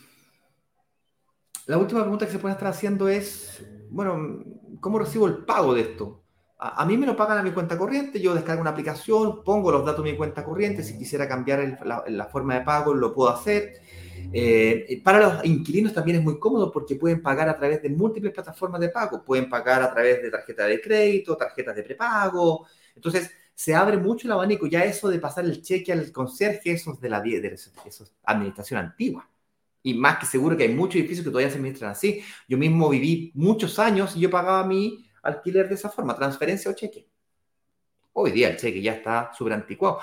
la 1.67 1.77
última 1.77 2.01
pregunta 2.03 2.25
que 2.25 2.33
se 2.33 2.39
puede 2.39 2.55
estar 2.55 2.69
haciendo 2.69 3.09
es, 3.09 3.67
bueno, 3.91 4.45
¿cómo 4.81 5.01
recibo 5.01 5.27
el 5.27 5.39
pago 5.39 5.75
de 5.75 5.81
esto? 5.83 6.23
A, 6.59 6.87
mí 6.87 6.97
me 6.97 7.05
lo 7.05 7.17
pagan 7.17 7.37
a 7.37 7.43
mi 7.43 7.51
cuenta 7.51 7.77
corriente, 7.77 8.19
yo 8.19 8.35
descargo 8.35 8.63
una 8.63 8.71
aplicación, 8.71 9.45
pongo 9.45 9.71
los 9.71 9.85
datos 9.85 10.03
de 10.03 10.13
mi 10.13 10.17
cuenta 10.17 10.43
corriente, 10.43 10.83
si 10.83 10.97
quisiera 10.97 11.29
cambiar 11.29 11.79
la, 11.85 12.25
forma 12.27 12.55
de 12.55 12.61
pago 12.63 12.95
lo 12.95 13.13
puedo 13.13 13.29
hacer. 13.29 13.83
Eh, 14.33 15.03
para 15.05 15.21
los 15.21 15.45
inquilinos 15.45 15.93
también 15.93 16.19
es 16.19 16.25
muy 16.25 16.39
cómodo 16.39 16.73
porque 16.73 16.97
pueden 16.97 17.21
pagar 17.21 17.49
a 17.49 17.57
través 17.57 17.83
de 17.83 17.91
múltiples 17.91 18.33
plataformas 18.33 18.81
de 18.81 18.89
pago, 18.89 19.23
pueden 19.23 19.51
pagar 19.51 19.83
a 19.83 19.93
través 19.93 20.23
de 20.23 20.31
tarjeta 20.31 20.65
de 20.65 20.81
crédito, 20.81 21.37
tarjetas 21.37 21.77
de 21.77 21.83
prepago. 21.83 22.67
Entonces, 22.95 23.31
se 23.57 23.75
abre 23.75 23.97
mucho 23.97 24.29
el 24.29 24.33
abanico. 24.33 24.67
Ya 24.67 24.85
eso 24.85 25.09
de 25.09 25.19
pasar 25.19 25.47
el 25.47 25.63
cheque 25.63 25.91
al 25.91 26.13
conserje, 26.13 26.73
eso 26.73 26.93
es 26.93 27.01
de 27.01 27.09
la, 27.09 27.21
de, 27.23 27.41
de 27.41 27.59
administración 28.25 28.79
antigua. 28.79 29.29
Y 29.83 29.95
más 29.95 30.19
que 30.19 30.27
seguro 30.27 30.57
que 30.57 30.65
hay 30.65 30.75
muchos 30.75 30.97
edificios 30.97 31.25
que 31.25 31.31
todavía 31.31 31.51
se 31.51 31.57
administran 31.57 31.93
así. 31.93 32.23
Yo 32.47 32.59
mismo 32.59 32.91
viví 32.91 33.33
muchos 33.35 33.79
años 33.79 34.15
y 34.15 34.21
yo 34.21 34.31
pagaba 34.31 34.67
mi 34.67 35.07
alquiler 35.23 35.69
de 35.69 35.75
esa 35.75 35.89
forma, 35.89 36.15
transferencia 36.15 36.71
o 36.71 36.75
cheque. 36.75 37.09
Hoy 38.13 38.31
día 38.31 38.51
el 38.51 38.59
cheque 38.59 38.83
ya 38.83 38.93
está 38.93 39.33
súper 39.33 39.55
anticuado. 39.55 40.01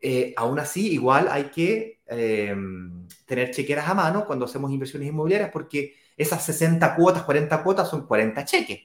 Eh, 0.00 0.34
aún 0.36 0.58
así, 0.58 0.92
igual 0.92 1.28
hay 1.30 1.44
que 1.44 2.00
em, 2.06 3.06
tener 3.24 3.52
chequeras 3.52 3.88
a 3.88 3.94
mano 3.94 4.26
cuando 4.26 4.46
hacemos 4.46 4.70
inversiones 4.72 5.08
inmobiliarias 5.08 5.50
porque 5.52 5.94
esas 6.16 6.44
60 6.44 6.96
cuotas, 6.96 7.22
40 7.22 7.62
cuotas 7.62 7.88
son 7.88 8.06
40 8.06 8.44
cheques, 8.44 8.80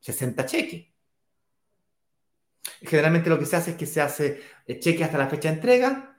60 0.00 0.46
cheques. 0.46 0.95
Generalmente 2.82 3.30
lo 3.30 3.38
que 3.38 3.46
se 3.46 3.56
hace 3.56 3.72
es 3.72 3.76
que 3.76 3.86
se 3.86 4.00
hace 4.00 4.40
el 4.66 4.80
cheque 4.80 5.04
hasta 5.04 5.18
la 5.18 5.28
fecha 5.28 5.48
de 5.48 5.56
entrega. 5.56 6.18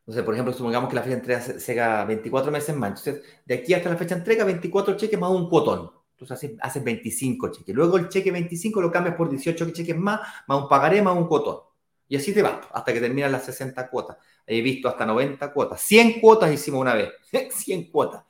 Entonces, 0.00 0.24
por 0.24 0.34
ejemplo, 0.34 0.52
supongamos 0.52 0.88
que 0.88 0.96
la 0.96 1.02
fecha 1.02 1.14
de 1.14 1.20
entrega 1.20 1.40
sea 1.60 2.04
24 2.04 2.50
meses 2.50 2.74
más. 2.76 2.90
Entonces, 2.90 3.22
de 3.44 3.54
aquí 3.54 3.72
hasta 3.74 3.88
la 3.90 3.96
fecha 3.96 4.14
de 4.14 4.20
entrega, 4.20 4.44
24 4.44 4.96
cheques 4.96 5.18
más 5.18 5.30
un 5.30 5.48
cuotón. 5.48 5.90
Entonces 6.18 6.56
haces, 6.60 6.84
25 6.84 7.50
cheques. 7.50 7.74
Luego 7.74 7.96
el 7.96 8.08
cheque 8.08 8.30
25 8.30 8.80
lo 8.80 8.90
cambias 8.92 9.16
por 9.16 9.28
18 9.28 9.70
cheques 9.70 9.96
más, 9.96 10.20
más 10.46 10.62
un 10.62 10.68
pagaré, 10.68 11.02
más 11.02 11.16
un 11.16 11.26
cotón. 11.26 11.60
Y 12.08 12.16
así 12.16 12.32
te 12.32 12.42
vas 12.42 12.66
hasta 12.72 12.92
que 12.92 13.00
terminan 13.00 13.32
las 13.32 13.44
60 13.44 13.88
cuotas. 13.88 14.18
He 14.46 14.60
visto 14.60 14.88
hasta 14.88 15.06
90 15.06 15.52
cuotas. 15.52 15.80
100 15.80 16.20
cuotas 16.20 16.52
hicimos 16.52 16.80
una 16.80 16.94
vez. 16.94 17.10
100 17.50 17.90
cuotas. 17.90 18.24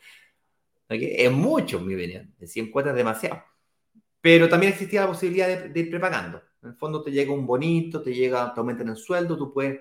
Es 0.89 1.33
mucho, 1.33 1.81
mi 1.81 1.95
opinión. 1.95 2.35
100 2.43 2.71
cuotas 2.71 2.91
es 2.93 2.97
demasiado. 2.97 3.43
Pero 4.21 4.49
también 4.49 4.73
existía 4.73 5.03
la 5.03 5.09
posibilidad 5.09 5.49
de, 5.49 5.81
ir 5.81 5.91
prepagando. 5.91 6.41
En 6.63 6.71
el 6.71 6.77
fondo 6.77 7.03
te 7.03 7.11
llega 7.11 7.33
un 7.33 7.47
bonito, 7.47 8.03
te 8.03 8.15
llega, 8.15 8.55
te 8.55 8.61
aumentan 8.61 8.89
el 8.89 8.97
sueldo, 8.97 9.37
tú 9.37 9.53
puedes 9.53 9.81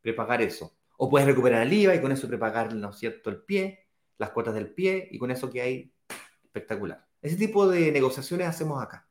prepagar 0.00 0.42
eso. 0.42 0.72
O 0.98 1.08
puedes 1.08 1.26
recuperar 1.26 1.62
el 1.62 1.72
IVA 1.72 1.94
y 1.94 2.00
con 2.00 2.12
eso 2.12 2.28
prepagar, 2.28 2.74
¿no 2.74 2.90
es 2.90 2.98
cierto?, 2.98 3.30
el 3.30 3.42
pie, 3.42 3.86
las 4.18 4.30
cuotas 4.30 4.54
del 4.54 4.72
pie, 4.72 5.08
y 5.10 5.18
con 5.18 5.30
eso 5.30 5.50
que 5.50 5.62
hay 5.62 5.92
espectacular. 6.44 7.06
Ese 7.22 7.36
tipo 7.36 7.68
de 7.68 7.90
negociaciones 7.92 8.46
hacemos 8.48 8.82
acá. 8.82 9.08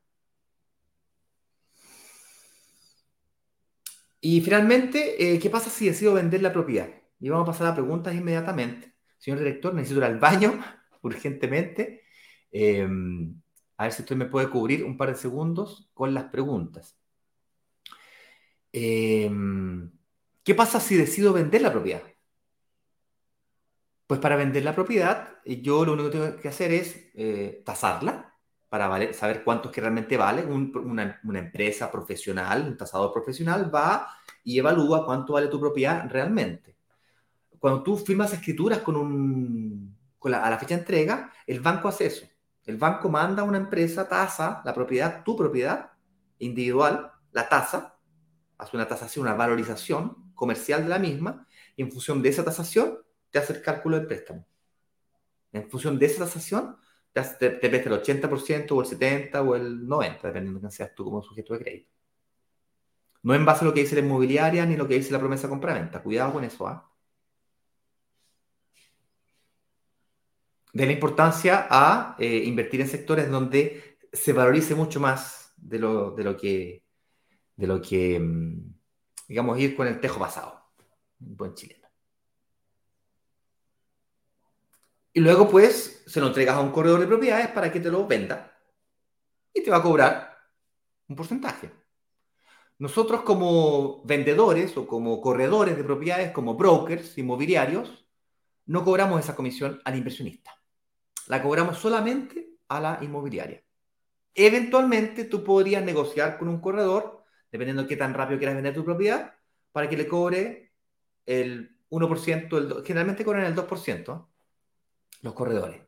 Y 4.20 4.42
finalmente, 4.42 5.34
eh, 5.34 5.40
¿qué 5.40 5.50
pasa 5.50 5.70
si 5.72 5.88
decido 5.88 6.14
vender 6.14 6.44
la 6.44 6.54
propiedad? 6.54 6.90
Y 7.20 7.30
vamos 7.30 7.48
a 7.48 7.52
pasar 7.52 7.68
a 7.68 7.76
preguntas 7.76 8.14
inmediatamente. 8.14 8.94
Señor 9.18 9.40
director, 9.40 9.74
necesito 9.74 10.00
ir 10.00 10.06
al 10.06 10.20
baño 10.20 10.60
urgentemente. 11.02 12.04
Em, 12.52 13.42
a 13.82 13.86
ver 13.86 13.94
si 13.94 14.04
usted 14.04 14.16
me 14.16 14.28
puede 14.28 14.48
cubrir 14.48 14.84
un 14.86 14.96
par 14.96 15.10
de 15.10 15.16
segundos 15.16 15.90
con 15.96 16.14
las 16.14 16.26
preguntas. 16.26 16.96
Em, 18.72 19.92
¿Qué 20.44 20.54
pasa 20.54 20.80
si 20.80 20.96
decido 20.96 21.34
vender 21.34 21.64
la 21.64 21.72
propiedad? 21.72 22.04
Pues 24.06 24.20
para 24.20 24.36
vender 24.36 24.64
la 24.64 24.76
propiedad, 24.76 25.40
eh, 25.46 25.62
yo 25.64 25.84
lo 25.84 25.94
único 25.94 26.12
que 26.12 26.18
tengo 26.18 26.38
que 26.38 26.48
hacer 26.50 26.72
es 26.72 27.10
eh, 27.16 27.64
tasarla 27.66 28.36
para 28.70 29.14
saber 29.14 29.44
cuánto 29.44 29.70
es 29.70 29.74
que 29.76 29.82
realmente 29.82 30.16
vale. 30.16 30.46
una, 30.46 31.20
empresa 31.40 31.92
profesional, 31.92 32.68
un 32.68 32.78
tasador 32.78 33.12
profesional, 33.12 33.74
va 33.74 34.08
y 34.44 34.60
evalúa 34.60 35.06
cuánto 35.06 35.34
vale 35.34 35.48
tu 35.48 35.60
propiedad 35.60 36.08
realmente. 36.08 36.78
Cuando 37.60 37.82
tú 37.82 37.98
firmas 37.98 38.32
escrituras 38.32 38.80
con 38.80 38.96
un, 38.96 39.98
con 40.20 40.32
la, 40.32 40.46
a 40.46 40.52
la 40.52 40.60
fecha 40.60 40.76
de 40.76 40.82
entrega, 40.82 41.34
el 41.48 41.62
banco 41.62 41.88
hace 41.88 42.06
eso. 42.06 42.31
El 42.66 42.78
banco 42.78 43.10
manda 43.10 43.42
a 43.42 43.46
una 43.46 43.58
empresa, 43.58 44.08
tasa 44.08 44.62
la 44.64 44.74
propiedad, 44.74 45.24
tu 45.24 45.36
propiedad 45.36 45.92
individual, 46.40 47.12
la 47.32 47.50
tasa, 47.50 47.98
hace 48.58 48.78
una 48.78 48.88
tasación, 48.88 49.26
una 49.26 49.36
valorización 49.36 50.34
comercial 50.36 50.84
de 50.84 50.90
la 50.90 51.00
misma, 51.00 51.48
y 51.76 51.82
en 51.82 51.92
función 51.92 52.22
de 52.22 52.30
esa 52.30 52.44
tasación 52.44 53.00
te 53.30 53.40
hace 53.40 53.54
el 53.54 53.62
cálculo 53.62 53.98
del 53.98 54.08
préstamo. 54.08 54.46
En 55.52 55.70
función 55.70 55.98
de 55.98 56.06
esa 56.06 56.26
tasación, 56.26 56.78
te, 57.14 57.22
te, 57.22 57.70
presta 57.70 57.90
el 57.90 58.02
80% 58.02 58.72
o 58.72 58.82
el 58.82 58.88
70% 58.88 59.48
o 59.48 59.56
el 59.56 59.88
90%, 59.88 60.22
dependiendo 60.22 60.60
de 60.60 60.60
quién 60.62 60.72
seas 60.72 60.96
tú 60.96 61.06
como 61.06 61.22
sujeto 61.22 61.54
de 61.54 61.60
crédito. 61.60 61.92
No 63.24 63.36
en 63.36 63.46
base 63.46 63.64
a 63.64 63.68
lo 63.68 63.74
que 63.74 63.82
dice 63.82 63.96
la 63.96 64.02
inmobiliaria 64.02 64.66
ni 64.66 64.76
lo 64.76 64.88
que 64.88 64.96
dice 64.96 65.12
la 65.12 65.20
promesa 65.20 65.48
compra-venta. 65.48 66.02
Cuidado 66.02 66.34
con 66.34 66.44
eso. 66.44 66.68
¿ah? 66.68 66.91
De 70.74 70.86
la 70.86 70.92
importancia 70.92 71.68
a 71.70 72.16
eh, 72.18 72.44
invertir 72.46 72.82
en 72.82 72.88
sectores 72.88 73.30
donde 73.30 73.98
se 74.12 74.34
valorice 74.34 74.76
mucho 74.76 75.00
más 75.00 75.54
de 75.58 75.80
lo, 75.80 76.12
de 76.12 76.24
lo 76.24 76.38
que, 76.38 76.84
de 77.56 77.68
lo 77.68 77.82
que, 77.82 78.20
mm, 78.20 78.74
digamos, 79.28 79.60
ir 79.60 79.76
con 79.76 79.88
el 79.88 80.00
tejo 80.00 80.20
pasado. 80.20 80.72
Buen 81.20 81.54
chileno. 81.54 81.88
Y 85.14 85.20
luego, 85.20 85.50
pues, 85.50 86.04
se 86.08 86.22
lo 86.22 86.28
entregas 86.28 86.56
a 86.56 86.62
un 86.62 86.72
corredor 86.72 87.02
de 87.02 87.08
propiedades 87.08 87.50
para 87.50 87.72
que 87.72 87.82
te 87.82 87.92
lo 87.92 88.08
venda 88.08 88.58
y 89.54 89.62
te 89.62 89.70
va 89.70 89.78
a 89.78 89.84
cobrar 89.84 90.38
un 91.08 91.16
porcentaje. 91.18 91.70
Nosotros 92.80 93.22
como 93.22 94.02
vendedores 94.06 94.76
o 94.78 94.88
como 94.88 95.22
corredores 95.22 95.78
de 95.78 95.84
propiedades, 95.84 96.32
como 96.32 96.56
brokers 96.56 97.18
inmobiliarios, 97.18 98.06
no 98.66 98.84
cobramos 98.84 99.20
esa 99.20 99.36
comisión 99.36 99.82
al 99.84 99.98
inversionista 99.98 100.61
la 101.32 101.42
cobramos 101.42 101.78
solamente 101.78 102.58
a 102.68 102.82
la 102.82 103.00
inmobiliaria. 103.02 103.64
Eventualmente 104.36 105.24
tú 105.24 105.46
podrías 105.46 105.82
negociar 105.82 106.38
con 106.38 106.50
un 106.50 106.60
corredor, 106.60 107.24
dependiendo 107.50 107.84
de 107.84 107.88
qué 107.88 107.96
tan 107.96 108.14
rápido 108.14 108.38
quieras 108.38 108.56
vender 108.56 108.74
tu 108.74 108.84
propiedad, 108.84 109.34
para 109.72 109.88
que 109.88 109.96
le 109.96 110.10
cobre 110.10 110.74
el 111.26 111.78
1%, 111.90 112.58
el, 112.58 112.84
generalmente 112.84 113.24
cobran 113.24 113.46
el 113.46 113.56
2% 113.56 114.28
los 115.22 115.34
corredores. 115.34 115.80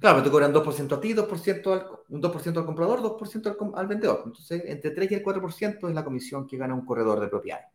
Claro, 0.00 0.16
pero 0.16 0.24
te 0.24 0.30
cobran 0.30 0.52
2% 0.52 0.92
a 0.94 1.00
ti, 1.00 1.14
2% 1.14 1.72
al, 1.72 1.86
un 2.10 2.20
2% 2.20 2.58
al 2.58 2.66
comprador, 2.66 3.00
2% 3.00 3.72
al, 3.74 3.86
vendedor. 3.86 4.24
Entonces, 4.26 4.62
entre 4.66 4.90
3 4.90 5.12
y 5.12 5.14
el 5.14 5.24
4% 5.24 5.88
es 5.88 5.94
la 5.94 6.04
comisión 6.04 6.46
que 6.46 6.58
gana 6.58 6.74
un 6.74 6.84
corredor 6.84 7.20
de 7.20 7.28
propiedades. 7.28 7.68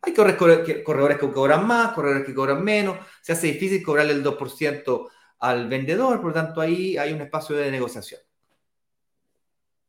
Hay 0.00 0.14
corredores 0.14 1.18
que 1.18 1.30
cobran 1.30 1.66
más, 1.66 1.92
corredores 1.92 2.24
que 2.24 2.34
cobran 2.34 2.64
menos. 2.64 2.96
Se 3.20 3.32
hace 3.32 3.48
difícil 3.48 3.82
cobrarle 3.82 4.14
el 4.14 4.24
2% 4.24 5.10
al 5.40 5.68
vendedor, 5.68 6.20
por 6.20 6.28
lo 6.28 6.34
tanto 6.34 6.60
ahí 6.60 6.96
hay 6.96 7.12
un 7.12 7.20
espacio 7.20 7.56
de 7.56 7.70
negociación. 7.70 8.20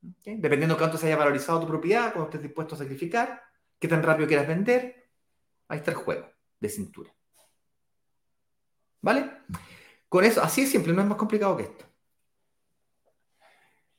Dependiendo 0.02 0.76
de 0.76 0.80
cuánto 0.80 0.98
se 0.98 1.08
haya 1.08 1.18
valorizado 1.18 1.60
tu 1.60 1.68
propiedad, 1.68 2.14
cuánto 2.14 2.32
estés 2.32 2.42
dispuesto 2.42 2.76
a 2.76 2.78
sacrificar, 2.80 3.44
qué 3.78 3.88
tan 3.88 4.02
rápido 4.02 4.28
quieras 4.28 4.48
vender, 4.48 5.10
ahí 5.68 5.80
está 5.80 5.92
el 5.92 5.98
juego 5.98 6.28
de 6.60 6.70
cintura. 6.70 7.14
¿Vale? 9.02 9.32
Con 10.08 10.24
eso, 10.24 10.42
así 10.42 10.62
es 10.62 10.72
simple, 10.72 10.94
no 10.94 11.02
es 11.02 11.08
más 11.08 11.18
complicado 11.18 11.58
que 11.58 11.64
esto. 11.64 11.86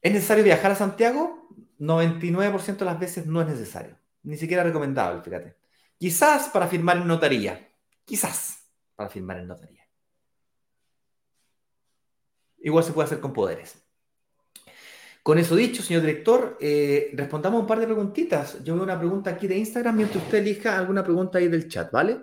¿Es 0.00 0.12
necesario 0.12 0.42
viajar 0.42 0.72
a 0.72 0.76
Santiago? 0.76 1.48
99% 1.78 2.76
de 2.76 2.84
las 2.84 2.98
veces 2.98 3.26
no 3.26 3.40
es 3.40 3.46
necesario. 3.46 3.98
Ni 4.22 4.36
siquiera 4.36 4.62
recomendable, 4.62 5.22
fíjate. 5.22 5.56
Quizás 5.98 6.48
para 6.48 6.66
firmar 6.66 6.96
en 6.96 7.06
notaría. 7.06 7.68
Quizás 8.04 8.68
para 8.96 9.08
firmar 9.08 9.38
en 9.38 9.48
notaría. 9.48 9.81
Igual 12.62 12.84
se 12.84 12.92
puede 12.92 13.06
hacer 13.06 13.20
con 13.20 13.32
poderes. 13.32 13.82
Con 15.22 15.38
eso 15.38 15.54
dicho, 15.54 15.82
señor 15.82 16.02
director, 16.02 16.58
eh, 16.60 17.10
respondamos 17.14 17.60
un 17.60 17.66
par 17.66 17.78
de 17.78 17.86
preguntitas. 17.86 18.62
Yo 18.64 18.74
veo 18.74 18.82
una 18.82 18.98
pregunta 18.98 19.30
aquí 19.30 19.46
de 19.46 19.56
Instagram 19.56 19.96
mientras 19.96 20.24
usted 20.24 20.38
elija 20.38 20.78
alguna 20.78 21.04
pregunta 21.04 21.38
ahí 21.38 21.48
del 21.48 21.68
chat, 21.68 21.92
¿vale? 21.92 22.20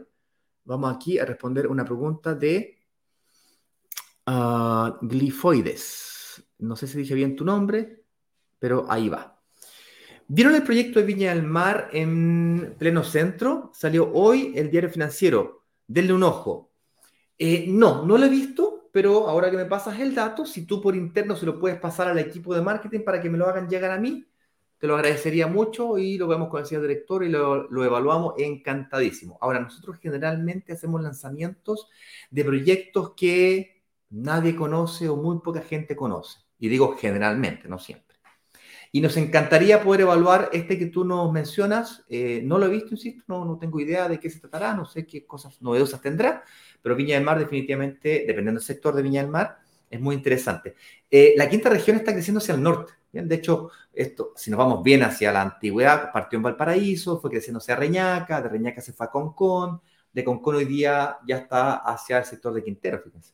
Vamos 0.65 0.93
aquí 0.93 1.17
a 1.17 1.25
responder 1.25 1.67
una 1.67 1.85
pregunta 1.85 2.35
de 2.35 2.77
uh, 4.27 4.97
Glifoides. 5.01 6.43
No 6.59 6.75
sé 6.75 6.87
si 6.87 6.97
dije 6.97 7.15
bien 7.15 7.37
tu 7.37 7.45
nombre, 7.45 8.03
pero 8.59 8.85
ahí 8.89 9.07
va. 9.07 9.41
¿Vieron 10.27 10.53
el 10.55 10.63
proyecto 10.63 10.99
de 10.99 11.05
Viña 11.05 11.33
del 11.33 11.43
Mar 11.43 11.89
en 11.93 12.75
pleno 12.77 13.03
centro? 13.03 13.71
Salió 13.73 14.11
hoy 14.13 14.53
el 14.55 14.69
diario 14.69 14.89
financiero. 14.89 15.63
Denle 15.87 16.13
un 16.13 16.23
ojo. 16.23 16.71
Eh, 17.37 17.65
no, 17.67 18.05
no 18.05 18.17
lo 18.17 18.25
he 18.25 18.29
visto 18.29 18.78
pero 18.99 19.29
ahora 19.29 19.49
que 19.49 19.55
me 19.55 19.63
pasas 19.63 19.97
el 20.01 20.13
dato, 20.13 20.45
si 20.45 20.65
tú 20.65 20.81
por 20.81 20.93
interno 20.93 21.33
se 21.33 21.45
lo 21.45 21.57
puedes 21.57 21.79
pasar 21.79 22.09
al 22.09 22.19
equipo 22.19 22.53
de 22.53 22.61
marketing 22.61 22.99
para 22.99 23.21
que 23.21 23.29
me 23.29 23.37
lo 23.37 23.47
hagan 23.47 23.69
llegar 23.69 23.91
a 23.91 23.97
mí, 23.97 24.27
te 24.77 24.87
lo 24.87 24.95
agradecería 24.95 25.47
mucho 25.47 25.97
y 25.97 26.17
lo 26.17 26.27
vemos 26.27 26.49
con 26.49 26.59
el 26.59 26.65
señor 26.65 26.81
director 26.81 27.23
y 27.23 27.29
lo, 27.29 27.69
lo, 27.69 27.85
evaluamos 27.85 28.33
encantadísimo. 28.37 29.37
Ahora, 29.39 29.61
nosotros 29.61 29.99
generalmente 30.01 30.73
hacemos 30.73 31.01
lanzamientos 31.01 31.87
de 32.29 32.43
proyectos 32.43 33.13
que 33.15 33.83
nadie 34.09 34.53
conoce 34.53 35.07
o 35.07 35.15
muy 35.15 35.39
poca 35.39 35.61
gente 35.61 35.95
conoce. 35.95 36.39
Y 36.59 36.67
digo 36.67 36.97
generalmente, 36.97 37.69
no 37.69 37.79
siempre. 37.79 38.17
Y 38.91 38.99
nos 38.99 39.15
encantaría 39.15 39.81
poder 39.81 40.01
evaluar 40.01 40.49
este 40.51 40.77
que 40.77 40.87
tú 40.87 41.05
nos 41.05 41.31
mencionas. 41.31 42.03
Eh, 42.09 42.41
no 42.43 42.57
lo 42.57 42.65
he 42.65 42.69
visto, 42.69 42.89
insisto, 42.91 43.23
no, 43.27 43.45
no 43.45 43.57
tengo 43.57 43.79
idea 43.79 44.09
de 44.09 44.19
qué 44.19 44.29
se 44.29 44.41
tratará, 44.41 44.73
no 44.73 44.85
sé 44.85 45.07
qué 45.07 45.25
cosas 45.25 45.61
novedosas 45.61 46.01
tendrá, 46.01 46.43
pero 46.81 46.95
Viña 46.95 47.15
del 47.15 47.23
Mar 47.23 47.39
definitivamente, 47.39 48.23
dependiendo 48.27 48.59
del 48.59 48.65
sector 48.65 48.95
de 48.95 49.01
Viña 49.01 49.21
del 49.21 49.31
Mar, 49.31 49.59
es 49.89 49.99
muy 49.99 50.15
interesante. 50.15 50.75
Eh, 51.09 51.33
la 51.35 51.49
quinta 51.49 51.69
región 51.69 51.97
está 51.97 52.13
creciendo 52.13 52.39
hacia 52.39 52.55
el 52.55 52.61
norte. 52.61 52.93
¿bien? 53.11 53.27
De 53.27 53.35
hecho, 53.35 53.71
esto, 53.93 54.33
si 54.35 54.51
nos 54.51 54.57
vamos 54.57 54.83
bien 54.83 55.03
hacia 55.03 55.31
la 55.31 55.41
antigüedad, 55.41 56.11
partió 56.11 56.37
en 56.37 56.43
Valparaíso, 56.43 57.19
fue 57.19 57.31
creciendo 57.31 57.57
hacia 57.57 57.75
Reñaca, 57.75 58.41
de 58.41 58.49
Reñaca 58.49 58.81
se 58.81 58.93
fue 58.93 59.07
a 59.07 59.09
Concón, 59.09 59.81
de 60.11 60.23
Concón 60.23 60.55
hoy 60.55 60.65
día 60.65 61.17
ya 61.27 61.37
está 61.37 61.77
hacia 61.77 62.19
el 62.19 62.25
sector 62.25 62.53
de 62.53 62.63
Quintero, 62.63 63.01
fíjense. 63.03 63.33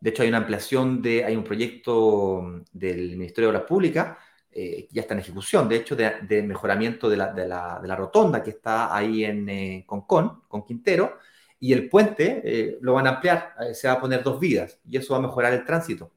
De 0.00 0.10
hecho, 0.10 0.22
hay 0.22 0.28
una 0.28 0.38
ampliación 0.38 1.02
de, 1.02 1.24
hay 1.24 1.34
un 1.34 1.42
proyecto 1.42 2.62
del 2.72 3.16
Ministerio 3.16 3.50
de 3.50 3.56
Obras 3.56 3.68
Públicas 3.68 4.16
eh, 4.58 4.88
ya 4.90 5.02
está 5.02 5.12
en 5.12 5.20
ejecución, 5.20 5.68
de 5.68 5.76
hecho, 5.76 5.94
de, 5.94 6.42
mejoramiento 6.42 7.10
de 7.10 7.16
la, 7.18 7.30
de, 7.30 7.46
la, 7.46 7.78
de 7.78 7.86
la, 7.86 7.94
rotonda 7.94 8.42
que 8.42 8.48
está 8.48 8.96
ahí 8.96 9.22
en 9.22 9.46
eh, 9.50 9.84
Concón, 9.86 10.44
con 10.48 10.64
Quintero, 10.64 11.18
y 11.58 11.72
el 11.72 11.88
puente 11.88 12.42
eh, 12.44 12.78
lo 12.80 12.94
van 12.94 13.06
a 13.06 13.10
ampliar, 13.10 13.54
eh, 13.60 13.74
se 13.74 13.88
va 13.88 13.94
a 13.94 14.00
poner 14.00 14.22
dos 14.22 14.38
vías, 14.40 14.78
y 14.88 14.96
eso 14.96 15.14
va 15.14 15.18
a 15.18 15.22
mejorar 15.22 15.52
el 15.52 15.64
tránsito. 15.64 16.12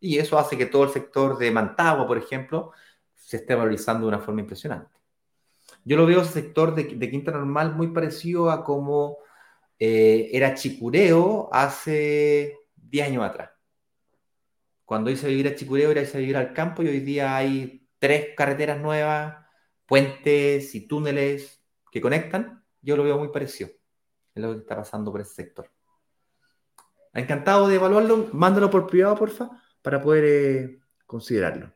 Y 0.00 0.18
eso 0.18 0.38
hace 0.38 0.56
que 0.58 0.66
todo 0.66 0.84
el 0.84 0.90
sector 0.90 1.38
de 1.38 1.50
Mantagua, 1.50 2.06
por 2.06 2.18
ejemplo, 2.18 2.72
se 3.14 3.38
esté 3.38 3.54
valorizando 3.54 4.06
de 4.06 4.08
una 4.08 4.20
forma 4.20 4.40
impresionante. 4.40 4.90
Yo 5.84 5.96
lo 5.96 6.06
veo 6.06 6.22
ese 6.22 6.32
sector 6.32 6.74
de, 6.74 7.10
Quinta 7.10 7.30
Normal 7.32 7.74
muy 7.74 7.88
parecido 7.88 8.50
a 8.50 8.64
como 8.64 9.18
era 9.78 10.54
Chicureo 10.54 11.50
hace 11.52 12.56
10 12.76 13.08
años 13.08 13.24
atrás. 13.24 13.50
Cuando 14.84 15.10
hice 15.10 15.28
vivir 15.28 15.48
a 15.48 15.54
Chicureo 15.54 15.90
era 15.90 16.02
a 16.02 16.18
vivir 16.18 16.36
al 16.36 16.52
campo 16.52 16.82
y 16.82 16.88
hoy 16.88 17.00
día 17.00 17.36
hay 17.36 17.88
tres 17.98 18.28
carreteras 18.36 18.80
nuevas, 18.80 19.44
puentes 19.86 20.74
y 20.74 20.86
túneles 20.86 21.62
que 21.90 22.00
conectan. 22.00 22.64
Yo 22.82 22.96
lo 22.96 23.04
veo 23.04 23.18
muy 23.18 23.28
parecido. 23.28 23.70
Es 24.34 24.42
lo 24.42 24.52
que 24.52 24.60
está 24.60 24.76
pasando 24.76 25.12
por 25.12 25.20
ese 25.20 25.34
sector. 25.34 25.70
Encantado 27.12 27.68
de 27.68 27.76
evaluarlo. 27.76 28.28
Mándalo 28.32 28.70
por 28.70 28.86
privado, 28.86 29.16
porfa, 29.16 29.50
para 29.80 30.00
poder 30.00 30.24
eh, 30.24 30.80
considerarlo. 31.06 31.72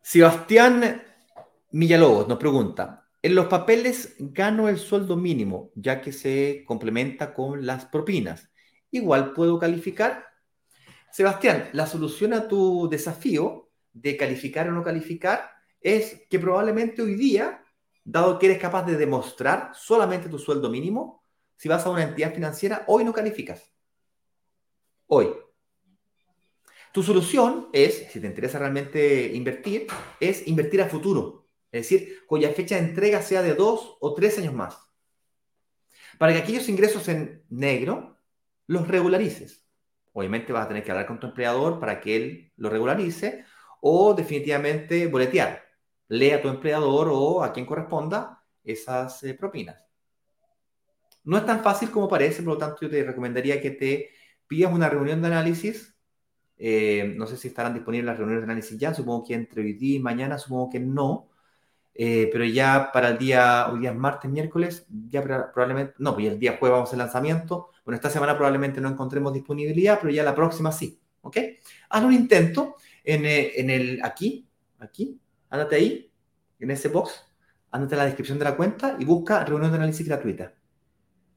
Sebastián 0.00 1.02
Millalobos 1.72 2.28
nos 2.28 2.38
pregunta, 2.38 3.08
en 3.20 3.34
los 3.34 3.46
papeles 3.46 4.14
gano 4.18 4.68
el 4.68 4.78
sueldo 4.78 5.16
mínimo, 5.16 5.72
ya 5.74 6.00
que 6.00 6.12
se 6.12 6.62
complementa 6.64 7.34
con 7.34 7.66
las 7.66 7.86
propinas. 7.86 8.48
Igual 8.92 9.32
puedo 9.32 9.58
calificar. 9.58 10.24
Sebastián, 11.10 11.70
la 11.72 11.86
solución 11.86 12.34
a 12.34 12.46
tu 12.46 12.88
desafío 12.88 13.68
de 13.92 14.16
calificar 14.16 14.68
o 14.68 14.72
no 14.72 14.84
calificar 14.84 15.50
es 15.80 16.22
que 16.30 16.38
probablemente 16.38 17.02
hoy 17.02 17.16
día, 17.16 17.64
dado 18.06 18.38
que 18.38 18.46
eres 18.46 18.58
capaz 18.58 18.84
de 18.84 18.96
demostrar 18.96 19.72
solamente 19.74 20.28
tu 20.28 20.38
sueldo 20.38 20.70
mínimo, 20.70 21.24
si 21.56 21.68
vas 21.68 21.84
a 21.84 21.90
una 21.90 22.04
entidad 22.04 22.32
financiera, 22.32 22.84
hoy 22.86 23.04
no 23.04 23.12
calificas. 23.12 23.72
Hoy. 25.08 25.28
Tu 26.92 27.02
solución 27.02 27.68
es, 27.72 28.06
si 28.10 28.20
te 28.20 28.26
interesa 28.26 28.58
realmente 28.58 29.34
invertir, 29.34 29.88
es 30.20 30.46
invertir 30.46 30.80
a 30.80 30.88
futuro. 30.88 31.48
Es 31.72 31.82
decir, 31.82 32.20
cuya 32.26 32.52
fecha 32.52 32.76
de 32.76 32.82
entrega 32.82 33.20
sea 33.20 33.42
de 33.42 33.54
dos 33.54 33.98
o 34.00 34.14
tres 34.14 34.38
años 34.38 34.54
más. 34.54 34.78
Para 36.16 36.32
que 36.32 36.38
aquellos 36.38 36.68
ingresos 36.68 37.08
en 37.08 37.44
negro 37.50 38.16
los 38.66 38.88
regularices. 38.88 39.66
Obviamente 40.12 40.52
vas 40.52 40.64
a 40.64 40.68
tener 40.68 40.84
que 40.84 40.92
hablar 40.92 41.06
con 41.06 41.20
tu 41.20 41.26
empleador 41.26 41.80
para 41.80 42.00
que 42.00 42.16
él 42.16 42.52
lo 42.56 42.70
regularice 42.70 43.44
o 43.80 44.14
definitivamente 44.14 45.08
boletear. 45.08 45.65
Lea 46.08 46.36
a 46.36 46.42
tu 46.42 46.48
empleador 46.48 47.08
o 47.10 47.42
a 47.42 47.52
quien 47.52 47.66
corresponda 47.66 48.42
esas 48.62 49.22
eh, 49.24 49.34
propinas. 49.34 49.76
No 51.24 51.36
es 51.36 51.46
tan 51.46 51.62
fácil 51.62 51.90
como 51.90 52.08
parece, 52.08 52.42
por 52.42 52.54
lo 52.54 52.58
tanto 52.58 52.78
yo 52.82 52.90
te 52.90 53.02
recomendaría 53.02 53.60
que 53.60 53.72
te 53.72 54.10
pidas 54.46 54.72
una 54.72 54.88
reunión 54.88 55.20
de 55.20 55.26
análisis. 55.26 55.96
Eh, 56.58 57.14
no 57.16 57.26
sé 57.26 57.36
si 57.36 57.48
estarán 57.48 57.74
disponibles 57.74 58.06
las 58.06 58.16
reuniones 58.16 58.42
de 58.42 58.52
análisis 58.52 58.78
ya, 58.78 58.94
supongo 58.94 59.24
que 59.24 59.34
entre 59.34 59.62
hoy 59.62 59.72
día 59.74 59.96
y 59.96 60.00
mañana, 60.00 60.38
supongo 60.38 60.70
que 60.70 60.80
no. 60.80 61.28
Eh, 61.98 62.28
pero 62.30 62.44
ya 62.44 62.90
para 62.92 63.08
el 63.08 63.18
día, 63.18 63.68
hoy 63.72 63.80
día 63.80 63.90
es 63.90 63.96
martes, 63.96 64.30
miércoles, 64.30 64.86
ya 65.08 65.22
probablemente, 65.22 65.94
no, 65.98 66.14
pues 66.14 66.26
el 66.26 66.38
día 66.38 66.58
jueves 66.58 66.74
vamos 66.74 66.92
al 66.92 66.98
lanzamiento. 66.98 67.70
Bueno, 67.84 67.96
esta 67.96 68.10
semana 68.10 68.36
probablemente 68.36 68.80
no 68.80 68.88
encontremos 68.88 69.32
disponibilidad, 69.32 69.98
pero 70.00 70.12
ya 70.12 70.22
la 70.22 70.34
próxima 70.34 70.70
sí, 70.70 71.00
¿ok? 71.22 71.38
Haz 71.88 72.04
un 72.04 72.12
intento 72.12 72.76
en, 73.02 73.24
eh, 73.24 73.52
en 73.56 73.70
el, 73.70 74.00
aquí, 74.04 74.46
aquí, 74.78 75.18
ándate 75.50 75.76
ahí, 75.76 76.12
en 76.58 76.70
ese 76.70 76.88
box, 76.88 77.24
ándate 77.70 77.94
a 77.94 77.98
la 77.98 78.04
descripción 78.06 78.38
de 78.38 78.44
la 78.44 78.56
cuenta 78.56 78.96
y 78.98 79.04
busca 79.04 79.44
reunión 79.44 79.70
de 79.70 79.78
análisis 79.78 80.06
gratuita. 80.06 80.54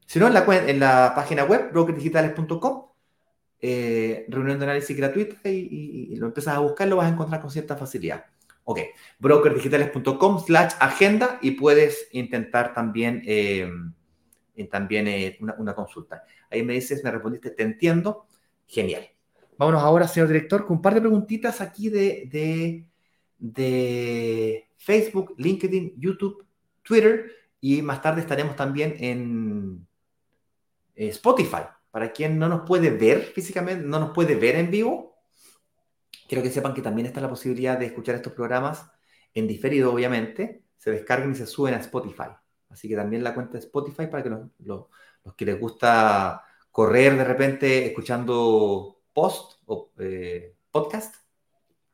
Si 0.06 0.18
no, 0.18 0.26
en 0.26 0.34
la, 0.34 0.44
en 0.68 0.80
la 0.80 1.12
página 1.14 1.44
web, 1.44 1.70
brokerdigitales.com, 1.72 2.86
eh, 3.62 4.24
reunión 4.28 4.58
de 4.58 4.64
análisis 4.64 4.96
gratuita 4.96 5.48
y, 5.48 6.16
lo 6.16 6.26
empiezas 6.26 6.56
a 6.56 6.60
buscar, 6.60 6.88
lo 6.88 6.96
vas 6.96 7.06
a 7.06 7.10
encontrar 7.10 7.40
con 7.40 7.50
cierta 7.50 7.76
facilidad. 7.76 8.24
Ok, 8.64 8.80
brokerdigitales.com 9.18 10.40
slash 10.44 10.72
agenda 10.80 11.38
y 11.42 11.52
puedes 11.52 12.08
intentar 12.12 12.74
también, 12.74 13.22
eh, 13.24 13.70
también 14.70 15.06
eh, 15.08 15.38
una, 15.40 15.74
consulta. 15.74 16.24
Ahí 16.50 16.62
me 16.62 16.72
dices, 16.74 17.04
me 17.04 17.10
respondiste, 17.10 17.50
te 17.50 17.62
entiendo. 17.62 18.26
Genial. 18.66 19.08
Vámonos 19.58 19.82
ahora, 19.82 20.08
señor 20.08 20.28
director, 20.28 20.66
con 20.66 20.78
un 20.78 20.82
par 20.82 20.94
de 20.94 21.00
preguntitas 21.00 21.60
aquí 21.60 21.88
de, 21.88 22.28
de, 22.30 22.86
de 23.40 24.68
Facebook, 24.76 25.34
LinkedIn, 25.38 25.94
YouTube, 25.98 26.46
Twitter 26.82 27.32
y 27.60 27.82
más 27.82 28.00
tarde 28.00 28.20
estaremos 28.20 28.54
también 28.54 28.94
en, 28.98 29.86
eh, 30.94 31.08
Spotify. 31.08 31.62
Para 31.90 32.12
quien 32.12 32.38
no 32.38 32.48
nos 32.48 32.62
puede 32.66 32.90
ver 32.90 33.22
físicamente, 33.22 33.84
no 33.84 33.98
nos 33.98 34.10
puede 34.10 34.36
ver 34.36 34.56
en 34.56 34.70
vivo, 34.70 35.16
quiero 36.28 36.42
que 36.42 36.50
sepan 36.50 36.74
que 36.74 36.82
también 36.82 37.06
está 37.06 37.20
la 37.20 37.28
posibilidad 37.28 37.78
de 37.78 37.86
escuchar 37.86 38.14
estos 38.14 38.32
programas 38.32 38.88
en 39.34 39.48
diferido, 39.48 39.92
obviamente, 39.92 40.64
se 40.76 40.90
descarguen 40.90 41.32
y 41.32 41.34
se 41.34 41.46
suben 41.46 41.74
a 41.74 41.78
Spotify. 41.78 42.30
Así 42.68 42.88
que 42.88 42.96
también 42.96 43.24
la 43.24 43.34
cuenta 43.34 43.54
de 43.54 43.58
Spotify 43.60 44.06
para 44.06 44.22
que 44.22 44.30
los, 44.60 44.86
que 45.36 45.44
les 45.44 45.58
gusta 45.58 46.44
correr 46.70 47.16
de 47.16 47.24
repente 47.24 47.86
escuchando 47.86 49.02
post 49.12 49.60
o 49.66 49.90
eh, 49.98 50.54
podcast, 50.70 51.16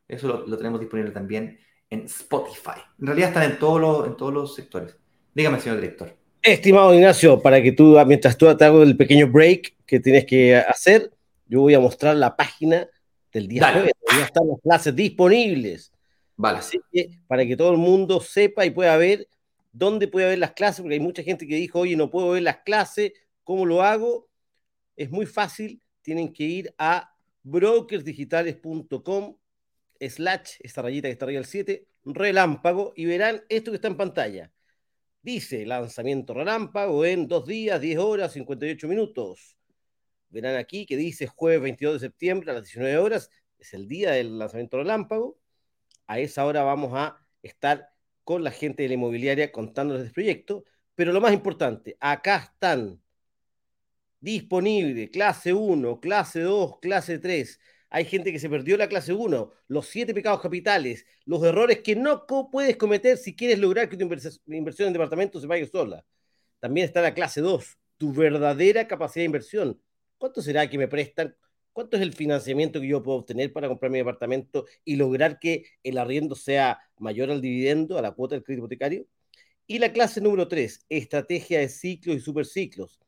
eso 0.08 0.44
lo, 0.46 0.56
tenemos 0.56 0.80
disponible 0.80 1.10
también 1.10 1.58
en 1.90 2.04
Spotify. 2.06 2.80
En 3.00 3.06
realidad 3.06 3.28
están 3.30 3.50
en, 3.50 3.58
todos 3.58 4.06
en 4.06 4.16
todos 4.16 4.32
los 4.32 4.54
sectores. 4.54 4.96
Dígame, 5.34 5.60
señor 5.60 5.80
director. 5.80 6.16
Estimado 6.42 6.94
Ignacio, 6.94 7.40
para 7.40 7.62
que 7.62 7.72
tú, 7.72 7.96
mientras 8.06 8.38
tú 8.38 8.54
te 8.56 8.64
hago 8.64 8.82
el 8.82 8.96
pequeño 8.96 9.28
break 9.28 9.74
que 9.84 9.98
tienes 10.00 10.24
que 10.24 10.56
hacer, 10.56 11.10
yo 11.46 11.60
voy 11.60 11.74
a 11.74 11.80
mostrar 11.80 12.16
la 12.16 12.36
página 12.36 12.88
del 13.32 13.48
día 13.48 13.72
jueves. 13.72 13.92
Ya 14.10 14.24
están 14.24 14.48
las 14.48 14.60
clases 14.62 14.94
disponibles. 14.94 15.92
Vale. 16.36 16.58
Así 16.58 16.78
que 16.92 17.10
para 17.26 17.44
que 17.44 17.56
todo 17.56 17.72
el 17.72 17.78
mundo 17.78 18.20
sepa 18.20 18.64
y 18.64 18.70
pueda 18.70 18.96
ver 18.96 19.26
dónde 19.72 20.08
puede 20.08 20.28
ver 20.28 20.38
las 20.38 20.52
clases, 20.52 20.80
porque 20.80 20.94
hay 20.94 21.00
mucha 21.00 21.22
gente 21.22 21.46
que 21.46 21.56
dijo, 21.56 21.80
oye, 21.80 21.96
no 21.96 22.10
puedo 22.10 22.30
ver 22.30 22.42
las 22.42 22.58
clases, 22.58 23.12
¿cómo 23.44 23.66
lo 23.66 23.82
hago? 23.82 24.28
Es 24.96 25.10
muy 25.10 25.26
fácil, 25.26 25.82
tienen 26.00 26.32
que 26.32 26.44
ir 26.44 26.74
a 26.78 27.12
brokersdigitales.com 27.42 29.36
slash, 30.00 30.56
esta 30.60 30.82
rayita 30.82 31.08
que 31.08 31.12
está 31.12 31.24
arriba 31.24 31.40
del 31.40 31.46
7, 31.46 31.86
relámpago, 32.04 32.92
y 32.96 33.06
verán 33.06 33.42
esto 33.48 33.70
que 33.70 33.76
está 33.76 33.88
en 33.88 33.96
pantalla 33.96 34.52
Dice 35.26 35.66
lanzamiento 35.66 36.34
relámpago 36.34 37.04
en 37.04 37.26
dos 37.26 37.46
días, 37.46 37.80
10 37.80 37.98
horas, 37.98 38.32
58 38.34 38.86
minutos. 38.86 39.56
Verán 40.28 40.54
aquí 40.54 40.86
que 40.86 40.96
dice 40.96 41.26
jueves 41.26 41.62
22 41.62 41.94
de 41.94 42.06
septiembre 42.06 42.52
a 42.52 42.54
las 42.54 42.62
19 42.62 42.96
horas. 42.98 43.28
Es 43.58 43.74
el 43.74 43.88
día 43.88 44.12
del 44.12 44.38
lanzamiento 44.38 44.76
relámpago. 44.76 45.36
A 46.06 46.20
esa 46.20 46.46
hora 46.46 46.62
vamos 46.62 46.92
a 46.94 47.18
estar 47.42 47.88
con 48.22 48.44
la 48.44 48.52
gente 48.52 48.84
de 48.84 48.90
la 48.90 48.94
inmobiliaria 48.94 49.50
contándoles 49.50 50.04
del 50.04 50.12
proyecto. 50.12 50.62
Pero 50.94 51.12
lo 51.12 51.20
más 51.20 51.32
importante, 51.32 51.96
acá 51.98 52.52
están 52.52 53.02
disponibles 54.20 55.10
clase 55.10 55.52
1, 55.52 55.98
clase 55.98 56.42
2, 56.42 56.78
clase 56.78 57.18
3 57.18 57.58
hay 57.90 58.04
gente 58.04 58.32
que 58.32 58.38
se 58.38 58.50
perdió 58.50 58.76
la 58.76 58.88
clase 58.88 59.12
1, 59.12 59.52
los 59.68 59.86
siete 59.86 60.12
pecados 60.12 60.40
capitales, 60.40 61.06
los 61.24 61.42
errores 61.44 61.80
que 61.80 61.96
no 61.96 62.26
puedes 62.26 62.76
cometer 62.76 63.16
si 63.16 63.36
quieres 63.36 63.58
lograr 63.58 63.88
que 63.88 63.96
tu 63.96 64.02
inversión 64.46 64.88
en 64.88 64.92
departamento 64.92 65.40
se 65.40 65.46
pague 65.46 65.66
sola. 65.66 66.04
También 66.58 66.86
está 66.86 67.00
la 67.00 67.14
clase 67.14 67.40
2, 67.40 67.78
tu 67.96 68.12
verdadera 68.12 68.88
capacidad 68.88 69.22
de 69.22 69.26
inversión. 69.26 69.80
¿Cuánto 70.18 70.42
será 70.42 70.68
que 70.68 70.78
me 70.78 70.88
prestan? 70.88 71.36
¿Cuánto 71.72 71.96
es 71.96 72.02
el 72.02 72.14
financiamiento 72.14 72.80
que 72.80 72.88
yo 72.88 73.02
puedo 73.02 73.18
obtener 73.18 73.52
para 73.52 73.68
comprar 73.68 73.90
mi 73.90 73.98
departamento 73.98 74.64
y 74.84 74.96
lograr 74.96 75.38
que 75.38 75.66
el 75.82 75.98
arriendo 75.98 76.34
sea 76.34 76.80
mayor 76.98 77.30
al 77.30 77.42
dividendo, 77.42 77.98
a 77.98 78.02
la 78.02 78.12
cuota 78.12 78.34
del 78.34 78.42
crédito 78.42 78.62
hipotecario? 78.62 79.06
Y 79.66 79.78
la 79.78 79.92
clase 79.92 80.20
número 80.20 80.48
3, 80.48 80.86
estrategia 80.88 81.60
de 81.60 81.68
ciclos 81.68 82.16
y 82.16 82.20
superciclos. 82.20 82.98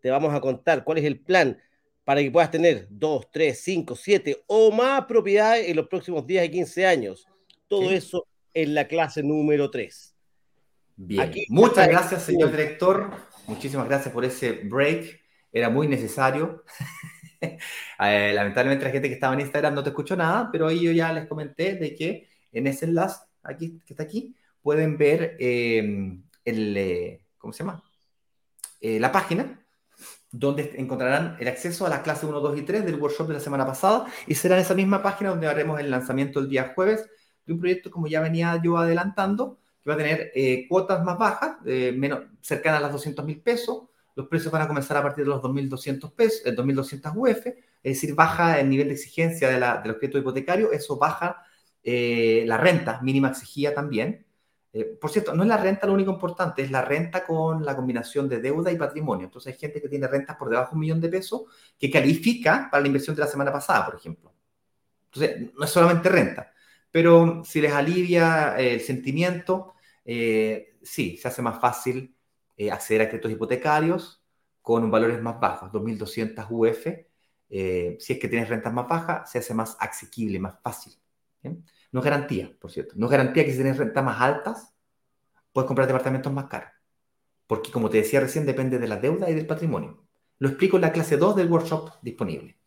Te 0.00 0.10
vamos 0.10 0.34
a 0.34 0.40
contar 0.40 0.84
cuál 0.84 0.98
es 0.98 1.04
el 1.04 1.20
plan 1.20 1.58
para 2.04 2.22
que 2.22 2.30
puedas 2.30 2.50
tener 2.50 2.86
2, 2.90 3.30
3, 3.30 3.60
5, 3.60 3.96
7 3.96 4.44
o 4.46 4.70
más 4.70 5.06
propiedades 5.06 5.68
en 5.68 5.76
los 5.76 5.88
próximos 5.88 6.26
10 6.26 6.44
y 6.44 6.50
15 6.50 6.86
años. 6.86 7.26
Todo 7.66 7.90
eso 7.90 8.26
en 8.52 8.74
la 8.74 8.86
clase 8.86 9.22
número 9.22 9.70
3. 9.70 10.14
Bien, 10.96 11.32
muchas 11.48 11.88
gracias, 11.88 12.22
señor 12.22 12.50
director. 12.50 13.10
Muchísimas 13.46 13.88
gracias 13.88 14.12
por 14.12 14.24
ese 14.24 14.52
break. 14.52 15.20
Era 15.52 15.70
muy 15.70 15.88
necesario. 15.88 16.64
Eh, 18.00 18.32
lamentablemente 18.34 18.86
la 18.86 18.90
gente 18.90 19.08
que 19.08 19.14
estaba 19.14 19.34
en 19.34 19.40
Instagram 19.40 19.74
no 19.74 19.82
te 19.82 19.90
escuchó 19.90 20.16
nada, 20.16 20.48
pero 20.50 20.66
ahí 20.66 20.80
yo 20.80 20.92
ya 20.92 21.12
les 21.12 21.26
comenté 21.26 21.74
de 21.74 21.94
que 21.94 22.26
en 22.52 22.66
ese 22.66 22.86
enlace 22.86 23.20
aquí, 23.42 23.78
que 23.86 23.92
está 23.92 24.02
aquí 24.02 24.34
pueden 24.62 24.96
ver 24.96 25.36
eh, 25.38 26.16
el, 26.42 26.76
eh, 26.76 27.20
¿cómo 27.36 27.52
se 27.52 27.62
llama? 27.62 27.84
la 28.80 29.12
página 29.12 29.63
donde 30.36 30.74
encontrarán 30.78 31.36
el 31.38 31.46
acceso 31.46 31.86
a 31.86 31.88
la 31.88 32.02
clase 32.02 32.26
1, 32.26 32.40
2 32.40 32.58
y 32.58 32.62
3 32.62 32.84
del 32.84 32.96
workshop 32.96 33.28
de 33.28 33.34
la 33.34 33.40
semana 33.40 33.64
pasada 33.64 34.06
y 34.26 34.34
será 34.34 34.56
en 34.56 34.62
esa 34.62 34.74
misma 34.74 35.00
página 35.00 35.30
donde 35.30 35.46
haremos 35.46 35.78
el 35.78 35.88
lanzamiento 35.88 36.40
el 36.40 36.48
día 36.48 36.72
jueves 36.74 37.08
de 37.46 37.52
un 37.52 37.60
proyecto, 37.60 37.88
como 37.88 38.08
ya 38.08 38.20
venía 38.20 38.60
yo 38.62 38.76
adelantando, 38.76 39.60
que 39.82 39.90
va 39.90 39.94
a 39.94 39.98
tener 39.98 40.32
eh, 40.34 40.66
cuotas 40.68 41.04
más 41.04 41.18
bajas, 41.18 41.58
eh, 41.66 41.94
menos, 41.96 42.22
cercanas 42.40 42.80
a 42.80 42.82
las 42.82 42.92
200 42.92 43.24
mil 43.24 43.40
pesos. 43.42 43.84
Los 44.16 44.26
precios 44.26 44.52
van 44.52 44.62
a 44.62 44.68
comenzar 44.68 44.96
a 44.96 45.02
partir 45.02 45.24
de 45.24 45.30
los 45.30 45.40
2.200 45.40 46.12
pesos, 46.12 46.42
el 46.44 46.56
2.200 46.56 47.12
UF, 47.14 47.46
es 47.46 47.54
decir, 47.82 48.14
baja 48.14 48.58
el 48.58 48.68
nivel 48.68 48.88
de 48.88 48.94
exigencia 48.94 49.48
de, 49.48 49.60
la, 49.60 49.80
de 49.82 49.88
los 49.88 49.98
créditos 49.98 50.20
hipotecarios, 50.20 50.72
eso 50.72 50.96
baja 50.96 51.44
eh, 51.84 52.42
la 52.46 52.56
renta 52.56 53.00
mínima 53.02 53.28
exigida 53.28 53.72
también. 53.72 54.23
Eh, 54.76 54.98
por 55.00 55.08
cierto, 55.08 55.32
no 55.36 55.44
es 55.44 55.48
la 55.48 55.56
renta 55.56 55.86
lo 55.86 55.92
único 55.92 56.10
importante, 56.10 56.62
es 56.62 56.70
la 56.72 56.82
renta 56.82 57.24
con 57.24 57.64
la 57.64 57.76
combinación 57.76 58.28
de 58.28 58.40
deuda 58.40 58.72
y 58.72 58.76
patrimonio. 58.76 59.26
Entonces 59.26 59.54
hay 59.54 59.58
gente 59.60 59.80
que 59.80 59.88
tiene 59.88 60.08
rentas 60.08 60.36
por 60.36 60.50
debajo 60.50 60.70
de 60.70 60.74
un 60.74 60.80
millón 60.80 61.00
de 61.00 61.08
pesos 61.08 61.42
que 61.78 61.88
califica 61.88 62.68
para 62.70 62.80
la 62.80 62.88
inversión 62.88 63.14
de 63.14 63.22
la 63.22 63.28
semana 63.28 63.52
pasada, 63.52 63.86
por 63.86 63.94
ejemplo. 63.94 64.34
Entonces, 65.12 65.52
no 65.54 65.64
es 65.64 65.70
solamente 65.70 66.08
renta, 66.08 66.52
pero 66.90 67.44
si 67.44 67.60
les 67.60 67.72
alivia 67.72 68.58
eh, 68.58 68.74
el 68.74 68.80
sentimiento, 68.80 69.74
eh, 70.04 70.76
sí, 70.82 71.16
se 71.18 71.28
hace 71.28 71.42
más 71.42 71.60
fácil 71.60 72.16
acceder 72.72 73.02
a 73.02 73.08
créditos 73.08 73.32
hipotecarios 73.32 74.22
con 74.62 74.90
valores 74.90 75.20
más 75.22 75.38
bajos, 75.40 75.70
2.200 75.72 76.46
UF. 76.50 76.86
si 78.00 78.12
es 78.12 78.18
que 78.18 78.28
tienes 78.28 78.48
rentas 78.48 78.72
más 78.72 78.88
bajas, 78.88 79.30
se 79.30 79.38
hace 79.38 79.54
más 79.54 79.76
asequible, 79.78 80.38
más 80.40 80.56
fácil. 80.62 80.94
No 81.94 82.00
es 82.00 82.04
garantía, 82.06 82.52
por 82.58 82.72
cierto. 82.72 82.94
No 82.96 83.06
es 83.06 83.12
garantía 83.12 83.44
que 83.44 83.52
si 83.52 83.58
tienes 83.58 83.78
rentas 83.78 84.04
más 84.04 84.20
altas, 84.20 84.74
puedes 85.52 85.68
comprar 85.68 85.86
departamentos 85.86 86.32
más 86.32 86.46
caros. 86.46 86.72
Porque, 87.46 87.70
como 87.70 87.88
te 87.88 87.98
decía 87.98 88.18
recién, 88.18 88.44
depende 88.44 88.80
de 88.80 88.88
la 88.88 88.96
deuda 88.96 89.30
y 89.30 89.34
del 89.34 89.46
patrimonio. 89.46 90.04
Lo 90.38 90.48
explico 90.48 90.76
en 90.76 90.82
la 90.82 90.90
clase 90.90 91.16
2 91.16 91.36
del 91.36 91.48
workshop 91.48 91.92
disponible. 92.02 92.58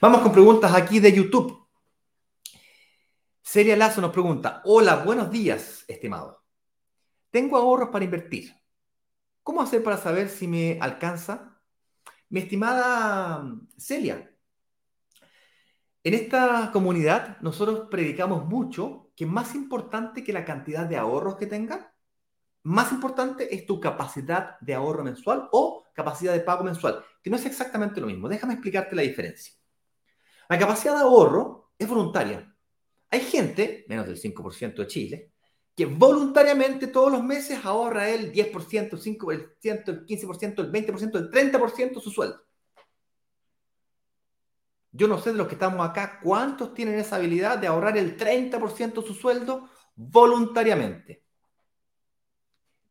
Vamos 0.00 0.22
con 0.22 0.32
preguntas 0.32 0.72
aquí 0.72 0.98
de 0.98 1.12
YouTube. 1.12 1.68
Celia 3.42 3.76
Lazo 3.76 4.00
nos 4.00 4.12
pregunta, 4.12 4.62
hola, 4.64 4.96
buenos 5.04 5.30
días, 5.30 5.84
estimado. 5.86 6.42
Tengo 7.30 7.58
ahorros 7.58 7.90
para 7.90 8.06
invertir. 8.06 8.54
¿Cómo 9.42 9.60
hacer 9.60 9.82
para 9.82 9.98
saber 9.98 10.30
si 10.30 10.48
me 10.48 10.78
alcanza? 10.80 11.60
Mi 12.30 12.40
estimada 12.40 13.44
Celia, 13.76 14.34
en 16.02 16.14
esta 16.14 16.70
comunidad 16.72 17.38
nosotros 17.40 17.88
predicamos 17.90 18.46
mucho 18.46 19.10
que 19.14 19.26
más 19.26 19.54
importante 19.54 20.24
que 20.24 20.32
la 20.32 20.44
cantidad 20.44 20.86
de 20.86 20.96
ahorros 20.96 21.36
que 21.36 21.46
tengas, 21.46 21.86
más 22.62 22.92
importante 22.92 23.54
es 23.54 23.66
tu 23.66 23.80
capacidad 23.80 24.58
de 24.60 24.74
ahorro 24.74 25.04
mensual 25.04 25.48
o 25.52 25.84
capacidad 25.94 26.32
de 26.32 26.40
pago 26.40 26.64
mensual, 26.64 27.04
que 27.22 27.30
no 27.30 27.36
es 27.36 27.46
exactamente 27.46 28.00
lo 28.00 28.06
mismo. 28.06 28.28
Déjame 28.28 28.54
explicarte 28.54 28.96
la 28.96 29.02
diferencia. 29.02 29.54
La 30.48 30.58
capacidad 30.58 30.94
de 30.94 31.02
ahorro 31.02 31.72
es 31.78 31.88
voluntaria. 31.88 32.54
Hay 33.10 33.20
gente, 33.20 33.84
menos 33.88 34.06
del 34.06 34.20
5% 34.20 34.76
de 34.76 34.86
Chile, 34.86 35.32
que 35.76 35.86
voluntariamente 35.86 36.86
todos 36.88 37.12
los 37.12 37.22
meses 37.22 37.64
ahorra 37.64 38.10
el 38.10 38.32
10%, 38.32 38.92
el 38.92 39.00
5%, 39.00 39.88
el 39.88 40.06
15%, 40.06 40.60
el 40.60 40.72
20%, 40.72 41.16
el 41.16 41.30
30% 41.30 41.94
de 41.94 42.00
su 42.00 42.10
sueldo. 42.10 42.40
Yo 44.92 45.06
no 45.06 45.18
sé 45.18 45.32
de 45.32 45.38
los 45.38 45.46
que 45.46 45.54
estamos 45.54 45.88
acá 45.88 46.18
cuántos 46.22 46.74
tienen 46.74 46.98
esa 46.98 47.16
habilidad 47.16 47.58
de 47.58 47.66
ahorrar 47.68 47.96
el 47.96 48.16
30% 48.16 49.00
de 49.00 49.06
su 49.06 49.14
sueldo 49.14 49.68
voluntariamente. 49.94 51.24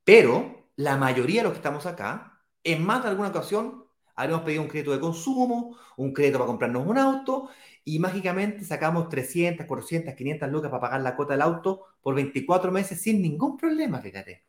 Pero 0.03 0.69
la 0.75 0.97
mayoría 0.97 1.41
de 1.41 1.43
los 1.43 1.53
que 1.53 1.59
estamos 1.59 1.85
acá, 1.85 2.41
en 2.63 2.85
más 2.85 3.03
de 3.03 3.09
alguna 3.09 3.29
ocasión, 3.29 3.85
habremos 4.15 4.43
pedido 4.43 4.61
un 4.61 4.67
crédito 4.67 4.91
de 4.91 4.99
consumo, 4.99 5.77
un 5.97 6.13
crédito 6.13 6.39
para 6.39 6.47
comprarnos 6.47 6.87
un 6.87 6.97
auto 6.97 7.49
y 7.83 7.99
mágicamente 7.99 8.63
sacamos 8.63 9.09
300, 9.09 9.65
400, 9.65 10.13
500 10.13 10.49
lucas 10.49 10.69
para 10.69 10.81
pagar 10.81 11.01
la 11.01 11.15
cuota 11.15 11.33
del 11.33 11.41
auto 11.41 11.85
por 12.01 12.15
24 12.15 12.71
meses 12.71 13.01
sin 13.01 13.21
ningún 13.21 13.57
problema, 13.57 13.99
fíjate. 13.99 14.45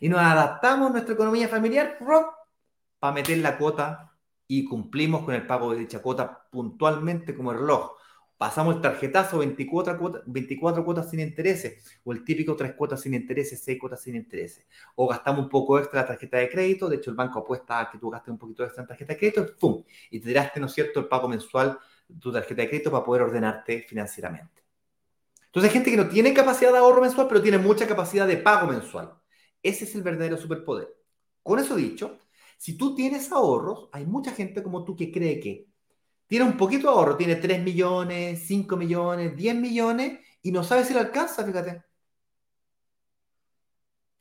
Y 0.00 0.08
nos 0.08 0.20
adaptamos 0.20 0.90
nuestra 0.90 1.14
economía 1.14 1.48
familiar 1.48 1.98
para 2.98 3.12
meter 3.12 3.38
la 3.38 3.58
cuota 3.58 4.13
y 4.46 4.64
cumplimos 4.64 5.24
con 5.24 5.34
el 5.34 5.46
pago 5.46 5.72
de 5.72 5.80
dicha 5.80 6.00
cuota 6.00 6.48
puntualmente 6.50 7.34
como 7.34 7.52
reloj. 7.52 7.92
Pasamos 8.36 8.76
el 8.76 8.80
tarjetazo 8.82 9.38
24 9.38 9.96
cuotas, 9.96 10.22
24 10.26 10.84
cuotas 10.84 11.08
sin 11.08 11.20
intereses, 11.20 12.00
o 12.04 12.12
el 12.12 12.24
típico 12.24 12.56
3 12.56 12.74
cuotas 12.74 13.00
sin 13.00 13.14
intereses, 13.14 13.62
6 13.62 13.78
cuotas 13.80 14.02
sin 14.02 14.16
intereses. 14.16 14.66
O 14.96 15.06
gastamos 15.06 15.44
un 15.44 15.48
poco 15.48 15.78
extra 15.78 16.02
la 16.02 16.08
tarjeta 16.08 16.38
de 16.38 16.50
crédito, 16.50 16.88
de 16.88 16.96
hecho 16.96 17.10
el 17.10 17.16
banco 17.16 17.38
apuesta 17.38 17.80
a 17.80 17.90
que 17.90 17.98
tú 17.98 18.10
gastes 18.10 18.32
un 18.32 18.38
poquito 18.38 18.64
extra 18.64 18.82
en 18.82 18.88
tarjeta 18.88 19.12
de 19.12 19.18
crédito, 19.18 19.46
¡pum! 19.58 19.84
Y 20.10 20.20
te 20.20 20.28
dirás, 20.28 20.50
¿no 20.56 20.66
es 20.66 20.72
cierto?, 20.72 21.00
el 21.00 21.06
pago 21.06 21.28
mensual 21.28 21.78
de 22.08 22.20
tu 22.20 22.32
tarjeta 22.32 22.62
de 22.62 22.68
crédito 22.68 22.90
para 22.90 23.04
poder 23.04 23.22
ordenarte 23.22 23.82
financieramente. 23.82 24.62
Entonces 25.46 25.70
hay 25.70 25.74
gente 25.74 25.90
que 25.92 25.96
no 25.96 26.08
tiene 26.08 26.34
capacidad 26.34 26.72
de 26.72 26.78
ahorro 26.78 27.00
mensual, 27.00 27.28
pero 27.28 27.40
tiene 27.40 27.58
mucha 27.58 27.86
capacidad 27.86 28.26
de 28.26 28.36
pago 28.38 28.66
mensual. 28.66 29.14
Ese 29.62 29.84
es 29.84 29.94
el 29.94 30.02
verdadero 30.02 30.36
superpoder. 30.36 30.88
Con 31.44 31.60
eso 31.60 31.76
dicho, 31.76 32.18
si 32.58 32.76
tú 32.76 32.94
tienes 32.94 33.30
ahorros, 33.32 33.88
hay 33.92 34.06
mucha 34.06 34.32
gente 34.32 34.62
como 34.62 34.84
tú 34.84 34.96
que 34.96 35.12
cree 35.12 35.40
que 35.40 35.66
tiene 36.26 36.44
un 36.46 36.56
poquito 36.56 36.88
de 36.88 36.94
ahorro, 36.94 37.16
tiene 37.16 37.36
3 37.36 37.62
millones, 37.62 38.44
5 38.46 38.76
millones, 38.76 39.36
10 39.36 39.56
millones 39.56 40.20
y 40.42 40.52
no 40.52 40.64
sabe 40.64 40.84
si 40.84 40.94
le 40.94 41.00
alcanza, 41.00 41.44
fíjate. 41.44 41.82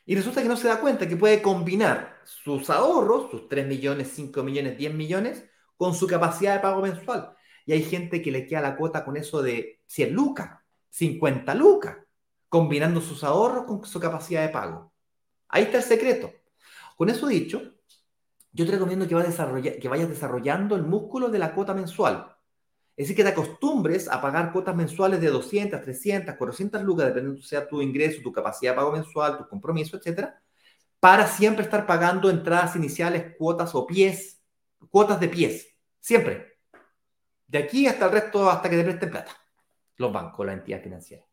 Y 0.05 0.15
resulta 0.15 0.41
que 0.41 0.49
no 0.49 0.57
se 0.57 0.67
da 0.67 0.79
cuenta 0.81 1.07
que 1.07 1.15
puede 1.15 1.41
combinar 1.41 2.19
sus 2.25 2.69
ahorros, 2.69 3.31
sus 3.31 3.47
3 3.47 3.67
millones, 3.67 4.11
5 4.13 4.43
millones, 4.43 4.77
10 4.77 4.93
millones, 4.93 5.45
con 5.77 5.95
su 5.95 6.07
capacidad 6.07 6.55
de 6.55 6.59
pago 6.59 6.81
mensual. 6.81 7.33
Y 7.65 7.71
hay 7.73 7.83
gente 7.83 8.21
que 8.21 8.31
le 8.31 8.45
queda 8.45 8.61
la 8.61 8.75
cuota 8.75 9.05
con 9.05 9.15
eso 9.15 9.41
de 9.41 9.81
100 9.87 10.13
lucas, 10.13 10.59
50 10.89 11.55
lucas, 11.55 11.97
combinando 12.49 12.99
sus 12.99 13.23
ahorros 13.23 13.65
con 13.65 13.85
su 13.85 13.99
capacidad 13.99 14.41
de 14.45 14.49
pago. 14.49 14.93
Ahí 15.47 15.63
está 15.63 15.77
el 15.77 15.83
secreto. 15.83 16.31
Con 16.97 17.09
eso 17.09 17.27
dicho, 17.27 17.61
yo 18.53 18.65
te 18.65 18.71
recomiendo 18.71 19.07
que, 19.07 19.15
vayas 19.15 20.09
desarrollando 20.09 20.75
el 20.75 20.83
músculo 20.83 21.29
de 21.29 21.39
la 21.39 21.53
cuota 21.55 21.73
mensual. 21.73 22.37
Es 22.95 23.05
decir, 23.05 23.15
que 23.15 23.23
te 23.23 23.29
acostumbres 23.29 24.07
a 24.07 24.21
pagar 24.21 24.51
cuotas 24.51 24.75
mensuales 24.75 25.19
de 25.19 25.29
200, 25.29 25.81
300, 25.81 26.35
400 26.35 26.83
lucas, 26.83 27.07
dependiendo 27.07 27.41
sea 27.41 27.67
tu 27.67 27.81
ingreso, 27.81 28.21
tu 28.21 28.31
capacidad 28.31 28.73
de 28.73 28.75
pago 28.75 28.91
mensual, 28.91 29.39
tu 29.39 29.47
compromiso, 29.47 29.97
etcétera, 29.97 30.39
para 30.99 31.25
siempre 31.25 31.63
estar 31.63 31.87
pagando 31.87 32.29
entradas 32.29 32.75
iniciales, 32.75 33.35
cuotas 33.37 33.73
o 33.73 33.87
pies, 33.87 34.39
cuotas 34.89 35.19
de 35.19 35.27
pies, 35.29 35.75
siempre. 35.99 36.59
De 37.47 37.57
aquí 37.57 37.87
hasta 37.87 38.05
el 38.05 38.11
resto, 38.11 38.49
hasta 38.51 38.69
que 38.69 38.77
te 38.77 38.83
presten 38.83 39.09
plata, 39.09 39.31
los 39.97 40.13
bancos, 40.13 40.45
la 40.45 40.53
entidad 40.53 40.81
financiera. 40.81 41.25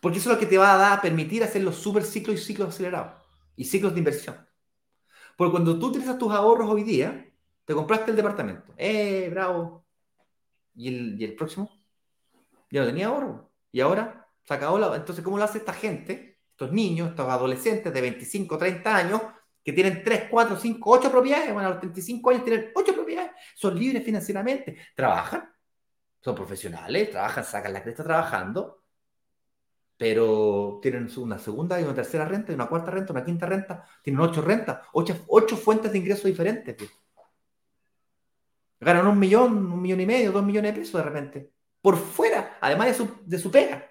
Porque 0.00 0.18
eso 0.18 0.30
es 0.30 0.36
lo 0.36 0.40
que 0.40 0.46
te 0.46 0.58
va 0.58 0.74
a 0.74 0.78
dar, 0.78 0.98
a 0.98 1.02
permitir 1.02 1.42
hacer 1.42 1.62
los 1.62 1.74
super 1.76 2.04
ciclos 2.04 2.36
y 2.36 2.38
ciclos 2.38 2.68
acelerados 2.68 3.20
y 3.56 3.64
ciclos 3.64 3.92
de 3.92 3.98
inversión. 3.98 4.49
Porque 5.40 5.52
cuando 5.52 5.78
tú 5.78 5.86
utilizas 5.86 6.18
tus 6.18 6.30
ahorros 6.30 6.68
hoy 6.68 6.82
día, 6.82 7.26
te 7.64 7.72
compraste 7.72 8.10
el 8.10 8.16
departamento. 8.18 8.74
¡Eh, 8.76 9.26
bravo! 9.30 9.86
¿Y 10.74 10.88
el, 10.88 11.22
el 11.22 11.34
próximo? 11.34 11.70
Ya 12.70 12.82
no 12.82 12.86
tenía 12.88 13.06
ahorro. 13.06 13.50
Y 13.72 13.80
ahora 13.80 14.28
se 14.44 14.52
acabó 14.52 14.78
la... 14.78 14.94
Entonces, 14.94 15.24
¿cómo 15.24 15.38
lo 15.38 15.44
hace 15.44 15.56
esta 15.56 15.72
gente? 15.72 16.40
Estos 16.50 16.72
niños, 16.72 17.08
estos 17.08 17.26
adolescentes 17.26 17.90
de 17.90 18.00
25, 18.02 18.58
30 18.58 18.94
años, 18.94 19.22
que 19.64 19.72
tienen 19.72 20.04
3, 20.04 20.24
4, 20.30 20.58
5, 20.58 20.90
8 20.90 21.10
propiedades, 21.10 21.54
bueno, 21.54 21.68
a 21.68 21.70
los 21.70 21.80
35 21.80 22.28
años 22.28 22.44
tienen 22.44 22.70
8 22.74 22.92
propiedades, 22.92 23.30
son 23.54 23.78
libres 23.78 24.04
financieramente, 24.04 24.76
trabajan, 24.94 25.50
son 26.20 26.34
profesionales, 26.34 27.10
trabajan, 27.10 27.44
sacan 27.44 27.72
la 27.72 27.82
cresta 27.82 28.04
trabajando, 28.04 28.79
pero 30.00 30.78
tienen 30.80 31.10
una 31.18 31.38
segunda 31.38 31.78
y 31.78 31.84
una 31.84 31.94
tercera 31.94 32.24
renta, 32.24 32.52
y 32.52 32.54
una 32.54 32.68
cuarta 32.68 32.90
renta, 32.90 33.12
una 33.12 33.22
quinta 33.22 33.44
renta, 33.44 33.84
tienen 34.02 34.22
ocho 34.22 34.40
rentas, 34.40 34.78
ocho, 34.94 35.14
ocho 35.26 35.58
fuentes 35.58 35.92
de 35.92 35.98
ingresos 35.98 36.24
diferentes. 36.24 36.74
Ganan 38.80 39.06
un 39.08 39.18
millón, 39.18 39.70
un 39.70 39.82
millón 39.82 40.00
y 40.00 40.06
medio, 40.06 40.32
dos 40.32 40.42
millones 40.42 40.72
de 40.72 40.80
pesos 40.80 40.94
de 40.94 41.02
repente, 41.02 41.52
por 41.82 41.98
fuera, 41.98 42.56
además 42.62 42.86
de 42.86 42.94
su, 42.94 43.10
de 43.26 43.38
su 43.38 43.50
pega. 43.50 43.90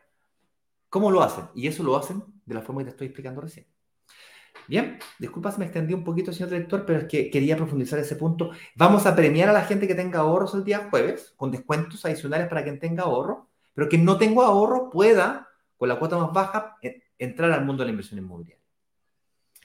¿Cómo 0.90 1.12
lo 1.12 1.22
hacen? 1.22 1.44
Y 1.54 1.68
eso 1.68 1.84
lo 1.84 1.96
hacen 1.96 2.24
de 2.44 2.56
la 2.56 2.64
forma 2.64 2.82
que 2.82 2.86
te 2.86 2.90
estoy 2.90 3.06
explicando 3.06 3.42
recién. 3.42 3.68
Bien, 4.68 4.98
disculpa 5.20 5.52
si 5.52 5.60
me 5.60 5.66
extendí 5.66 5.94
un 5.94 6.04
poquito, 6.04 6.34
señor 6.34 6.50
director, 6.50 6.88
pero 6.88 7.02
es 7.02 7.06
que 7.06 7.30
quería 7.30 7.56
profundizar 7.56 8.00
ese 8.00 8.16
punto. 8.16 8.50
Vamos 8.76 9.06
a 9.06 9.16
premiar 9.16 9.50
a 9.50 9.54
la 9.54 9.62
gente 9.62 9.88
que 9.88 9.94
tenga 9.94 10.22
ahorros 10.22 10.56
el 10.56 10.64
día 10.64 10.88
jueves, 10.90 11.36
con 11.38 11.52
descuentos 11.52 12.04
adicionales 12.04 12.48
para 12.48 12.64
quien 12.64 12.80
tenga 12.80 13.04
ahorro, 13.04 13.48
pero 13.76 13.88
quien 13.88 14.04
no 14.04 14.18
tenga 14.18 14.48
ahorro 14.48 14.90
pueda 14.90 15.49
con 15.80 15.88
la 15.88 15.98
cuota 15.98 16.18
más 16.18 16.34
baja, 16.34 16.76
entrar 17.18 17.52
al 17.54 17.64
mundo 17.64 17.82
de 17.82 17.86
la 17.86 17.92
inversión 17.92 18.20
inmobiliaria. 18.20 18.62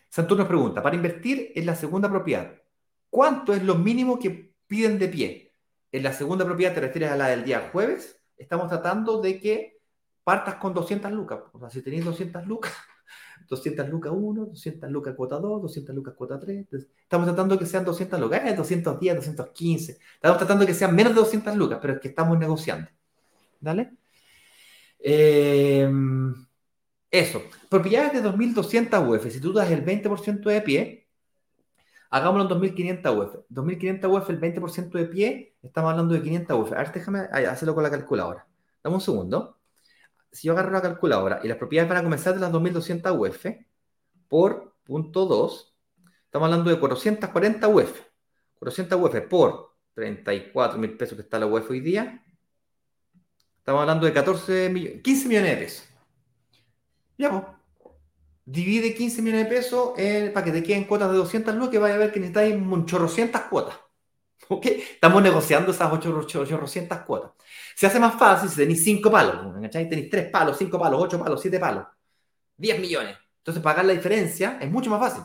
Santurno 0.08 0.46
pregunta, 0.46 0.80
para 0.80 0.94
invertir 0.94 1.50
en 1.56 1.66
la 1.66 1.74
segunda 1.74 2.08
propiedad, 2.08 2.54
¿cuánto 3.10 3.52
es 3.52 3.64
lo 3.64 3.74
mínimo 3.74 4.16
que 4.16 4.54
piden 4.68 4.96
de 4.96 5.08
pie? 5.08 5.52
En 5.90 6.04
la 6.04 6.12
segunda 6.12 6.44
propiedad 6.44 6.72
te 6.72 6.82
refieres 6.82 7.10
a 7.10 7.16
la 7.16 7.26
del 7.26 7.44
día 7.44 7.68
jueves, 7.72 8.22
estamos 8.36 8.68
tratando 8.68 9.20
de 9.20 9.40
que 9.40 9.80
partas 10.22 10.54
con 10.54 10.72
200 10.72 11.10
lucas. 11.10 11.40
O 11.52 11.58
sea, 11.58 11.68
si 11.68 11.82
tenéis 11.82 12.04
200 12.04 12.46
lucas, 12.46 12.72
200 13.48 13.88
lucas 13.88 14.12
1, 14.14 14.46
200 14.46 14.90
lucas 14.92 15.14
cuota 15.16 15.40
2, 15.40 15.62
200 15.62 15.96
lucas 15.96 16.14
cuota 16.14 16.38
3. 16.38 16.64
Estamos 17.02 17.26
tratando 17.26 17.58
que 17.58 17.66
sean 17.66 17.84
200 17.84 18.20
lucas, 18.20 18.40
eh, 18.44 18.54
210, 18.54 19.16
215. 19.16 19.98
Estamos 20.14 20.38
tratando 20.38 20.64
que 20.64 20.74
sean 20.74 20.94
menos 20.94 21.12
de 21.12 21.18
200 21.22 21.56
lucas, 21.56 21.80
pero 21.82 21.94
es 21.94 22.00
que 22.00 22.06
estamos 22.06 22.38
negociando. 22.38 22.88
¿Dale? 23.58 24.03
Eh, 25.06 25.86
eso. 27.10 27.42
Propiedades 27.68 28.14
de 28.14 28.28
2.200 28.28 29.06
UF. 29.06 29.30
Si 29.30 29.40
tú 29.40 29.52
das 29.52 29.70
el 29.70 29.84
20% 29.84 30.50
de 30.50 30.62
pie, 30.62 31.08
hagámoslo 32.10 32.54
en 32.54 32.74
2.500 32.74 33.18
UF. 33.18 33.34
2.500 33.50 34.08
UF, 34.10 34.30
el 34.30 34.40
20% 34.40 34.90
de 34.98 35.04
pie, 35.06 35.56
estamos 35.62 35.90
hablando 35.90 36.14
de 36.14 36.22
500 36.22 36.58
UF. 36.58 36.72
A 36.72 36.78
ver, 36.78 36.92
déjame 36.92 37.18
hacerlo 37.20 37.74
con 37.74 37.82
la 37.82 37.90
calculadora. 37.90 38.48
Dame 38.82 38.96
un 38.96 39.02
segundo. 39.02 39.58
si 40.32 40.48
yo 40.48 40.54
agarro 40.54 40.72
la 40.72 40.82
calculadora 40.82 41.40
y 41.44 41.48
las 41.48 41.58
propiedades 41.58 41.88
van 41.88 41.98
a 41.98 42.02
comenzar 42.02 42.34
de 42.34 42.40
las 42.40 42.50
2.200 42.50 43.12
UF 43.18 43.46
por 44.28 44.74
punto 44.84 45.26
2, 45.26 45.74
estamos 46.24 46.46
hablando 46.46 46.70
de 46.70 46.80
440 46.80 47.68
UF. 47.68 48.00
400 48.58 49.00
UF 49.00 49.20
por 49.28 49.76
34 49.94 50.78
mil 50.78 50.96
pesos 50.96 51.16
que 51.16 51.22
está 51.22 51.38
la 51.38 51.46
UF 51.46 51.70
hoy 51.70 51.80
día. 51.80 52.23
Estamos 53.64 53.80
hablando 53.80 54.04
de 54.04 54.12
14 54.12 54.68
millones, 54.68 55.00
15 55.02 55.26
millones 55.26 55.50
de 55.52 55.56
pesos. 55.56 55.88
Ya, 57.16 57.30
pues. 57.30 57.44
Divide 58.44 58.94
15 58.94 59.22
millones 59.22 59.48
de 59.48 59.56
pesos 59.56 59.92
para 60.34 60.44
que 60.44 60.52
te 60.52 60.62
queden 60.62 60.84
cuotas 60.84 61.10
de 61.10 61.16
200 61.16 61.54
lucas 61.54 61.70
que 61.70 61.78
vaya 61.78 61.94
a 61.94 61.96
ver 61.96 62.12
que 62.12 62.20
necesitáis 62.20 62.54
un 62.54 62.84
chorrocientas 62.84 63.44
cuotas. 63.44 63.74
¿Ok? 64.50 64.66
Estamos 64.66 65.22
negociando 65.22 65.70
esas 65.70 65.90
800 65.90 66.98
cuotas. 67.06 67.30
Se 67.74 67.86
hace 67.86 67.98
más 67.98 68.18
fácil 68.18 68.50
si 68.50 68.56
tenéis 68.56 68.84
5 68.84 69.10
palos. 69.10 69.62
¿cachai? 69.62 69.88
Tenéis 69.88 70.10
3 70.10 70.30
palos, 70.30 70.58
5 70.58 70.78
palos, 70.78 71.00
8 71.00 71.18
palos, 71.18 71.40
7 71.40 71.58
palos. 71.58 71.86
10 72.58 72.80
millones. 72.80 73.16
Entonces 73.38 73.62
pagar 73.62 73.86
la 73.86 73.94
diferencia 73.94 74.58
es 74.60 74.70
mucho 74.70 74.90
más 74.90 75.00
fácil. 75.00 75.24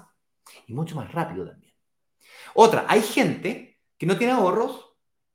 Y 0.66 0.74
mucho 0.74 0.96
más 0.96 1.12
rápido 1.12 1.46
también. 1.46 1.74
Otra, 2.54 2.86
hay 2.88 3.02
gente 3.02 3.82
que 3.98 4.06
no 4.06 4.18
tiene 4.18 4.32
ahorros 4.32 4.89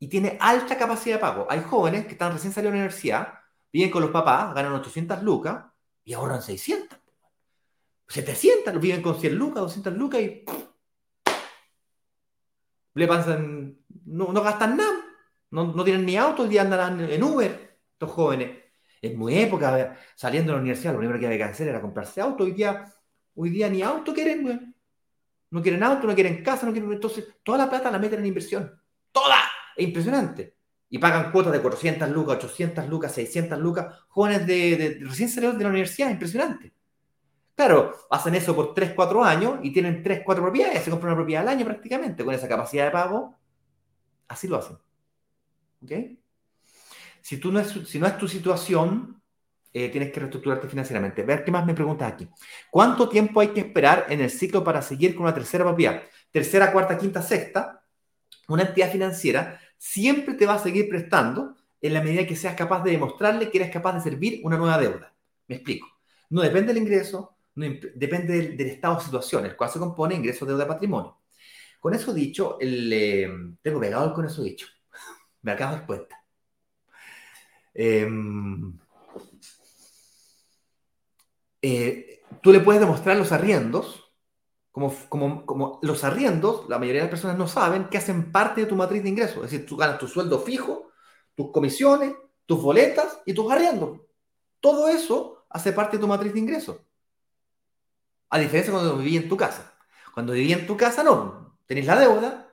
y 0.05 0.09
tiene 0.09 0.37
alta 0.39 0.77
capacidad 0.77 1.17
de 1.17 1.21
pago. 1.21 1.47
Hay 1.49 1.63
jóvenes 1.63 2.05
que 2.05 2.13
están 2.13 2.31
recién 2.31 2.53
salidos 2.53 2.73
de 2.73 2.79
la 2.79 2.83
universidad, 2.83 3.39
viven 3.73 3.91
con 3.91 4.03
los 4.03 4.11
papás, 4.11 4.55
ganan 4.55 4.75
800 4.75 5.23
lucas 5.23 5.65
y 6.05 6.13
ahorran 6.13 6.43
600. 6.43 6.99
700, 8.07 8.79
viven 8.81 9.01
con 9.01 9.19
100 9.19 9.35
lucas, 9.35 9.63
200 9.63 9.95
lucas 9.95 10.21
y 10.21 10.45
le 12.93 13.07
pasan, 13.09 13.79
no, 14.05 14.27
gastan 14.43 14.77
nada, 14.77 14.93
no, 15.51 15.73
no, 15.73 15.85
tienen 15.85 16.05
ni 16.05 16.19
auto, 16.19 16.45
el 16.45 16.51
día 16.51 16.61
andan 16.61 17.01
en 17.01 17.23
Uber, 17.23 17.79
estos 17.93 18.11
jóvenes. 18.11 18.63
En 19.01 19.19
mi 19.19 19.39
época, 19.39 19.99
saliendo 20.15 20.53
de 20.53 20.57
la 20.57 20.61
universidad, 20.61 20.93
lo 20.93 20.99
primero 20.99 21.19
que 21.19 21.25
había 21.25 21.39
que 21.39 21.45
hacer 21.45 21.69
era 21.69 21.81
comprarse 21.81 22.21
auto. 22.21 22.45
Hoy 22.45 22.53
día, 22.53 22.93
hoy 23.37 23.49
día 23.49 23.71
ni 23.71 23.81
auto 23.81 24.13
quieren, 24.13 24.75
No 25.49 25.63
quieren 25.63 25.83
auto, 25.83 26.07
no 26.07 26.15
quieren 26.15 26.45
casa, 26.45 26.67
no 26.67 26.73
quieren. 26.73 26.93
Entonces, 26.93 27.27
toda 27.43 27.57
la 27.57 27.71
plata 27.71 27.91
la 27.91 27.99
meten 27.99 28.21
en 28.21 28.27
inversión. 28.27 28.79
¡Toda! 29.11 29.54
Es 29.77 29.87
impresionante. 29.87 30.57
Y 30.91 30.99
pagan 30.99 31.33
cuotas 31.33 31.53
de 31.53 31.61
400 31.61 32.09
lucas, 32.11 32.37
800 32.37 32.89
lucas, 32.89 33.13
600 33.13 33.59
lucas. 33.59 33.99
Jóvenes 34.09 34.47
de, 34.47 34.77
de, 34.77 34.95
de 34.97 35.05
recién 35.05 35.29
salidos 35.29 35.59
de 35.59 35.65
la 35.65 35.71
universidad, 35.71 36.11
impresionante. 36.11 36.75
Claro, 37.55 37.95
hacen 38.11 38.35
eso 38.35 38.55
por 38.55 38.75
3, 38.75 38.95
4 38.95 39.25
años 39.25 39.59
y 39.63 39.73
tienen 39.73 40.03
3, 40.03 40.23
4 40.25 40.43
propiedades, 40.43 40.83
se 40.83 40.91
compran 40.91 41.13
una 41.13 41.19
propiedad 41.19 41.43
al 41.43 41.49
año 41.49 41.65
prácticamente 41.65 42.25
con 42.25 42.35
esa 42.35 42.49
capacidad 42.49 42.87
de 42.87 42.91
pago. 42.91 43.37
Así 44.27 44.49
lo 44.49 44.57
hacen. 44.57 44.77
¿Ok? 45.83 45.93
Si, 47.21 47.39
tú 47.39 47.53
no 47.53 47.61
es, 47.61 47.69
si 47.87 47.99
no 47.99 48.07
es 48.07 48.19
tu 48.19 48.27
situación, 48.27 49.23
eh, 49.73 49.89
tienes 49.89 50.13
que 50.13 50.21
reestructurarte 50.21 50.69
financieramente. 50.69 51.23
Ver 51.23 51.45
qué 51.45 51.53
más 51.53 51.65
me 51.65 51.75
preguntas 51.75 52.13
aquí. 52.13 52.29
¿Cuánto 52.71 53.09
tiempo 53.09 53.41
hay 53.41 53.49
que 53.49 53.61
esperar 53.61 54.07
en 54.09 54.21
el 54.21 54.31
ciclo 54.31 54.65
para 54.65 54.83
seguir 54.83 55.15
con 55.15 55.25
una 55.25 55.35
tercera 55.35 55.65
propiedad? 55.65 56.03
Tercera, 56.33 56.73
cuarta, 56.73 56.99
quinta, 56.99 57.23
sexta. 57.23 57.83
Una 58.49 58.65
entidad 58.65 58.91
financiera 58.91 59.61
siempre 59.85 60.33
te 60.33 60.47
va 60.47 60.55
a 60.55 60.59
seguir 60.59 60.89
prestando 60.89 61.57
en 61.83 61.93
la 61.93 62.01
medida 62.01 62.27
que 62.27 62.37
seas 62.37 62.55
capaz 62.55 62.83
de 62.83 62.93
demostrarle 62.93 63.51
que 63.51 63.59
eres 63.59 63.71
capaz 63.71 63.93
de 63.93 64.01
servir 64.01 64.41
una 64.43 64.57
nueva 64.57 64.79
deuda. 64.79 65.15
Me 65.47 65.57
explico. 65.57 65.87
No 66.31 66.41
depende 66.41 66.73
del 66.73 66.83
ingreso, 66.83 67.37
depende 67.55 68.57
del, 68.57 68.61
estado 68.63 68.97
de 68.97 69.03
situación, 69.03 69.45
el 69.45 69.55
cual 69.55 69.69
se 69.69 69.79
compone 69.79 70.15
ingreso, 70.15 70.47
deuda, 70.47 70.67
patrimonio. 70.67 71.19
Con 71.79 71.93
eso 71.93 72.15
dicho, 72.15 72.57
eh, 72.61 73.29
tengo 73.61 73.79
pegado 73.79 74.15
con 74.15 74.25
eso 74.25 74.43
dicho. 74.43 74.67
Me 75.43 75.53
acabo 75.53 75.77
de 75.77 75.85
cuenta. 75.85 76.25
Em, 77.75 78.79
eh, 81.61 82.23
tú 82.43 82.53
le 82.53 82.61
puedes 82.61 82.81
demostrar 82.81 83.19
los 83.19 83.33
arriendos, 83.33 84.04
como, 84.75 84.93
como, 85.09 85.47
como, 85.47 85.79
los 85.83 86.03
arriendos, 86.03 86.69
la 86.69 86.81
mayoría 86.81 87.03
de 87.03 87.05
las 87.05 87.11
personas 87.11 87.39
no 87.39 87.47
saben 87.47 87.85
que 87.85 87.97
hacen 87.97 88.33
parte 88.33 88.63
de 88.63 88.67
tu 88.67 88.75
matriz 88.75 89.05
de 89.05 89.09
ingresos. 89.09 89.37
Es 89.45 89.53
decir, 89.53 89.67
tú 89.67 89.77
ganas 89.77 90.01
tu 90.01 90.09
sueldo 90.09 90.41
fijo, 90.41 90.91
tus 91.37 91.53
comisiones, 91.53 92.13
tus 92.45 92.61
boletas 92.61 93.21
y 93.25 93.35
tus 93.35 93.53
arriendos. 93.53 94.01
Todo 94.59 94.89
eso 94.89 95.47
hace 95.49 95.73
parte 95.73 95.97
de 95.97 96.01
tu 96.01 96.09
matriz 96.09 96.33
de 96.33 96.41
ingresos. 96.41 96.79
A 98.31 98.39
diferencia 98.41 98.73
cuando 98.73 98.97
viví 98.97 99.17
en 99.17 99.29
tu 99.29 99.37
casa. 99.37 99.79
Cuando 100.13 100.33
viví 100.33 100.53
en 100.53 100.67
tu 100.67 100.77
casa, 100.77 101.05
no. 101.05 101.57
Tenéis 101.67 101.87
la 101.87 102.01
deuda, 102.01 102.53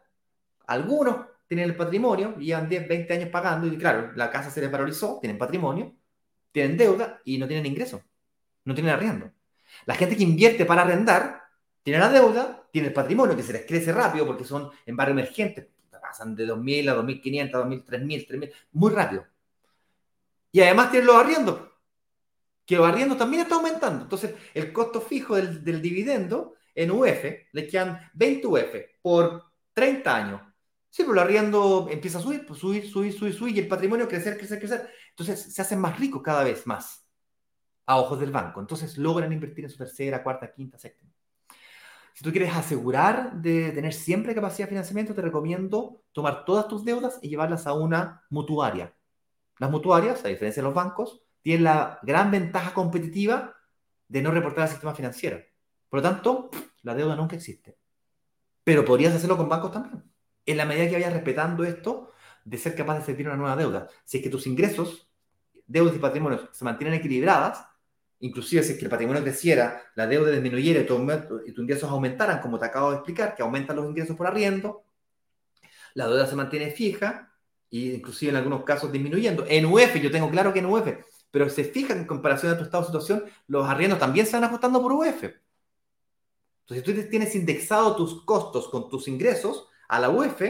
algunos 0.67 1.25
tienen 1.47 1.71
el 1.71 1.75
patrimonio, 1.75 2.35
llevan 2.37 2.69
10, 2.69 2.87
20 2.87 3.13
años 3.15 3.29
pagando 3.29 3.65
y 3.65 3.79
claro, 3.79 4.11
la 4.15 4.29
casa 4.29 4.51
se 4.51 4.61
les 4.61 4.69
valorizó, 4.69 5.17
tienen 5.19 5.39
patrimonio, 5.39 5.95
tienen 6.51 6.77
deuda 6.77 7.19
y 7.25 7.39
no 7.39 7.47
tienen 7.47 7.65
ingreso, 7.65 8.03
no 8.63 8.75
tienen 8.75 8.93
arriendo. 8.93 9.31
La 9.87 9.95
gente 9.95 10.15
que 10.15 10.21
invierte 10.21 10.65
para 10.65 10.83
arrendar 10.83 11.40
tiene 11.83 11.99
la 11.99 12.09
deuda, 12.09 12.67
tiene 12.71 12.89
el 12.89 12.93
patrimonio 12.93 13.35
que 13.35 13.43
se 13.43 13.53
les 13.53 13.65
crece 13.65 13.91
rápido 13.91 14.25
porque 14.25 14.43
son 14.43 14.69
en 14.85 14.95
barrio 14.95 15.13
emergente, 15.13 15.71
pasan 16.11 16.35
de 16.35 16.45
2.000 16.45 16.89
a 16.89 16.95
2.500, 16.95 17.55
a 17.55 17.65
2.000, 17.65 17.85
3.000, 17.85 18.27
3.000, 18.27 18.51
muy 18.73 18.91
rápido. 18.91 19.25
Y 20.51 20.61
además 20.61 20.91
tienen 20.91 21.07
los 21.07 21.15
arriendos, 21.15 21.61
que 22.65 22.75
los 22.75 22.87
arriendos 22.87 23.17
también 23.17 23.43
está 23.43 23.55
aumentando. 23.55 24.03
Entonces, 24.03 24.35
el 24.53 24.73
costo 24.73 24.99
fijo 24.99 25.35
del, 25.35 25.81
dividendo 25.81 26.55
en 26.75 26.91
UF 26.91 27.23
le 27.51 27.67
quedan 27.67 27.99
20 28.13 28.47
UF 28.47 28.75
por 29.01 29.43
30 29.73 30.15
años. 30.15 30.41
Sí, 30.89 31.03
pero 31.03 31.13
el 31.13 31.19
arriendo 31.19 31.87
empieza 31.89 32.17
a 32.17 32.21
subir, 32.21 32.45
pues 32.45 32.59
subir, 32.59 32.89
subir, 32.89 33.13
subir, 33.13 33.33
subir, 33.33 33.55
y 33.55 33.59
el 33.59 33.67
patrimonio 33.67 34.09
crecer, 34.09 34.37
crecer, 34.37 34.59
crecer. 34.59 34.89
Entonces, 35.09 35.53
se 35.53 35.61
hacen 35.61 35.79
más 35.79 35.97
ricos 35.97 36.21
cada 36.21 36.43
vez 36.43 36.67
más 36.67 37.05
a 37.85 37.97
ojos 37.97 38.19
del 38.19 38.31
banco. 38.31 38.59
Entonces, 38.59 38.97
logran 38.97 39.31
invertir 39.31 39.63
en 39.63 39.71
su 39.71 39.77
tercera, 39.77 40.21
cuarta, 40.21 40.51
quinta, 40.51 40.77
séptima. 40.77 41.10
Si 42.13 42.23
tú 42.23 42.31
quieres 42.31 42.53
asegurar 42.55 43.33
de 43.41 43.71
tener 43.71 43.93
siempre 43.93 44.35
capacidad 44.35 44.67
de 44.67 44.71
financiamiento, 44.71 45.13
te 45.13 45.21
recomiendo 45.21 46.03
tomar 46.11 46.45
todas 46.45 46.67
tus 46.67 46.83
deudas 46.83 47.19
y 47.21 47.29
llevarlas 47.29 47.67
a 47.67 47.73
una 47.73 48.23
mutuaria. 48.29 48.93
Las 49.57 49.71
mutuarias, 49.71 50.25
a 50.25 50.27
diferencia 50.27 50.61
de 50.61 50.67
los 50.67 50.75
bancos, 50.75 51.21
tiene 51.41 51.63
la 51.63 51.99
gran 52.03 52.31
ventaja 52.31 52.73
competitiva 52.73 53.55
de 54.07 54.21
no 54.21 54.31
reportar 54.31 54.63
al 54.63 54.69
sistema 54.69 54.93
financiero. 54.93 55.39
Por 55.89 55.99
lo 55.99 56.03
tanto, 56.03 56.49
la 56.83 56.95
deuda 56.95 57.15
nunca 57.15 57.35
existe. 57.35 57.77
Pero 58.63 58.85
podrías 58.85 59.13
hacerlo 59.13 59.37
con 59.37 59.49
bancos 59.49 59.71
también. 59.71 60.03
En 60.45 60.57
la 60.57 60.65
medida 60.65 60.87
que 60.87 60.93
vayas 60.93 61.13
respetando 61.13 61.63
esto, 61.63 62.11
de 62.43 62.57
ser 62.57 62.75
capaz 62.75 62.99
de 62.99 63.05
servir 63.05 63.27
una 63.27 63.37
nueva 63.37 63.55
deuda. 63.55 63.87
Si 64.03 64.17
es 64.17 64.23
que 64.23 64.29
tus 64.29 64.47
ingresos, 64.47 65.09
deudas 65.67 65.95
y 65.95 65.99
patrimonios 65.99 66.49
se 66.51 66.65
mantienen 66.65 66.99
equilibradas, 66.99 67.65
inclusive 68.21 68.63
si 68.63 68.71
es 68.71 68.77
que 68.77 68.85
el 68.85 68.89
patrimonio 68.89 69.21
creciera, 69.21 69.83
la 69.95 70.07
deuda 70.07 70.31
disminuyera 70.31 70.79
y, 70.79 70.85
tus 70.85 71.63
ingresos 71.63 71.89
aumentaran, 71.89 72.41
como 72.41 72.57
te 72.57 72.65
acabo 72.65 72.91
de 72.91 72.97
explicar, 72.97 73.35
que 73.35 73.43
aumentan 73.43 73.75
los 73.75 73.85
ingresos 73.85 74.15
por 74.15 74.27
arriendo, 74.27 74.83
la 75.93 76.07
deuda 76.07 76.25
se 76.25 76.35
mantiene 76.35 76.71
fija, 76.71 77.33
e 77.69 77.95
inclusive 77.95 78.31
en 78.31 78.37
algunos 78.37 78.63
casos 78.63 78.91
disminuyendo. 78.91 79.45
En 79.47 79.65
UF, 79.65 79.95
yo 80.01 80.09
tengo 80.09 80.29
claro 80.29 80.53
que 80.53 80.59
en 80.59 80.65
UF 80.65 80.87
pero 81.31 81.49
se 81.49 81.63
fijan 81.63 81.99
en 81.99 82.05
comparación 82.05 82.53
a 82.53 82.57
tu 82.57 82.65
estado 82.65 82.83
de 82.83 82.87
situación, 82.87 83.23
los 83.47 83.67
arriendos 83.67 83.97
también 83.97 84.25
se 84.25 84.33
van 84.33 84.43
ajustando 84.43 84.81
por 84.81 84.91
UF. 84.91 85.23
Entonces, 85.23 86.85
si 86.85 87.03
tú 87.03 87.09
tienes 87.09 87.33
indexado 87.35 87.95
tus 87.95 88.23
costos 88.25 88.67
con 88.67 88.89
tus 88.89 89.07
ingresos 89.07 89.67
a 89.87 89.99
la 89.99 90.09
UF 90.09 90.41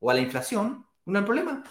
o 0.00 0.10
a 0.10 0.14
la 0.14 0.20
inflación, 0.20 0.84
no 1.06 1.18
hay 1.18 1.24
problema. 1.24 1.62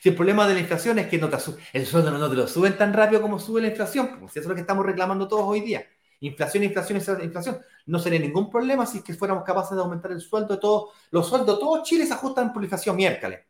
Si 0.00 0.08
el 0.08 0.14
problema 0.14 0.46
de 0.46 0.54
la 0.54 0.60
inflación 0.60 0.98
es 0.98 1.06
que 1.08 1.18
no 1.18 1.28
te 1.28 1.36
el 1.72 1.86
sueldo 1.86 2.10
no, 2.10 2.28
te 2.28 2.36
lo 2.36 2.46
suben 2.46 2.76
tan 2.76 2.92
rápido 2.92 3.22
como 3.22 3.38
sube 3.38 3.60
la 3.60 3.68
inflación, 3.68 4.18
pues 4.20 4.32
eso 4.32 4.40
es 4.40 4.46
lo 4.46 4.54
que 4.54 4.60
estamos 4.60 4.84
reclamando 4.84 5.26
todos 5.28 5.44
hoy 5.44 5.60
día. 5.60 5.86
Inflación, 6.20 6.64
inflación, 6.64 6.98
inflación. 7.22 7.58
No 7.86 7.98
sería 7.98 8.18
ningún 8.18 8.50
problema 8.50 8.86
si 8.86 8.98
es 8.98 9.04
que 9.04 9.14
fuéramos 9.14 9.44
capaces 9.44 9.76
de 9.76 9.82
aumentar 9.82 10.12
el 10.12 10.20
sueldo 10.20 10.54
de 10.54 10.60
todos. 10.60 10.90
Los 11.10 11.28
sueldos 11.28 11.56
de 11.56 11.60
todo 11.60 11.82
Chile 11.82 12.06
se 12.06 12.14
ajustan 12.14 12.52
por 12.52 12.62
inflación 12.62 12.96
miércoles. 12.96 13.40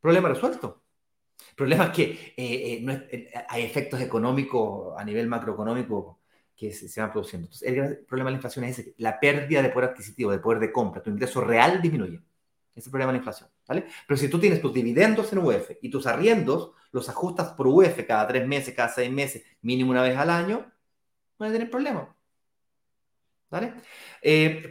Problema 0.00 0.28
resuelto. 0.28 0.82
El 1.50 1.54
problema 1.56 1.84
es 1.86 1.90
que 1.90 2.02
eh, 2.36 2.84
eh, 2.86 3.08
eh, 3.10 3.32
hay 3.48 3.62
efectos 3.64 4.00
económicos 4.00 4.94
a 4.98 5.04
nivel 5.04 5.26
macroeconómico 5.26 6.20
que 6.56 6.72
se, 6.72 7.00
van 7.00 7.10
produciendo. 7.10 7.46
Entonces, 7.46 7.68
el 7.68 7.98
problema 8.06 8.28
de 8.28 8.32
la 8.32 8.36
inflación 8.38 8.64
es 8.66 8.78
ese, 8.78 8.94
la 8.98 9.18
pérdida 9.18 9.62
de 9.62 9.70
poder 9.70 9.90
adquisitivo, 9.90 10.30
de 10.30 10.38
poder 10.38 10.58
de 10.60 10.72
compra, 10.72 11.02
tu 11.02 11.10
ingreso 11.10 11.40
real 11.40 11.80
disminuye. 11.80 12.16
Ese 12.16 12.80
es 12.80 12.86
el 12.86 12.90
problema 12.90 13.12
de 13.12 13.18
la 13.18 13.20
inflación, 13.20 13.48
¿vale? 13.70 13.86
Pero 14.06 14.18
si 14.18 14.28
tú 14.28 14.40
tienes 14.40 14.60
tus 14.60 14.74
dividendos 14.74 15.32
en 15.32 15.38
UF 15.38 15.70
y 15.80 15.88
tus 15.88 16.08
arriendos 16.08 16.72
los 16.90 17.08
ajustas 17.08 17.52
por 17.52 17.68
UF 17.68 18.04
cada 18.04 18.26
tres 18.26 18.46
meses, 18.46 18.74
cada 18.74 18.88
seis 18.88 19.12
meses, 19.12 19.44
mínimo 19.62 19.92
una 19.92 20.02
vez 20.02 20.16
al 20.16 20.28
año, 20.28 20.58
no 20.58 21.38
vas 21.38 21.50
a 21.50 21.52
tener 21.52 21.70
problema. 21.70 22.16
¿Vale? 23.48 23.74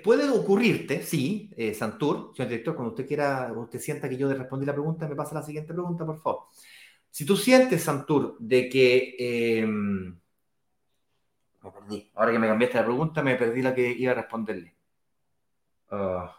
puede 0.03 0.29
ocurrirte, 0.29 1.01
sí, 1.01 1.49
Santur, 1.77 2.31
señor 2.35 2.49
director, 2.49 2.75
cuando 2.75 2.91
usted 2.91 3.07
quiera, 3.07 3.51
usted 3.53 3.79
sienta 3.79 4.07
que 4.07 4.17
yo 4.17 4.27
le 4.29 4.35
respondí 4.35 4.65
la 4.65 4.73
pregunta, 4.73 5.07
me 5.07 5.15
pasa 5.15 5.35
la 5.35 5.43
siguiente 5.43 5.73
pregunta, 5.73 6.05
por 6.05 6.21
favor. 6.21 6.43
Si 7.09 7.25
tú 7.25 7.35
sientes, 7.37 7.83
Santur, 7.83 8.37
de 8.39 8.69
que... 8.69 9.15
Em, 9.19 10.19
me 11.61 11.71
perdí. 11.71 12.11
Ahora 12.15 12.31
que 12.31 12.39
me 12.39 12.47
cambiaste 12.47 12.77
la 12.77 12.85
pregunta, 12.85 13.21
me 13.23 13.35
perdí 13.35 13.61
la 13.61 13.73
que 13.75 13.91
iba 13.91 14.11
a 14.11 14.15
responderle. 14.15 14.75
Ah, 15.91 16.35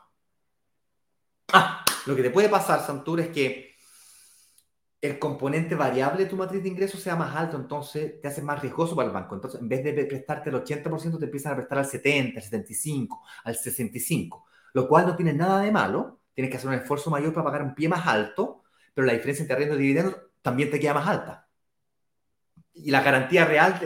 ah 1.52 1.79
lo 2.06 2.16
que 2.16 2.22
te 2.22 2.30
puede 2.30 2.48
pasar, 2.48 2.84
Santur, 2.84 3.20
es 3.20 3.28
que 3.28 3.70
el 5.00 5.18
componente 5.18 5.74
variable 5.74 6.24
de 6.24 6.30
tu 6.30 6.36
matriz 6.36 6.62
de 6.62 6.68
ingresos 6.68 7.00
sea 7.00 7.16
más 7.16 7.34
alto, 7.34 7.56
entonces 7.56 8.20
te 8.20 8.28
hace 8.28 8.42
más 8.42 8.60
riesgoso 8.60 8.94
para 8.94 9.08
el 9.08 9.14
banco. 9.14 9.34
Entonces, 9.34 9.60
en 9.60 9.68
vez 9.68 9.82
de 9.82 9.92
prestarte 10.04 10.50
el 10.50 10.56
80%, 10.56 11.18
te 11.18 11.24
empiezan 11.24 11.52
a 11.52 11.56
prestar 11.56 11.78
al 11.78 11.86
70, 11.86 12.38
al 12.38 12.42
75, 12.42 13.22
al 13.44 13.54
65, 13.54 14.46
lo 14.74 14.86
cual 14.86 15.06
no 15.06 15.16
tiene 15.16 15.32
nada 15.32 15.60
de 15.62 15.72
malo. 15.72 16.20
Tienes 16.34 16.50
que 16.50 16.58
hacer 16.58 16.68
un 16.68 16.76
esfuerzo 16.76 17.10
mayor 17.10 17.32
para 17.32 17.44
pagar 17.44 17.62
un 17.62 17.74
pie 17.74 17.88
más 17.88 18.06
alto, 18.06 18.62
pero 18.92 19.06
la 19.06 19.14
diferencia 19.14 19.42
entre 19.42 19.54
arriendo 19.54 19.76
y 19.76 19.78
dividendos 19.78 20.16
también 20.42 20.70
te 20.70 20.78
queda 20.78 20.94
más 20.94 21.08
alta. 21.08 21.48
Y 22.74 22.90
la 22.90 23.02
garantía 23.02 23.44
real, 23.46 23.80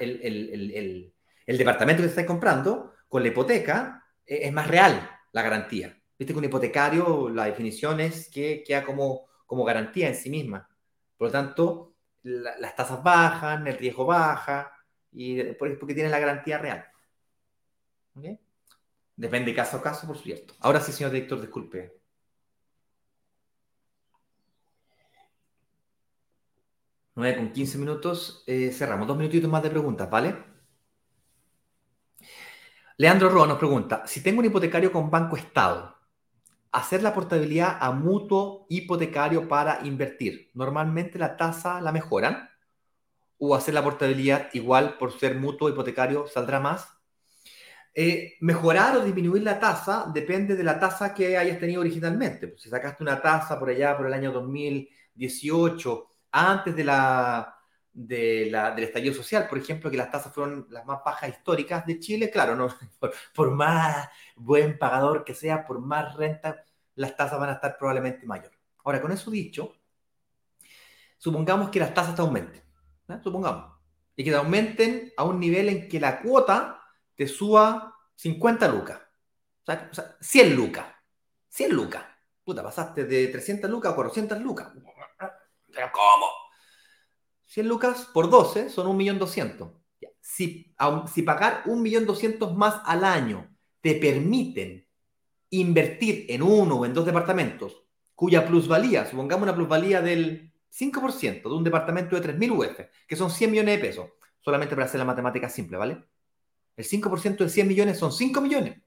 el, 0.00 0.20
el, 0.22 1.14
el, 1.46 1.58
departamento 1.58 2.02
que 2.02 2.08
estás 2.08 2.24
comprando 2.24 2.94
con 3.08 3.22
la 3.22 3.28
hipoteca 3.28 4.04
eh, 4.26 4.40
es 4.44 4.52
más 4.52 4.68
real 4.68 5.10
la 5.32 5.42
garantía. 5.42 5.99
Viste 6.20 6.32
que 6.34 6.38
un 6.38 6.44
hipotecario, 6.44 7.28
la 7.30 7.46
definición 7.46 7.98
es 7.98 8.28
que 8.28 8.62
queda 8.62 8.84
como 8.84 9.30
como 9.50 9.64
garantía 9.64 10.06
en 10.06 10.14
sí 10.14 10.30
misma. 10.30 10.68
Por 11.16 11.26
lo 11.26 11.32
tanto, 11.32 11.96
las 12.22 12.76
tasas 12.76 13.02
bajan, 13.02 13.66
el 13.66 13.76
riesgo 13.76 14.06
baja, 14.06 14.72
y 15.10 15.42
porque 15.54 15.92
tiene 15.92 16.08
la 16.08 16.20
garantía 16.20 16.58
real. 16.58 16.86
Depende 19.16 19.52
caso 19.54 19.78
a 19.78 19.82
caso, 19.82 20.06
por 20.06 20.18
cierto. 20.18 20.54
Ahora 20.60 20.80
sí, 20.80 20.92
señor 20.92 21.10
director, 21.10 21.40
disculpe. 21.40 22.00
9 27.16 27.36
con 27.38 27.52
15 27.52 27.76
minutos, 27.78 28.44
eh, 28.46 28.70
cerramos. 28.70 29.08
Dos 29.08 29.16
minutitos 29.16 29.50
más 29.50 29.64
de 29.64 29.70
preguntas, 29.70 30.08
¿vale? 30.08 30.36
Leandro 32.98 33.30
Roa 33.30 33.48
nos 33.48 33.58
pregunta, 33.58 34.06
si 34.06 34.22
tengo 34.22 34.38
un 34.38 34.44
hipotecario 34.46 34.92
con 34.92 35.10
Banco 35.10 35.36
Estado, 35.36 35.99
hacer 36.72 37.02
la 37.02 37.14
portabilidad 37.14 37.78
a 37.80 37.92
mutuo 37.92 38.66
hipotecario 38.68 39.48
para 39.48 39.80
invertir. 39.84 40.50
Normalmente 40.54 41.18
la 41.18 41.36
tasa 41.36 41.80
la 41.80 41.92
mejoran 41.92 42.48
o 43.38 43.54
hacer 43.54 43.74
la 43.74 43.82
portabilidad 43.82 44.48
igual 44.52 44.96
por 44.98 45.18
ser 45.18 45.36
mutuo 45.36 45.68
hipotecario 45.68 46.26
saldrá 46.26 46.60
más. 46.60 46.88
Eh, 47.92 48.34
mejorar 48.40 48.96
o 48.96 49.04
disminuir 49.04 49.42
la 49.42 49.58
tasa 49.58 50.10
depende 50.14 50.54
de 50.54 50.62
la 50.62 50.78
tasa 50.78 51.12
que 51.12 51.36
hayas 51.36 51.58
tenido 51.58 51.80
originalmente. 51.80 52.48
Pues, 52.48 52.62
si 52.62 52.68
sacaste 52.68 53.02
una 53.02 53.20
tasa 53.20 53.58
por 53.58 53.68
allá 53.68 53.96
por 53.96 54.06
el 54.06 54.12
año 54.12 54.30
2018, 54.30 56.06
antes 56.30 56.76
de 56.76 56.84
la, 56.84 57.59
de 58.06 58.48
la, 58.50 58.70
del 58.70 58.84
estallido 58.84 59.14
social, 59.14 59.46
por 59.46 59.58
ejemplo, 59.58 59.90
que 59.90 59.96
las 59.96 60.10
tasas 60.10 60.32
fueron 60.32 60.66
las 60.70 60.86
más 60.86 61.00
bajas 61.04 61.28
históricas 61.28 61.84
de 61.84 61.98
Chile, 61.98 62.30
claro, 62.30 62.56
no, 62.56 62.74
por, 63.34 63.50
más 63.50 64.08
buen 64.36 64.78
pagador 64.78 65.22
que 65.22 65.34
sea, 65.34 65.66
por 65.66 65.80
más 65.80 66.14
renta, 66.16 66.64
las 66.94 67.14
tasas 67.14 67.38
van 67.38 67.50
a 67.50 67.54
estar 67.54 67.76
probablemente 67.76 68.26
mayor. 68.26 68.52
Ahora, 68.84 69.02
con 69.02 69.12
eso 69.12 69.30
dicho, 69.30 69.74
supongamos 71.18 71.68
que 71.68 71.80
las 71.80 71.92
tasas 71.92 72.14
te 72.14 72.22
aumenten, 72.22 72.62
supongamos, 73.22 73.76
y 74.16 74.24
que 74.24 74.30
te 74.30 74.36
aumenten 74.36 75.12
a 75.16 75.24
un 75.24 75.38
nivel 75.38 75.68
en 75.68 75.88
que 75.88 76.00
la 76.00 76.22
cuota 76.22 76.80
te 77.14 77.28
suba 77.28 77.94
50 78.14 78.66
lucas, 78.68 78.98
o 79.62 79.66
sea, 79.66 80.16
100 80.20 80.56
lucas, 80.56 80.86
100 81.48 81.72
lucas. 81.72 82.04
Puta, 82.42 82.62
pasaste 82.62 83.04
de 83.04 83.28
300 83.28 83.70
lucas 83.70 83.92
a 83.92 83.94
400 83.94 84.40
lucas. 84.40 84.72
¿Pero 85.72 85.90
cómo? 85.92 86.39
100 87.50 87.66
lucas 87.66 88.08
por 88.14 88.30
12 88.30 88.70
son 88.70 88.96
1.200.000. 88.96 89.72
Si, 90.20 90.72
si 91.12 91.22
pagar 91.22 91.64
1.200.000 91.64 92.54
más 92.54 92.80
al 92.84 93.04
año 93.04 93.52
te 93.80 93.96
permiten 93.96 94.86
invertir 95.50 96.26
en 96.28 96.42
uno 96.42 96.76
o 96.76 96.86
en 96.86 96.94
dos 96.94 97.04
departamentos 97.04 97.82
cuya 98.14 98.46
plusvalía, 98.46 99.04
supongamos 99.04 99.42
una 99.44 99.54
plusvalía 99.56 100.00
del 100.00 100.52
5% 100.70 101.42
de 101.42 101.48
un 101.48 101.64
departamento 101.64 102.14
de 102.14 102.38
3.000 102.38 102.52
UF, 102.52 102.80
que 103.08 103.16
son 103.16 103.30
100 103.30 103.50
millones 103.50 103.76
de 103.76 103.84
pesos, 103.84 104.10
solamente 104.40 104.76
para 104.76 104.86
hacer 104.86 105.00
la 105.00 105.06
matemática 105.06 105.48
simple, 105.48 105.76
¿vale? 105.76 106.04
El 106.76 106.84
5% 106.84 107.38
de 107.38 107.48
100 107.48 107.66
millones 107.66 107.98
son 107.98 108.12
5 108.12 108.40
millones. 108.40 108.78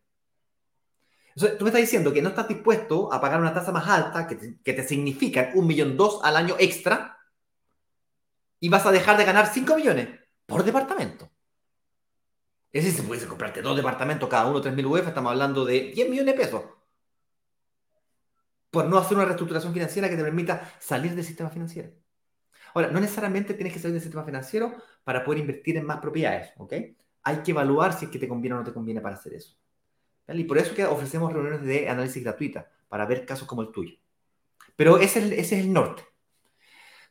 Entonces, 1.36 1.57
tú 1.57 1.66
me 1.66 1.70
estás 1.70 1.82
diciendo 1.82 2.14
que 2.14 2.22
no 2.22 2.30
estás 2.30 2.47
dispuesto 2.47 3.11
a 3.11 3.20
pagar 3.20 3.41
una 3.41 3.53
tasa 3.53 3.74
más 3.74 3.88
alta 3.89 4.26
que 4.26 4.36
te, 4.36 4.59
que 4.64 4.74
te 4.74 4.88
significa 4.88 5.51
un 5.55 5.68
millón 5.68 5.97
dos 5.97 6.22
al 6.24 6.38
año 6.38 6.55
extra 6.59 7.18
y 8.64 8.70
vas 8.70 8.86
a 8.86 8.93
dejar 8.93 9.18
de 9.18 9.26
ganar 9.26 9.47
5 9.47 9.76
millones 9.76 10.07
por 10.45 10.64
departamento. 10.64 11.30
Es 12.72 12.86
decir, 12.86 13.01
si 13.01 13.05
puedes 13.05 13.26
comprarte 13.26 13.61
dos 13.61 13.76
departamentos, 13.76 14.30
cada 14.30 14.45
uno 14.45 14.64
3.000 14.64 14.86
UF, 14.86 15.05
estamos 15.05 15.32
hablando 15.32 15.66
de 15.66 15.91
10 15.93 16.09
millones 16.09 16.34
de 16.34 16.41
pesos. 16.41 16.64
Por 18.72 18.86
no 18.86 18.97
hacer 18.97 19.18
una 19.18 19.26
reestructuración 19.26 19.74
financiera 19.74 20.07
que 20.07 20.16
te 20.16 20.24
permita 20.24 20.74
salir 20.80 21.14
del 21.14 21.26
sistema 21.26 21.49
financiero. 21.49 21.91
Ahora, 22.74 22.88
no 22.88 23.01
necesariamente 23.01 23.53
tienes 23.53 23.74
que 23.74 23.80
salir 23.80 23.95
del 23.95 24.01
sistema 24.01 24.24
financiero 24.24 24.74
para 25.03 25.26
poder 25.26 25.41
invertir 25.41 25.76
en 25.76 25.86
más 25.86 25.97
propiedades, 25.97 26.53
¿ok? 26.55 26.74
Hay 27.24 27.38
que 27.43 27.51
evaluar 27.51 27.91
si 27.91 28.05
es 28.05 28.11
que 28.11 28.18
te 28.18 28.30
conviene 28.30 28.55
o 28.55 28.59
no 28.59 28.64
te 28.64 28.72
conviene 28.72 29.01
para 29.01 29.16
hacer 29.16 29.34
eso. 29.34 29.57
Y 30.30 30.45
por 30.45 30.57
eso 30.57 30.74
que 30.74 30.86
ofrecemos 30.86 31.34
reuniones 31.34 31.64
de 31.64 31.89
análisis 31.89 32.24
gratuita, 32.24 32.72
para 32.88 33.05
ver 33.05 33.26
casos 33.26 33.45
como 33.45 33.61
el 33.61 33.74
tuyo. 33.74 33.97
Pero 34.78 34.99
ese 34.99 35.20
es 35.20 35.26
ese 35.34 35.59
es 35.59 35.66
el 35.66 35.74
norte. 35.74 36.12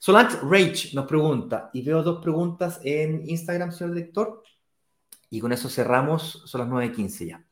Solange 0.04 0.36
Rage 0.42 0.90
nos 0.94 1.06
pregunta, 1.06 1.70
y 1.72 1.80
veo 1.80 2.02
dos 2.02 2.20
preguntas 2.20 2.80
en 2.82 3.22
Instagram, 3.24 3.70
señor 3.70 3.94
director, 3.94 4.42
y 5.30 5.38
con 5.38 5.52
eso 5.52 5.68
cerramos, 5.68 6.42
son 6.44 6.60
las 6.60 6.70
9.15 6.70 7.26
ya. 7.28 7.46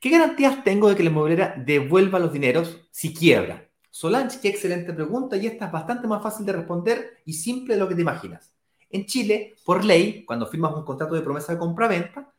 ¿Qué 0.00 0.10
garantías 0.10 0.64
tengo 0.64 0.88
de 0.88 0.96
que 0.96 1.04
la 1.04 1.10
inmobiliaria 1.10 1.54
devuelva 1.64 2.18
los 2.18 2.32
dineros 2.32 2.88
si 2.90 3.14
quiebra? 3.14 3.70
Solange, 3.88 4.40
qué 4.42 4.48
excelente 4.48 4.92
pregunta, 4.94 5.36
y 5.36 5.46
esta 5.46 5.66
es 5.66 5.70
bastante 5.70 6.08
más 6.08 6.20
fácil 6.20 6.44
de 6.44 6.54
responder 6.54 7.18
y 7.24 7.34
simple 7.34 7.74
de 7.74 7.80
lo 7.80 7.88
que 7.88 7.94
te 7.94 8.00
imaginas. 8.00 8.52
En 8.90 9.06
Chile, 9.06 9.54
por 9.64 9.84
ley, 9.84 10.24
cuando 10.24 10.48
firmas 10.48 10.74
un 10.74 10.84
contrato 10.84 11.14
de 11.14 11.22
promesa 11.22 11.52
de 11.52 11.60
compra-venta, 11.60 12.34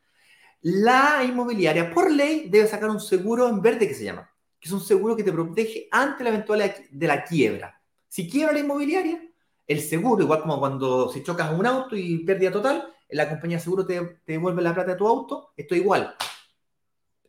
la 0.59 1.23
inmobiliaria, 1.23 1.93
por 1.93 2.11
ley, 2.11 2.49
debe 2.49 2.67
sacar 2.67 2.89
un 2.89 2.99
seguro 2.99 3.47
en 3.47 3.61
verde 3.61 3.87
que 3.87 3.93
se 3.93 4.03
llama, 4.03 4.29
que 4.59 4.67
es 4.67 4.73
un 4.73 4.81
seguro 4.81 5.15
que 5.15 5.23
te 5.23 5.31
protege 5.31 5.87
ante 5.89 6.25
la 6.25 6.31
eventualidad 6.31 6.75
de 6.91 7.07
la 7.07 7.23
quiebra. 7.23 7.81
Si 8.09 8.29
quiebra 8.29 8.51
la 8.51 8.59
inmobiliaria, 8.59 9.21
el 9.68 9.82
seguro, 9.82 10.24
igual 10.24 10.41
como 10.41 10.59
cuando 10.59 11.09
si 11.09 11.24
chocas 11.24 11.51
un 11.51 11.65
auto 11.65 11.95
y 11.95 12.20
pérdida 12.20 12.51
total, 12.51 12.93
la 13.09 13.30
compañía 13.30 13.57
de 13.57 13.63
seguro 13.63 13.86
te, 13.86 14.22
devuelve 14.26 14.61
la 14.61 14.74
plata 14.74 14.91
de 14.91 14.97
tu 14.97 15.07
auto, 15.07 15.53
esto 15.55 15.76
es 15.76 15.82
igual. 15.82 16.15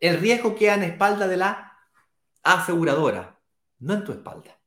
El 0.00 0.18
riesgo 0.18 0.54
queda 0.54 0.74
en 0.74 0.84
espalda 0.84 1.26
de 1.26 1.36
la 1.36 1.72
aseguradora, 2.42 3.38
no 3.80 3.94
en 3.94 4.04
tu 4.04 4.12
espalda. 4.12 4.58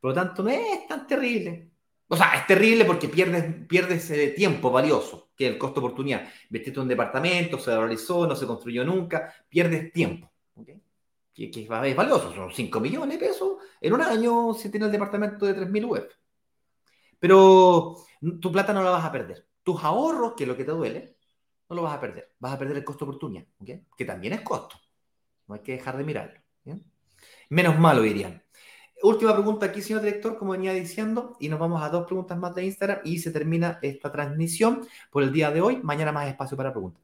Por 0.00 0.10
lo 0.10 0.14
tanto, 0.14 0.42
no 0.42 0.50
es 0.50 0.86
tan 0.88 1.06
terrible. 1.06 1.70
O 2.08 2.16
sea, 2.16 2.34
es 2.34 2.46
terrible 2.46 2.84
porque 2.84 3.08
pierdes, 3.08 3.66
pierdes 3.66 4.10
eh, 4.10 4.28
tiempo 4.28 4.70
valioso, 4.70 5.30
que 5.36 5.46
es 5.46 5.52
el 5.52 5.58
costo 5.58 5.80
oportunidad. 5.80 6.28
Vestiste 6.50 6.80
un 6.80 6.88
departamento, 6.88 7.58
se 7.58 7.76
realizó, 7.76 8.26
no 8.26 8.36
se 8.36 8.46
construyó 8.46 8.84
nunca, 8.84 9.34
pierdes 9.48 9.92
tiempo. 9.92 10.30
Que, 11.34 11.50
es 11.52 11.68
valioso, 11.68 12.32
son 12.32 12.52
5 12.52 12.78
millones 12.78 13.18
de 13.18 13.26
pesos 13.26 13.56
en 13.80 13.92
un 13.92 14.00
año 14.02 14.54
si 14.54 14.70
tienes 14.70 14.86
el 14.86 14.92
departamento 14.92 15.46
de 15.46 15.56
3.000 15.56 15.84
UF. 15.84 16.14
Pero 17.24 17.96
tu 18.38 18.52
plata 18.52 18.74
no 18.74 18.82
la 18.82 18.90
vas 18.90 19.04
a 19.06 19.10
perder. 19.10 19.46
Tus 19.62 19.82
ahorros, 19.82 20.34
que 20.34 20.44
es 20.44 20.48
lo 20.48 20.54
que 20.54 20.64
te 20.64 20.72
duele, 20.72 21.16
no 21.70 21.76
lo 21.76 21.80
vas 21.80 21.96
a 21.96 21.98
perder. 21.98 22.34
Vas 22.38 22.52
a 22.52 22.58
perder 22.58 22.76
el 22.76 22.84
costo 22.84 23.06
oportunidad, 23.06 23.46
que 23.96 24.04
también 24.04 24.34
es 24.34 24.42
costo. 24.42 24.76
No 25.46 25.54
hay 25.54 25.62
que 25.62 25.72
dejar 25.72 25.96
de 25.96 26.04
mirarlo. 26.04 26.38
Menos 27.48 27.78
malo, 27.78 28.02
dirían. 28.02 28.42
Última 29.02 29.32
pregunta 29.32 29.64
aquí, 29.64 29.80
señor 29.80 30.02
director, 30.02 30.36
como 30.36 30.52
venía 30.52 30.74
diciendo, 30.74 31.34
y 31.40 31.48
nos 31.48 31.58
vamos 31.58 31.82
a 31.82 31.88
dos 31.88 32.04
preguntas 32.04 32.36
más 32.36 32.54
de 32.54 32.66
Instagram 32.66 33.00
y 33.04 33.18
se 33.18 33.30
termina 33.30 33.78
esta 33.80 34.12
transmisión 34.12 34.86
por 35.10 35.22
el 35.22 35.32
día 35.32 35.50
de 35.50 35.62
hoy. 35.62 35.80
Mañana 35.82 36.12
más 36.12 36.28
espacio 36.28 36.58
para 36.58 36.72
preguntas. 36.72 37.02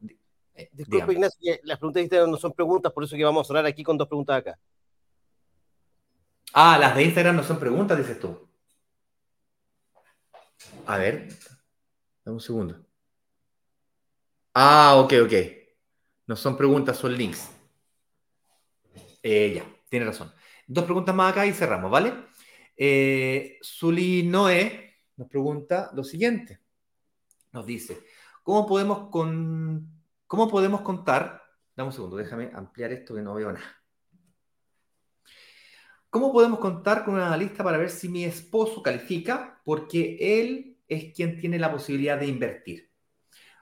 Eh, 0.55 0.69
disculpe, 0.71 1.15
Ignacio, 1.15 1.57
las 1.63 1.79
preguntas 1.79 2.01
de 2.01 2.03
Instagram 2.03 2.31
no 2.31 2.37
son 2.37 2.53
preguntas, 2.53 2.93
por 2.93 3.05
eso 3.05 3.17
que 3.17 3.25
vamos 3.25 3.49
a 3.49 3.53
hablar 3.55 3.65
aquí 3.65 3.83
con 3.83 3.97
dos 3.97 4.07
preguntas 4.07 4.37
acá. 4.37 4.59
Ah, 6.53 6.77
las 6.79 6.95
de 6.95 7.05
Instagram 7.05 7.37
no 7.37 7.43
son 7.43 7.59
preguntas, 7.59 7.97
dices 7.97 8.21
tú. 8.21 8.50
A 10.87 10.99
ver, 10.99 11.29
dame 12.25 12.35
un 12.35 12.41
segundo. 12.41 12.85
Ah, 14.55 14.97
ok, 14.97 15.15
ok. 15.25 15.33
No 16.27 16.37
son 16.37 16.57
preguntas, 16.57 16.97
son 16.97 17.17
links. 17.17 17.51
Eh, 19.23 19.53
ya, 19.55 19.65
tiene 19.89 20.07
razón. 20.07 20.33
Dos 20.67 20.85
preguntas 20.85 21.15
más 21.15 21.33
acá 21.33 21.47
y 21.47 21.53
cerramos, 21.53 21.91
¿vale? 21.91 22.13
Eh, 22.77 23.59
Zuli 23.63 24.23
Noé 24.23 25.03
nos 25.17 25.29
pregunta 25.29 25.91
lo 25.95 26.05
siguiente. 26.05 26.61
Nos 27.53 27.67
dice, 27.67 28.01
¿cómo 28.43 28.67
podemos, 28.67 29.11
con, 29.11 30.03
¿cómo 30.27 30.49
podemos 30.49 30.81
contar? 30.83 31.43
Dame 31.77 31.89
un 31.89 31.93
segundo, 31.93 32.17
déjame 32.17 32.51
ampliar 32.55 32.93
esto 32.93 33.15
que 33.15 33.23
no 33.23 33.35
veo 33.35 33.53
nada. 33.53 33.81
¿Cómo 36.09 36.33
podemos 36.33 36.59
contar 36.59 37.05
con 37.05 37.15
una 37.15 37.27
analista 37.27 37.63
para 37.63 37.79
ver 37.79 37.91
si 37.91 38.09
mi 38.09 38.25
esposo 38.25 38.83
califica? 38.83 39.60
Porque 39.71 40.17
él 40.19 40.79
es 40.89 41.15
quien 41.15 41.41
tiene 41.41 41.57
la 41.57 41.71
posibilidad 41.71 42.19
de 42.19 42.27
invertir. 42.27 42.91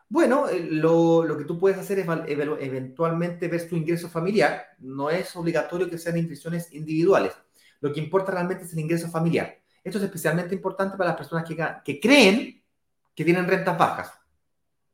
Bueno, 0.09 0.49
eh, 0.49 0.67
lo, 0.71 1.37
que 1.37 1.45
tú 1.45 1.59
puedes 1.59 1.77
hacer 1.77 1.99
es 1.99 2.07
eventualmente 2.29 3.47
ver 3.47 3.69
tu 3.69 3.77
ingreso 3.77 4.09
familiar. 4.09 4.69
No 4.79 5.11
es 5.11 5.37
obligatorio 5.37 5.91
que 5.91 5.99
sean 5.99 6.17
inversiones 6.17 6.73
individuales. 6.73 7.35
Lo 7.83 7.93
que 7.93 8.01
importa 8.01 8.33
realmente 8.33 8.65
es 8.65 8.73
el 8.73 8.79
ingreso 8.79 9.11
familiar. 9.11 9.61
Esto 9.85 9.99
es 9.99 10.05
especialmente 10.05 10.55
importante 10.55 10.97
para 10.97 11.11
las 11.11 11.19
personas 11.19 11.45
que, 11.47 11.55
que 11.85 12.01
creen 12.01 12.65
que 13.15 13.25
tienen 13.27 13.47
rentas 13.47 13.77
bajas. 13.77 14.11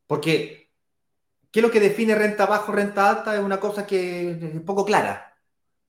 Porque, 0.07 0.69
¿qué 1.49 1.61
es 1.61 1.63
lo 1.63 1.71
que 1.71 1.79
define 1.79 2.13
renta 2.13 2.45
baja 2.45 2.69
o 2.69 2.75
renta 2.75 3.09
alta? 3.09 3.35
Es 3.35 3.41
una 3.41 3.61
cosa 3.61 3.87
que 3.87 4.31
es 4.31 4.61
poco 4.63 4.83
clara. 4.83 5.33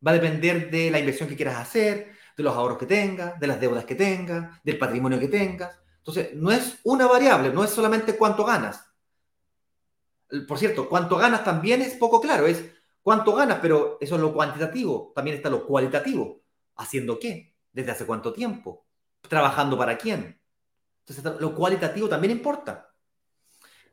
Va 0.06 0.12
a 0.12 0.14
depender 0.14 0.70
de 0.70 0.88
la 0.88 1.00
inversión 1.00 1.28
que 1.28 1.34
quieras 1.34 1.56
hacer, 1.56 2.15
de 2.36 2.42
los 2.42 2.54
ahorros 2.54 2.78
que 2.78 2.86
tengas, 2.86 3.40
de 3.40 3.46
las 3.46 3.60
deudas 3.60 3.84
que 3.84 3.94
tengas, 3.94 4.62
del 4.62 4.78
patrimonio 4.78 5.18
que 5.18 5.28
tengas. 5.28 5.78
Entonces, 5.98 6.34
no 6.34 6.52
es 6.52 6.78
una 6.84 7.06
variable, 7.06 7.52
no 7.52 7.64
es 7.64 7.70
solamente 7.70 8.16
cuánto 8.16 8.44
ganas. 8.44 8.84
Por 10.46 10.58
cierto, 10.58 10.88
cuánto 10.88 11.16
ganas 11.16 11.44
también 11.44 11.80
es 11.80 11.94
poco 11.94 12.20
claro, 12.20 12.46
es 12.46 12.64
cuánto 13.00 13.34
ganas, 13.34 13.58
pero 13.62 13.96
eso 14.00 14.16
es 14.16 14.20
lo 14.20 14.34
cuantitativo. 14.34 15.12
También 15.14 15.36
está 15.36 15.48
lo 15.48 15.64
cualitativo. 15.64 16.42
¿Haciendo 16.76 17.18
qué? 17.18 17.56
¿Desde 17.72 17.92
hace 17.92 18.04
cuánto 18.04 18.32
tiempo? 18.32 18.86
¿Trabajando 19.22 19.78
para 19.78 19.96
quién? 19.96 20.38
Entonces, 21.06 21.40
lo 21.40 21.54
cualitativo 21.54 22.08
también 22.08 22.32
importa. 22.32 22.92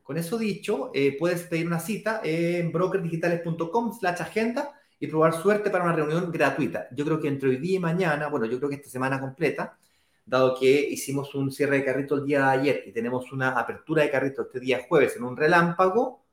Con 0.02 0.18
eso 0.18 0.36
dicho, 0.36 0.90
eh, 0.92 1.16
puedes 1.18 1.44
pedir 1.44 1.66
una 1.66 1.80
cita 1.80 2.20
en 2.22 2.70
brokerdigitales.com 2.70 3.96
slash 3.98 4.20
agenda 4.20 4.78
y 5.04 5.06
probar 5.06 5.34
suerte 5.34 5.68
para 5.68 5.84
una 5.84 5.92
reunión 5.92 6.32
gratuita. 6.32 6.88
Yo 6.92 7.04
creo 7.04 7.20
que 7.20 7.28
entre 7.28 7.50
hoy 7.50 7.56
día 7.58 7.76
y 7.76 7.78
mañana, 7.78 8.28
bueno, 8.28 8.46
yo 8.46 8.56
creo 8.56 8.70
que 8.70 8.76
esta 8.76 8.88
semana 8.88 9.20
completa, 9.20 9.76
dado 10.24 10.58
que 10.58 10.66
hicimos 10.66 11.34
un 11.34 11.52
cierre 11.52 11.78
de 11.78 11.84
carrito 11.84 12.14
el 12.14 12.24
día 12.24 12.38
de 12.38 12.50
ayer 12.58 12.82
y 12.86 12.92
tenemos 12.92 13.30
una 13.30 13.50
apertura 13.50 14.02
de 14.02 14.10
carrito 14.10 14.42
este 14.42 14.60
día 14.60 14.86
jueves 14.88 15.16
en 15.16 15.24
un 15.24 15.36
relámpago, 15.36 16.24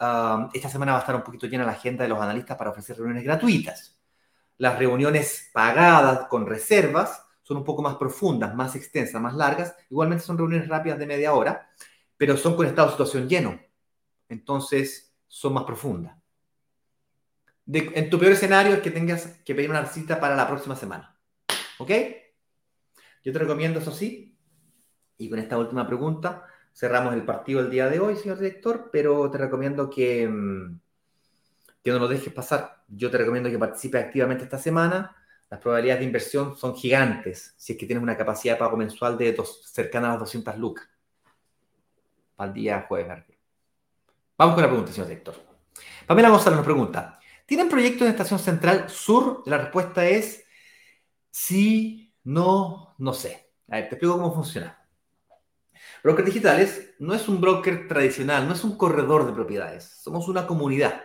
um, 0.00 0.50
esta 0.52 0.68
semana 0.68 0.92
va 0.92 0.98
a 0.98 1.00
estar 1.02 1.14
un 1.14 1.22
poquito 1.22 1.46
llena 1.46 1.64
la 1.64 1.72
agenda 1.72 2.02
de 2.02 2.08
los 2.08 2.20
analistas 2.20 2.56
para 2.56 2.70
ofrecer 2.70 2.96
reuniones 2.96 3.22
gratuitas. 3.22 3.96
Las 4.58 4.76
reuniones 4.78 5.50
pagadas 5.52 6.26
con 6.26 6.44
reservas 6.46 7.24
son 7.42 7.58
un 7.58 7.64
poco 7.64 7.82
más 7.82 7.94
profundas, 7.96 8.52
más 8.54 8.74
extensas, 8.74 9.20
más 9.22 9.34
largas. 9.34 9.76
Igualmente 9.90 10.24
son 10.24 10.38
reuniones 10.38 10.68
rápidas 10.68 10.98
de 10.98 11.06
media 11.06 11.34
hora, 11.34 11.70
pero 12.16 12.36
son 12.36 12.56
con 12.56 12.66
estado 12.66 12.88
de 12.88 12.92
situación 12.92 13.28
lleno. 13.28 13.60
Entonces 14.28 15.14
son 15.28 15.54
más 15.54 15.64
profundas 15.64 16.21
en 17.66 18.10
tu 18.10 18.18
peor 18.18 18.32
escenario 18.32 18.74
es 18.74 18.80
que 18.80 18.90
tengas 18.90 19.26
que 19.44 19.54
pedir 19.54 19.70
una 19.70 19.86
cita 19.86 20.18
para 20.20 20.36
la 20.36 20.48
próxima 20.48 20.76
semana. 20.76 21.16
¿Ok? 21.78 21.90
Yo 23.24 23.32
te 23.32 23.38
recomiendo 23.38 23.80
eso 23.80 23.92
sí. 23.92 24.36
Y 25.18 25.30
con 25.30 25.38
esta 25.38 25.58
última 25.58 25.86
pregunta 25.86 26.46
cerramos 26.74 27.14
el 27.14 27.24
partido 27.24 27.60
el 27.60 27.70
día 27.70 27.88
de 27.88 28.00
hoy, 28.00 28.16
señor 28.16 28.38
director, 28.38 28.88
pero 28.90 29.30
te 29.30 29.38
recomiendo 29.38 29.90
que, 29.90 30.26
mm, 30.26 30.80
que 31.82 31.90
no 31.90 31.98
lo 31.98 32.08
dejes 32.08 32.32
pasar. 32.32 32.82
Yo 32.88 33.10
te 33.10 33.18
recomiendo 33.18 33.50
que 33.50 33.58
participes 33.58 34.04
activamente 34.04 34.44
esta 34.44 34.58
semana. 34.58 35.16
Las 35.50 35.60
probabilidades 35.60 36.00
de 36.00 36.06
inversión 36.06 36.56
son 36.56 36.74
gigantes 36.74 37.54
si 37.56 37.74
es 37.74 37.78
que 37.78 37.86
tienes 37.86 38.02
una 38.02 38.16
capacidad 38.16 38.54
de 38.54 38.60
pago 38.60 38.76
mensual 38.76 39.18
de 39.18 39.32
dos, 39.32 39.70
cercana 39.70 40.08
a 40.08 40.10
las 40.12 40.20
200 40.20 40.56
lucas. 40.58 40.88
Para 42.34 42.48
el 42.48 42.54
día 42.54 42.86
jueves. 42.88 43.24
Vamos 44.38 44.54
con 44.54 44.62
la 44.62 44.68
pregunta, 44.68 44.92
señor 44.92 45.08
director. 45.08 45.34
Pamela 46.06 46.30
González 46.30 46.56
nos 46.56 46.64
pregunta, 46.64 47.20
¿Tienen 47.46 47.68
proyectos 47.68 48.02
en 48.02 48.12
Estación 48.12 48.38
Central 48.38 48.88
Sur? 48.88 49.42
La 49.46 49.58
respuesta 49.58 50.06
es 50.06 50.44
sí, 51.30 52.14
no, 52.24 52.94
no 52.98 53.12
sé. 53.12 53.50
A 53.68 53.76
ver, 53.76 53.88
te 53.88 53.94
explico 53.96 54.16
cómo 54.16 54.34
funciona. 54.34 54.78
Brokers 56.02 56.26
Digitales 56.26 56.94
no 56.98 57.14
es 57.14 57.28
un 57.28 57.40
broker 57.40 57.88
tradicional, 57.88 58.46
no 58.46 58.54
es 58.54 58.64
un 58.64 58.76
corredor 58.76 59.26
de 59.26 59.32
propiedades. 59.32 59.84
Somos 59.84 60.28
una 60.28 60.46
comunidad. 60.46 61.02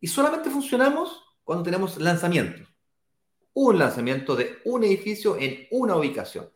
Y 0.00 0.06
solamente 0.06 0.50
funcionamos 0.50 1.22
cuando 1.44 1.64
tenemos 1.64 1.98
lanzamientos. 1.98 2.68
Un 3.54 3.78
lanzamiento 3.78 4.34
de 4.34 4.58
un 4.64 4.84
edificio 4.84 5.36
en 5.38 5.66
una 5.70 5.96
ubicación. 5.96 6.50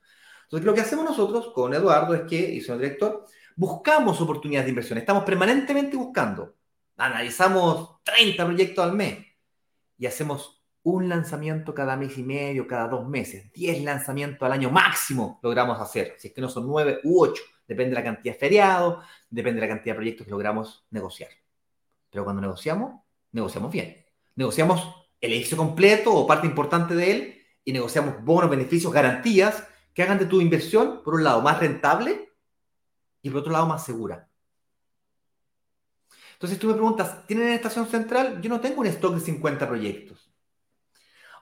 Entonces, 0.45 0.67
lo 0.67 0.75
que 0.75 0.81
hacemos 0.81 1.05
nosotros 1.05 1.53
con 1.55 1.75
Eduardo 1.75 2.15
es 2.15 2.23
que, 2.23 2.37
y 2.37 2.59
el 2.59 2.79
director, 2.79 3.27
buscamos 3.57 4.21
oportunidades 4.21 4.67
de 4.67 4.71
inversión. 4.71 4.99
Estamos 4.99 5.25
permanentemente 5.25 5.97
buscando 5.97 6.58
analizamos 6.99 8.03
30 8.03 8.45
proyectos 8.45 8.85
al 8.85 8.95
mes 8.95 9.25
y 9.97 10.07
hacemos 10.07 10.63
un 10.83 11.09
lanzamiento 11.09 11.75
cada 11.75 11.97
mes 11.97 12.19
y 12.19 12.23
medio, 12.23 12.67
cada 12.67 12.89
dos 12.89 13.09
meses, 13.09 13.53
10 13.53 13.83
lanzamientos 13.85 14.45
al 14.45 14.53
año 14.53 14.71
máximo 14.71 15.39
logramos 15.43 15.81
hacer, 15.81 16.15
si 16.19 16.29
es 16.29 16.35
que 16.35 16.41
no 16.41 16.49
son 16.49 16.67
9 16.67 17.01
u 17.05 17.23
8, 17.23 17.43
depende 17.67 17.91
de 17.91 17.97
la 17.97 18.05
cantidad 18.05 18.35
de 18.35 18.39
feriados, 18.39 19.05
depende 19.31 19.61
de 19.61 19.67
la 19.67 19.75
cantidad 19.75 19.95
de 19.95 19.97
proyectos 19.97 20.27
que 20.27 20.31
logramos 20.31 20.87
negociar. 20.91 21.31
Pero 22.11 22.25
cuando 22.25 22.41
negociamos, 22.41 23.03
negociamos 23.33 23.71
bien. 23.71 24.05
Negociamos 24.35 25.07
el 25.21 25.33
edificio 25.33 25.57
completo 25.57 26.15
o 26.15 26.27
parte 26.27 26.47
importante 26.47 26.95
de 26.95 27.11
él 27.11 27.43
y 27.65 27.73
negociamos 27.73 28.25
bonos, 28.25 28.49
beneficios, 28.49 28.93
garantías 28.93 29.67
que 29.93 30.03
hagan 30.03 30.19
de 30.19 30.27
tu 30.27 30.41
inversión, 30.41 31.03
por 31.05 31.15
un 31.15 31.25
lado, 31.25 31.43
más 31.43 31.59
rentable 31.59 32.33
y 33.21 33.31
por 33.31 33.41
otro 33.41 33.53
lado, 33.53 33.67
más 33.67 33.85
segura. 33.85 34.28
Entonces 36.39 36.61
tú 36.61 36.69
me 36.69 36.75
preguntas, 36.75 37.27
¿tienen 37.27 37.49
estación 37.49 37.89
central? 37.89 38.41
Yo 38.41 38.49
no 38.49 38.61
tengo 38.61 38.81
un 38.81 38.87
stock 38.87 39.13
de 39.17 39.21
50 39.21 39.67
proyectos. 39.67 40.31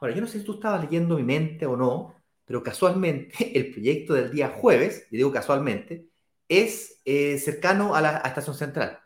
Ahora, 0.00 0.14
yo 0.14 0.22
no 0.22 0.26
sé 0.26 0.38
si 0.38 0.44
tú 0.46 0.54
estabas 0.54 0.80
leyendo 0.80 1.16
mi 1.16 1.22
mente 1.22 1.66
o 1.66 1.76
no, 1.76 2.14
pero 2.46 2.62
casualmente 2.62 3.52
el 3.58 3.72
proyecto 3.72 4.14
del 4.14 4.30
día 4.32 4.48
jueves, 4.48 5.06
y 5.10 5.18
digo 5.18 5.30
casualmente, 5.30 6.08
es 6.48 7.02
eh, 7.04 7.36
cercano 7.38 7.94
a 7.94 8.00
la 8.00 8.16
estación 8.20 8.56
central. 8.56 8.98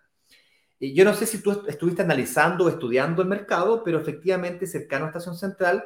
Yo 0.78 1.04
no 1.04 1.12
sé 1.12 1.26
si 1.26 1.42
tú 1.42 1.64
estuviste 1.66 2.02
analizando 2.02 2.66
o 2.66 2.68
estudiando 2.68 3.20
el 3.20 3.28
mercado, 3.28 3.82
pero 3.82 3.98
efectivamente 3.98 4.68
cercano 4.68 5.06
a 5.06 5.08
estación 5.08 5.36
central 5.36 5.84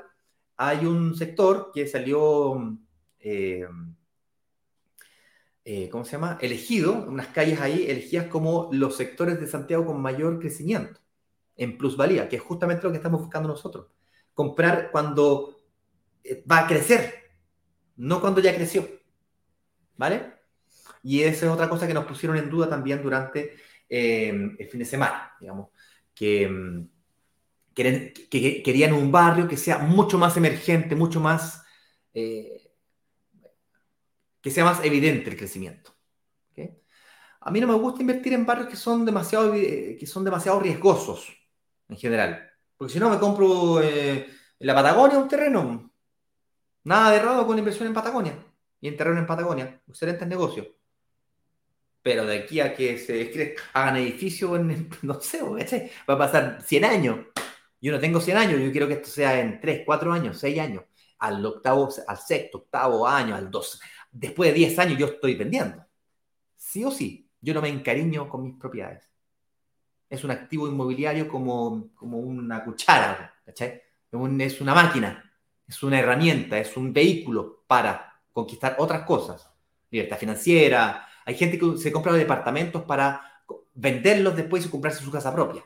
hay 0.59 0.84
un 0.84 1.16
sector 1.16 1.70
que 1.72 1.86
salió... 1.86 2.78
Eh, 3.20 3.66
eh, 5.65 5.89
¿cómo 5.89 6.05
se 6.05 6.12
llama? 6.12 6.39
Elegido, 6.43 6.93
unas 7.09 7.29
calles 7.29 7.61
ahí 7.61 7.87
elegidas 7.89 8.27
como 8.27 8.69
los 8.73 8.97
sectores 8.97 9.41
de 9.41 9.47
Santiago 9.47 9.87
con 9.87 10.01
mayor 10.01 10.39
crecimiento 10.39 11.01
en 11.57 11.79
plusvalía, 11.79 12.29
que 12.29 12.37
es 12.37 12.43
justamente 12.43 12.83
lo 12.83 12.91
que 12.91 12.99
estamos 12.99 13.21
buscando 13.21 13.49
nosotros. 13.49 13.87
Comprar 14.35 14.91
cuando 14.91 15.57
eh, 16.23 16.45
va 16.51 16.61
a 16.61 16.67
crecer, 16.67 17.15
no 17.97 18.21
cuando 18.21 18.41
ya 18.41 18.55
creció. 18.55 18.87
¿Vale? 19.97 20.35
Y 21.03 21.23
esa 21.23 21.47
es 21.47 21.53
otra 21.53 21.69
cosa 21.69 21.87
que 21.87 21.95
nos 21.95 22.07
pusieron 22.07 22.37
en 22.37 22.51
duda 22.51 22.69
también 22.69 23.03
durante 23.03 23.57
em, 23.89 24.57
el 24.59 24.69
fin 24.69 24.81
de 24.81 24.87
semana, 24.87 25.33
digamos, 25.41 25.69
que, 26.15 26.43
em, 26.45 26.89
que, 27.75 28.62
querían 28.65 28.93
un 28.93 29.12
barrio 29.12 29.49
que 29.49 29.57
sea 29.57 29.79
mucho 29.79 30.19
más 30.19 30.37
emergente, 30.37 30.95
mucho 30.95 31.21
más... 31.21 31.62
Eh, 32.12 32.64
que 34.45 34.51
sea 34.51 34.62
más 34.62 34.84
evidente 34.84 35.30
el 35.30 35.38
crecimiento. 35.38 35.90
A 37.47 37.51
mí 37.51 37.61
no 37.61 37.66
me 37.66 37.74
gusta 37.74 38.03
invertir 38.03 38.34
en 38.34 38.47
barrios 38.47 38.68
que 38.68 38.76
son 38.76 39.05
demasiado, 39.05 39.55
eh, 39.55 39.97
que 39.99 40.07
son 40.07 40.24
demasiado 40.24 40.61
riesgosos 40.61 41.30
en 41.88 41.97
general. 41.97 42.51
Porque 42.76 42.92
si 42.92 42.99
no, 42.99 43.09
me 43.11 43.18
compro 43.18 43.82
eh, 43.82 44.26
en 44.59 44.66
la 44.66 44.74
Patagonia 44.74 45.18
un 45.18 45.28
terreno. 45.28 45.90
Nada 46.84 47.11
de 47.11 47.16
errado 47.18 47.47
con 47.47 47.59
inversión 47.59 47.86
en 47.86 47.95
Patagonia. 47.95 48.34
Y 48.80 48.88
en 48.88 48.97
terreno 48.97 49.18
en 49.18 49.26
Patagonia. 49.26 49.82
Excelentes 49.86 50.26
negocios. 50.26 50.68
Pero 52.03 52.26
de 52.26 52.38
aquí 52.38 52.61
a 52.61 52.74
que 52.74 52.99
se 52.99 53.57
hagan 53.74 53.97
edificios, 53.97 54.59
en, 54.59 54.90
no 55.03 55.20
sé, 55.20 55.42
va 56.09 56.14
a 56.14 56.18
pasar 56.18 56.62
100 56.62 56.84
años. 56.84 57.26
Yo 57.80 57.92
no 57.92 58.01
tengo 58.01 58.20
100 58.20 58.36
años, 58.36 58.61
yo 58.61 58.70
quiero 58.72 58.88
que 58.88 58.95
esto 58.95 59.09
sea 59.09 59.38
en 59.40 59.61
3, 59.61 59.82
4 59.84 60.12
años, 60.12 60.38
6 60.38 60.61
años. 60.61 60.84
Al 61.18 61.45
octavo, 61.45 61.90
al 62.07 62.18
sexto, 62.18 62.59
octavo 62.59 63.07
año, 63.07 63.34
al 63.34 63.51
12 63.51 63.78
después 64.15 64.51
de 64.51 64.59
10 64.61 64.79
años 64.79 64.99
yo 64.99 65.07
estoy 65.07 65.35
vendiendo. 65.35 65.85
Sí 66.57 66.85
o 66.85 66.91
sí, 66.91 67.29
yo 67.41 67.53
no 67.53 67.61
me 67.61 67.69
encariño 67.69 68.29
con 68.29 68.43
mis 68.43 68.55
propiedades. 68.55 69.11
Es 70.09 70.25
un 70.25 70.31
activo 70.31 70.69
inmobiliario 70.69 71.29
como, 71.29 71.91
como 71.95 72.19
una 72.19 72.65
cuchara, 72.65 73.35
¿cachai? 73.45 73.83
Es 74.39 74.61
una 74.61 74.75
máquina, 74.75 75.31
es 75.67 75.83
una 75.83 75.99
herramienta, 75.99 76.59
es 76.59 76.77
un 76.77 76.93
vehículo 76.93 77.65
para 77.67 78.21
conquistar 78.33 78.77
otras 78.79 79.03
cosas. 79.03 79.51
Libertad 79.91 80.19
financiera. 80.19 81.09
Hay 81.25 81.35
gente 81.35 81.59
que 81.59 81.77
se 81.79 81.91
compra 81.91 82.12
departamentos 82.12 82.83
para 82.83 83.43
venderlos 83.75 84.37
después 84.37 84.65
y 84.65 84.69
comprarse 84.69 85.03
su 85.03 85.11
casa 85.11 85.35
propia. 85.35 85.65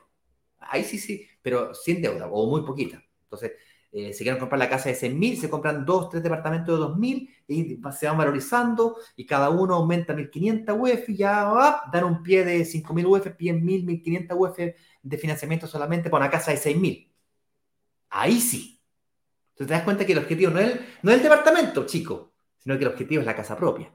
Ahí 0.61 0.83
sí, 0.83 0.99
sí, 0.99 1.29
pero 1.43 1.75
sin 1.75 2.01
deuda 2.01 2.27
o 2.27 2.47
muy 2.47 2.63
poquita. 2.63 3.03
Entonces, 3.23 3.53
eh, 3.91 4.13
se 4.13 4.23
quieren 4.23 4.39
comprar 4.39 4.59
la 4.59 4.69
casa 4.69 4.91
de 4.91 4.95
100.000, 4.95 5.41
se 5.41 5.49
compran 5.49 5.87
dos, 5.87 6.11
tres 6.11 6.23
departamentos 6.23 6.79
de 6.79 6.85
2.000 6.85 7.31
y 7.47 7.81
se 7.97 8.07
van 8.07 8.19
valorizando 8.19 8.97
y 9.17 9.25
cada 9.25 9.49
uno 9.49 9.77
aumenta 9.77 10.15
1.500 10.15 10.79
UF 10.79 11.09
y 11.09 11.17
ya 11.17 11.83
dan 11.91 12.05
un 12.05 12.23
pie 12.23 12.45
de 12.45 12.61
5.000 12.67 13.07
UF, 13.07 13.37
piden 13.37 13.65
1.000, 13.65 14.03
1.500 14.03 14.37
UF 14.37 14.59
de 15.03 15.19
financiamiento 15.19 15.67
solamente 15.67 16.11
para 16.11 16.27
una 16.27 16.31
casa 16.31 16.51
de 16.51 16.59
6.000. 16.59 17.11
Ahí 18.11 18.41
sí. 18.41 18.81
Entonces 19.51 19.69
te 19.69 19.75
das 19.75 19.83
cuenta 19.83 20.05
que 20.05 20.13
el 20.13 20.19
objetivo 20.19 20.51
no 20.51 20.61
es, 20.61 20.79
no 21.03 21.11
es 21.11 21.17
el 21.17 21.23
departamento, 21.23 21.87
chico, 21.87 22.35
sino 22.59 22.77
que 22.77 22.85
el 22.85 22.91
objetivo 22.91 23.21
es 23.21 23.27
la 23.27 23.35
casa 23.35 23.57
propia. 23.57 23.93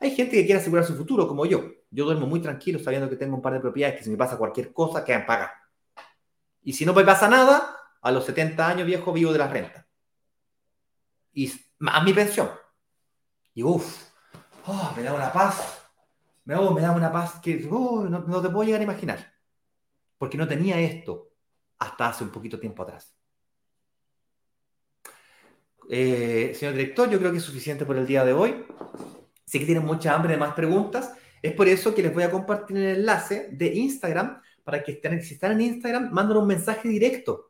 Hay 0.00 0.14
gente 0.14 0.32
que 0.36 0.46
quiere 0.46 0.60
asegurar 0.60 0.84
su 0.84 0.96
futuro, 0.96 1.26
como 1.26 1.46
yo. 1.46 1.64
Yo 1.90 2.04
duermo 2.04 2.26
muy 2.26 2.40
tranquilo 2.40 2.78
sabiendo 2.78 3.08
que 3.08 3.16
tengo 3.16 3.36
un 3.36 3.42
par 3.42 3.52
de 3.52 3.60
propiedades 3.60 3.98
que 3.98 4.04
si 4.04 4.10
me 4.10 4.16
pasa 4.16 4.36
cualquier 4.36 4.72
cosa, 4.72 5.04
quedan 5.04 5.26
pagar. 5.26 5.50
Y 6.62 6.72
si 6.72 6.84
no 6.84 6.92
me 6.92 7.04
pasa 7.04 7.28
nada, 7.28 7.77
a 8.00 8.10
los 8.10 8.24
70 8.24 8.66
años 8.66 8.86
viejo 8.86 9.12
vivo 9.12 9.32
de 9.32 9.38
la 9.38 9.48
renta. 9.48 9.86
Y 11.32 11.52
a 11.86 12.02
mi 12.02 12.12
pensión. 12.12 12.50
Y 13.54 13.62
uff, 13.62 14.08
oh, 14.66 14.92
me 14.96 15.02
da 15.02 15.12
una 15.14 15.32
paz. 15.32 15.82
Me, 16.44 16.54
oh, 16.54 16.72
me 16.72 16.80
da 16.80 16.92
una 16.92 17.12
paz 17.12 17.40
que 17.42 17.68
oh, 17.70 18.04
no, 18.04 18.20
no 18.20 18.42
te 18.42 18.48
puedo 18.48 18.64
llegar 18.64 18.80
a 18.80 18.84
imaginar. 18.84 19.34
Porque 20.16 20.38
no 20.38 20.48
tenía 20.48 20.80
esto 20.80 21.32
hasta 21.78 22.08
hace 22.08 22.24
un 22.24 22.30
poquito 22.30 22.58
tiempo 22.58 22.82
atrás. 22.82 23.14
Eh, 25.90 26.52
señor 26.54 26.74
director, 26.74 27.08
yo 27.08 27.18
creo 27.18 27.30
que 27.30 27.38
es 27.38 27.44
suficiente 27.44 27.86
por 27.86 27.96
el 27.96 28.06
día 28.06 28.24
de 28.24 28.32
hoy. 28.32 28.64
Sé 29.44 29.58
que 29.58 29.64
tienen 29.64 29.86
mucha 29.86 30.14
hambre 30.14 30.32
de 30.32 30.38
más 30.38 30.54
preguntas. 30.54 31.14
Es 31.40 31.52
por 31.52 31.68
eso 31.68 31.94
que 31.94 32.02
les 32.02 32.12
voy 32.12 32.24
a 32.24 32.30
compartir 32.30 32.76
el 32.76 32.98
enlace 32.98 33.48
de 33.52 33.74
Instagram 33.74 34.42
para 34.64 34.82
que 34.82 35.00
si 35.22 35.34
están 35.34 35.52
en 35.52 35.60
Instagram, 35.62 36.10
manden 36.12 36.36
un 36.36 36.46
mensaje 36.46 36.88
directo. 36.88 37.47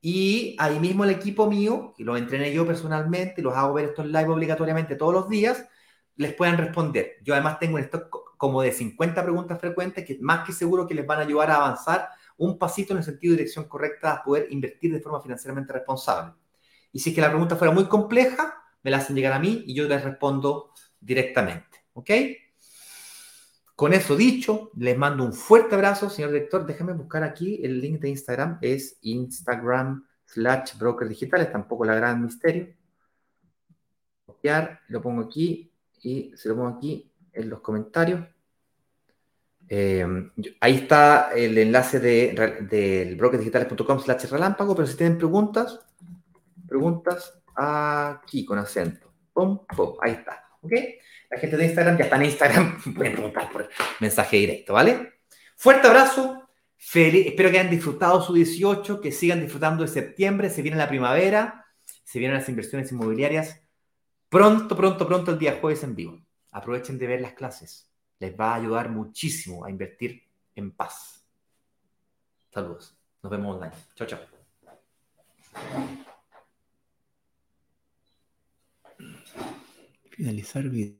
Y 0.00 0.56
ahí 0.58 0.80
mismo 0.80 1.04
el 1.04 1.10
equipo 1.10 1.48
mío, 1.48 1.92
que 1.96 2.04
lo 2.04 2.16
entrené 2.16 2.52
yo 2.52 2.66
personalmente, 2.66 3.42
los 3.42 3.54
hago 3.54 3.74
ver 3.74 3.86
estos 3.86 4.06
live 4.06 4.28
obligatoriamente 4.28 4.96
todos 4.96 5.12
los 5.12 5.28
días, 5.28 5.66
les 6.16 6.34
puedan 6.34 6.56
responder. 6.56 7.16
Yo 7.22 7.34
además 7.34 7.58
tengo 7.58 7.76
un 7.76 7.82
stock 7.82 8.36
como 8.36 8.62
de 8.62 8.72
50 8.72 9.22
preguntas 9.22 9.60
frecuentes 9.60 10.04
que 10.04 10.18
más 10.20 10.46
que 10.46 10.52
seguro 10.52 10.86
que 10.86 10.94
les 10.94 11.06
van 11.06 11.18
a 11.18 11.22
ayudar 11.22 11.50
a 11.50 11.56
avanzar 11.56 12.08
un 12.38 12.58
pasito 12.58 12.94
en 12.94 12.98
el 12.98 13.04
sentido 13.04 13.32
de 13.32 13.38
dirección 13.38 13.66
correcta 13.66 14.12
a 14.12 14.22
poder 14.22 14.46
invertir 14.50 14.92
de 14.92 15.00
forma 15.00 15.20
financieramente 15.20 15.72
responsable. 15.74 16.32
Y 16.92 16.98
si 16.98 17.10
es 17.10 17.14
que 17.14 17.20
la 17.20 17.28
pregunta 17.28 17.56
fuera 17.56 17.72
muy 17.72 17.84
compleja, 17.84 18.54
me 18.82 18.90
la 18.90 18.96
hacen 18.96 19.14
llegar 19.14 19.34
a 19.34 19.38
mí 19.38 19.64
y 19.66 19.74
yo 19.74 19.86
les 19.86 20.02
respondo 20.02 20.72
directamente. 20.98 21.84
¿Ok? 21.92 22.10
Con 23.80 23.94
eso 23.94 24.14
dicho, 24.14 24.70
les 24.76 24.94
mando 24.98 25.24
un 25.24 25.32
fuerte 25.32 25.74
abrazo, 25.74 26.10
señor 26.10 26.32
director. 26.32 26.66
Déjame 26.66 26.92
buscar 26.92 27.24
aquí 27.24 27.60
el 27.64 27.80
link 27.80 27.98
de 27.98 28.10
Instagram. 28.10 28.58
Es 28.60 28.98
Instagram 29.00 30.06
slash 30.26 30.76
broker 30.76 31.08
digitales, 31.08 31.50
tampoco 31.50 31.86
la 31.86 31.94
gran 31.94 32.22
misterio. 32.22 32.74
Copiar, 34.26 34.80
lo 34.88 35.00
pongo 35.00 35.22
aquí 35.22 35.72
y 36.02 36.30
se 36.36 36.50
lo 36.50 36.56
pongo 36.56 36.76
aquí 36.76 37.10
en 37.32 37.48
los 37.48 37.62
comentarios. 37.62 38.20
Eh, 39.66 40.30
ahí 40.60 40.74
está 40.74 41.32
el 41.32 41.56
enlace 41.56 42.00
de, 42.00 42.68
del 42.68 43.16
brokerdigitales.com 43.16 43.98
slash 43.98 44.26
relámpago, 44.26 44.76
pero 44.76 44.88
si 44.88 44.98
tienen 44.98 45.16
preguntas, 45.16 45.80
preguntas 46.68 47.40
aquí 47.56 48.44
con 48.44 48.58
acento. 48.58 49.10
Pum, 49.32 49.60
pum, 49.74 49.94
ahí 50.02 50.12
está. 50.12 50.44
¿Ok? 50.60 50.72
La 51.30 51.38
gente 51.38 51.56
de 51.56 51.66
Instagram 51.66 51.96
ya 51.96 52.04
está 52.04 52.16
en 52.16 52.24
Instagram, 52.24 52.82
pueden 52.94 53.12
preguntar 53.12 53.50
por 53.52 53.68
mensaje 54.00 54.36
directo, 54.36 54.74
¿vale? 54.74 55.20
Fuerte 55.56 55.86
abrazo. 55.86 56.48
Espero 56.76 57.50
que 57.50 57.58
hayan 57.58 57.70
disfrutado 57.70 58.22
su 58.22 58.32
18, 58.32 59.00
que 59.00 59.12
sigan 59.12 59.40
disfrutando 59.40 59.82
de 59.82 59.88
septiembre. 59.88 60.50
Se 60.50 60.62
viene 60.62 60.76
la 60.76 60.88
primavera, 60.88 61.66
se 62.02 62.18
vienen 62.18 62.38
las 62.38 62.48
inversiones 62.48 62.90
inmobiliarias. 62.90 63.60
Pronto, 64.28 64.76
pronto, 64.76 65.06
pronto 65.06 65.30
el 65.32 65.38
día 65.38 65.58
jueves 65.60 65.84
en 65.84 65.94
vivo. 65.94 66.20
Aprovechen 66.52 66.98
de 66.98 67.06
ver 67.06 67.20
las 67.20 67.34
clases. 67.34 67.88
Les 68.18 68.38
va 68.38 68.52
a 68.52 68.56
ayudar 68.56 68.88
muchísimo 68.88 69.64
a 69.64 69.70
invertir 69.70 70.22
en 70.54 70.72
paz. 70.72 71.24
Saludos. 72.52 72.96
Nos 73.22 73.30
vemos 73.30 73.56
online. 73.56 73.74
Chao, 73.94 74.06
chao. 74.06 74.20
Finalizar 80.10 80.68
video. 80.68 80.99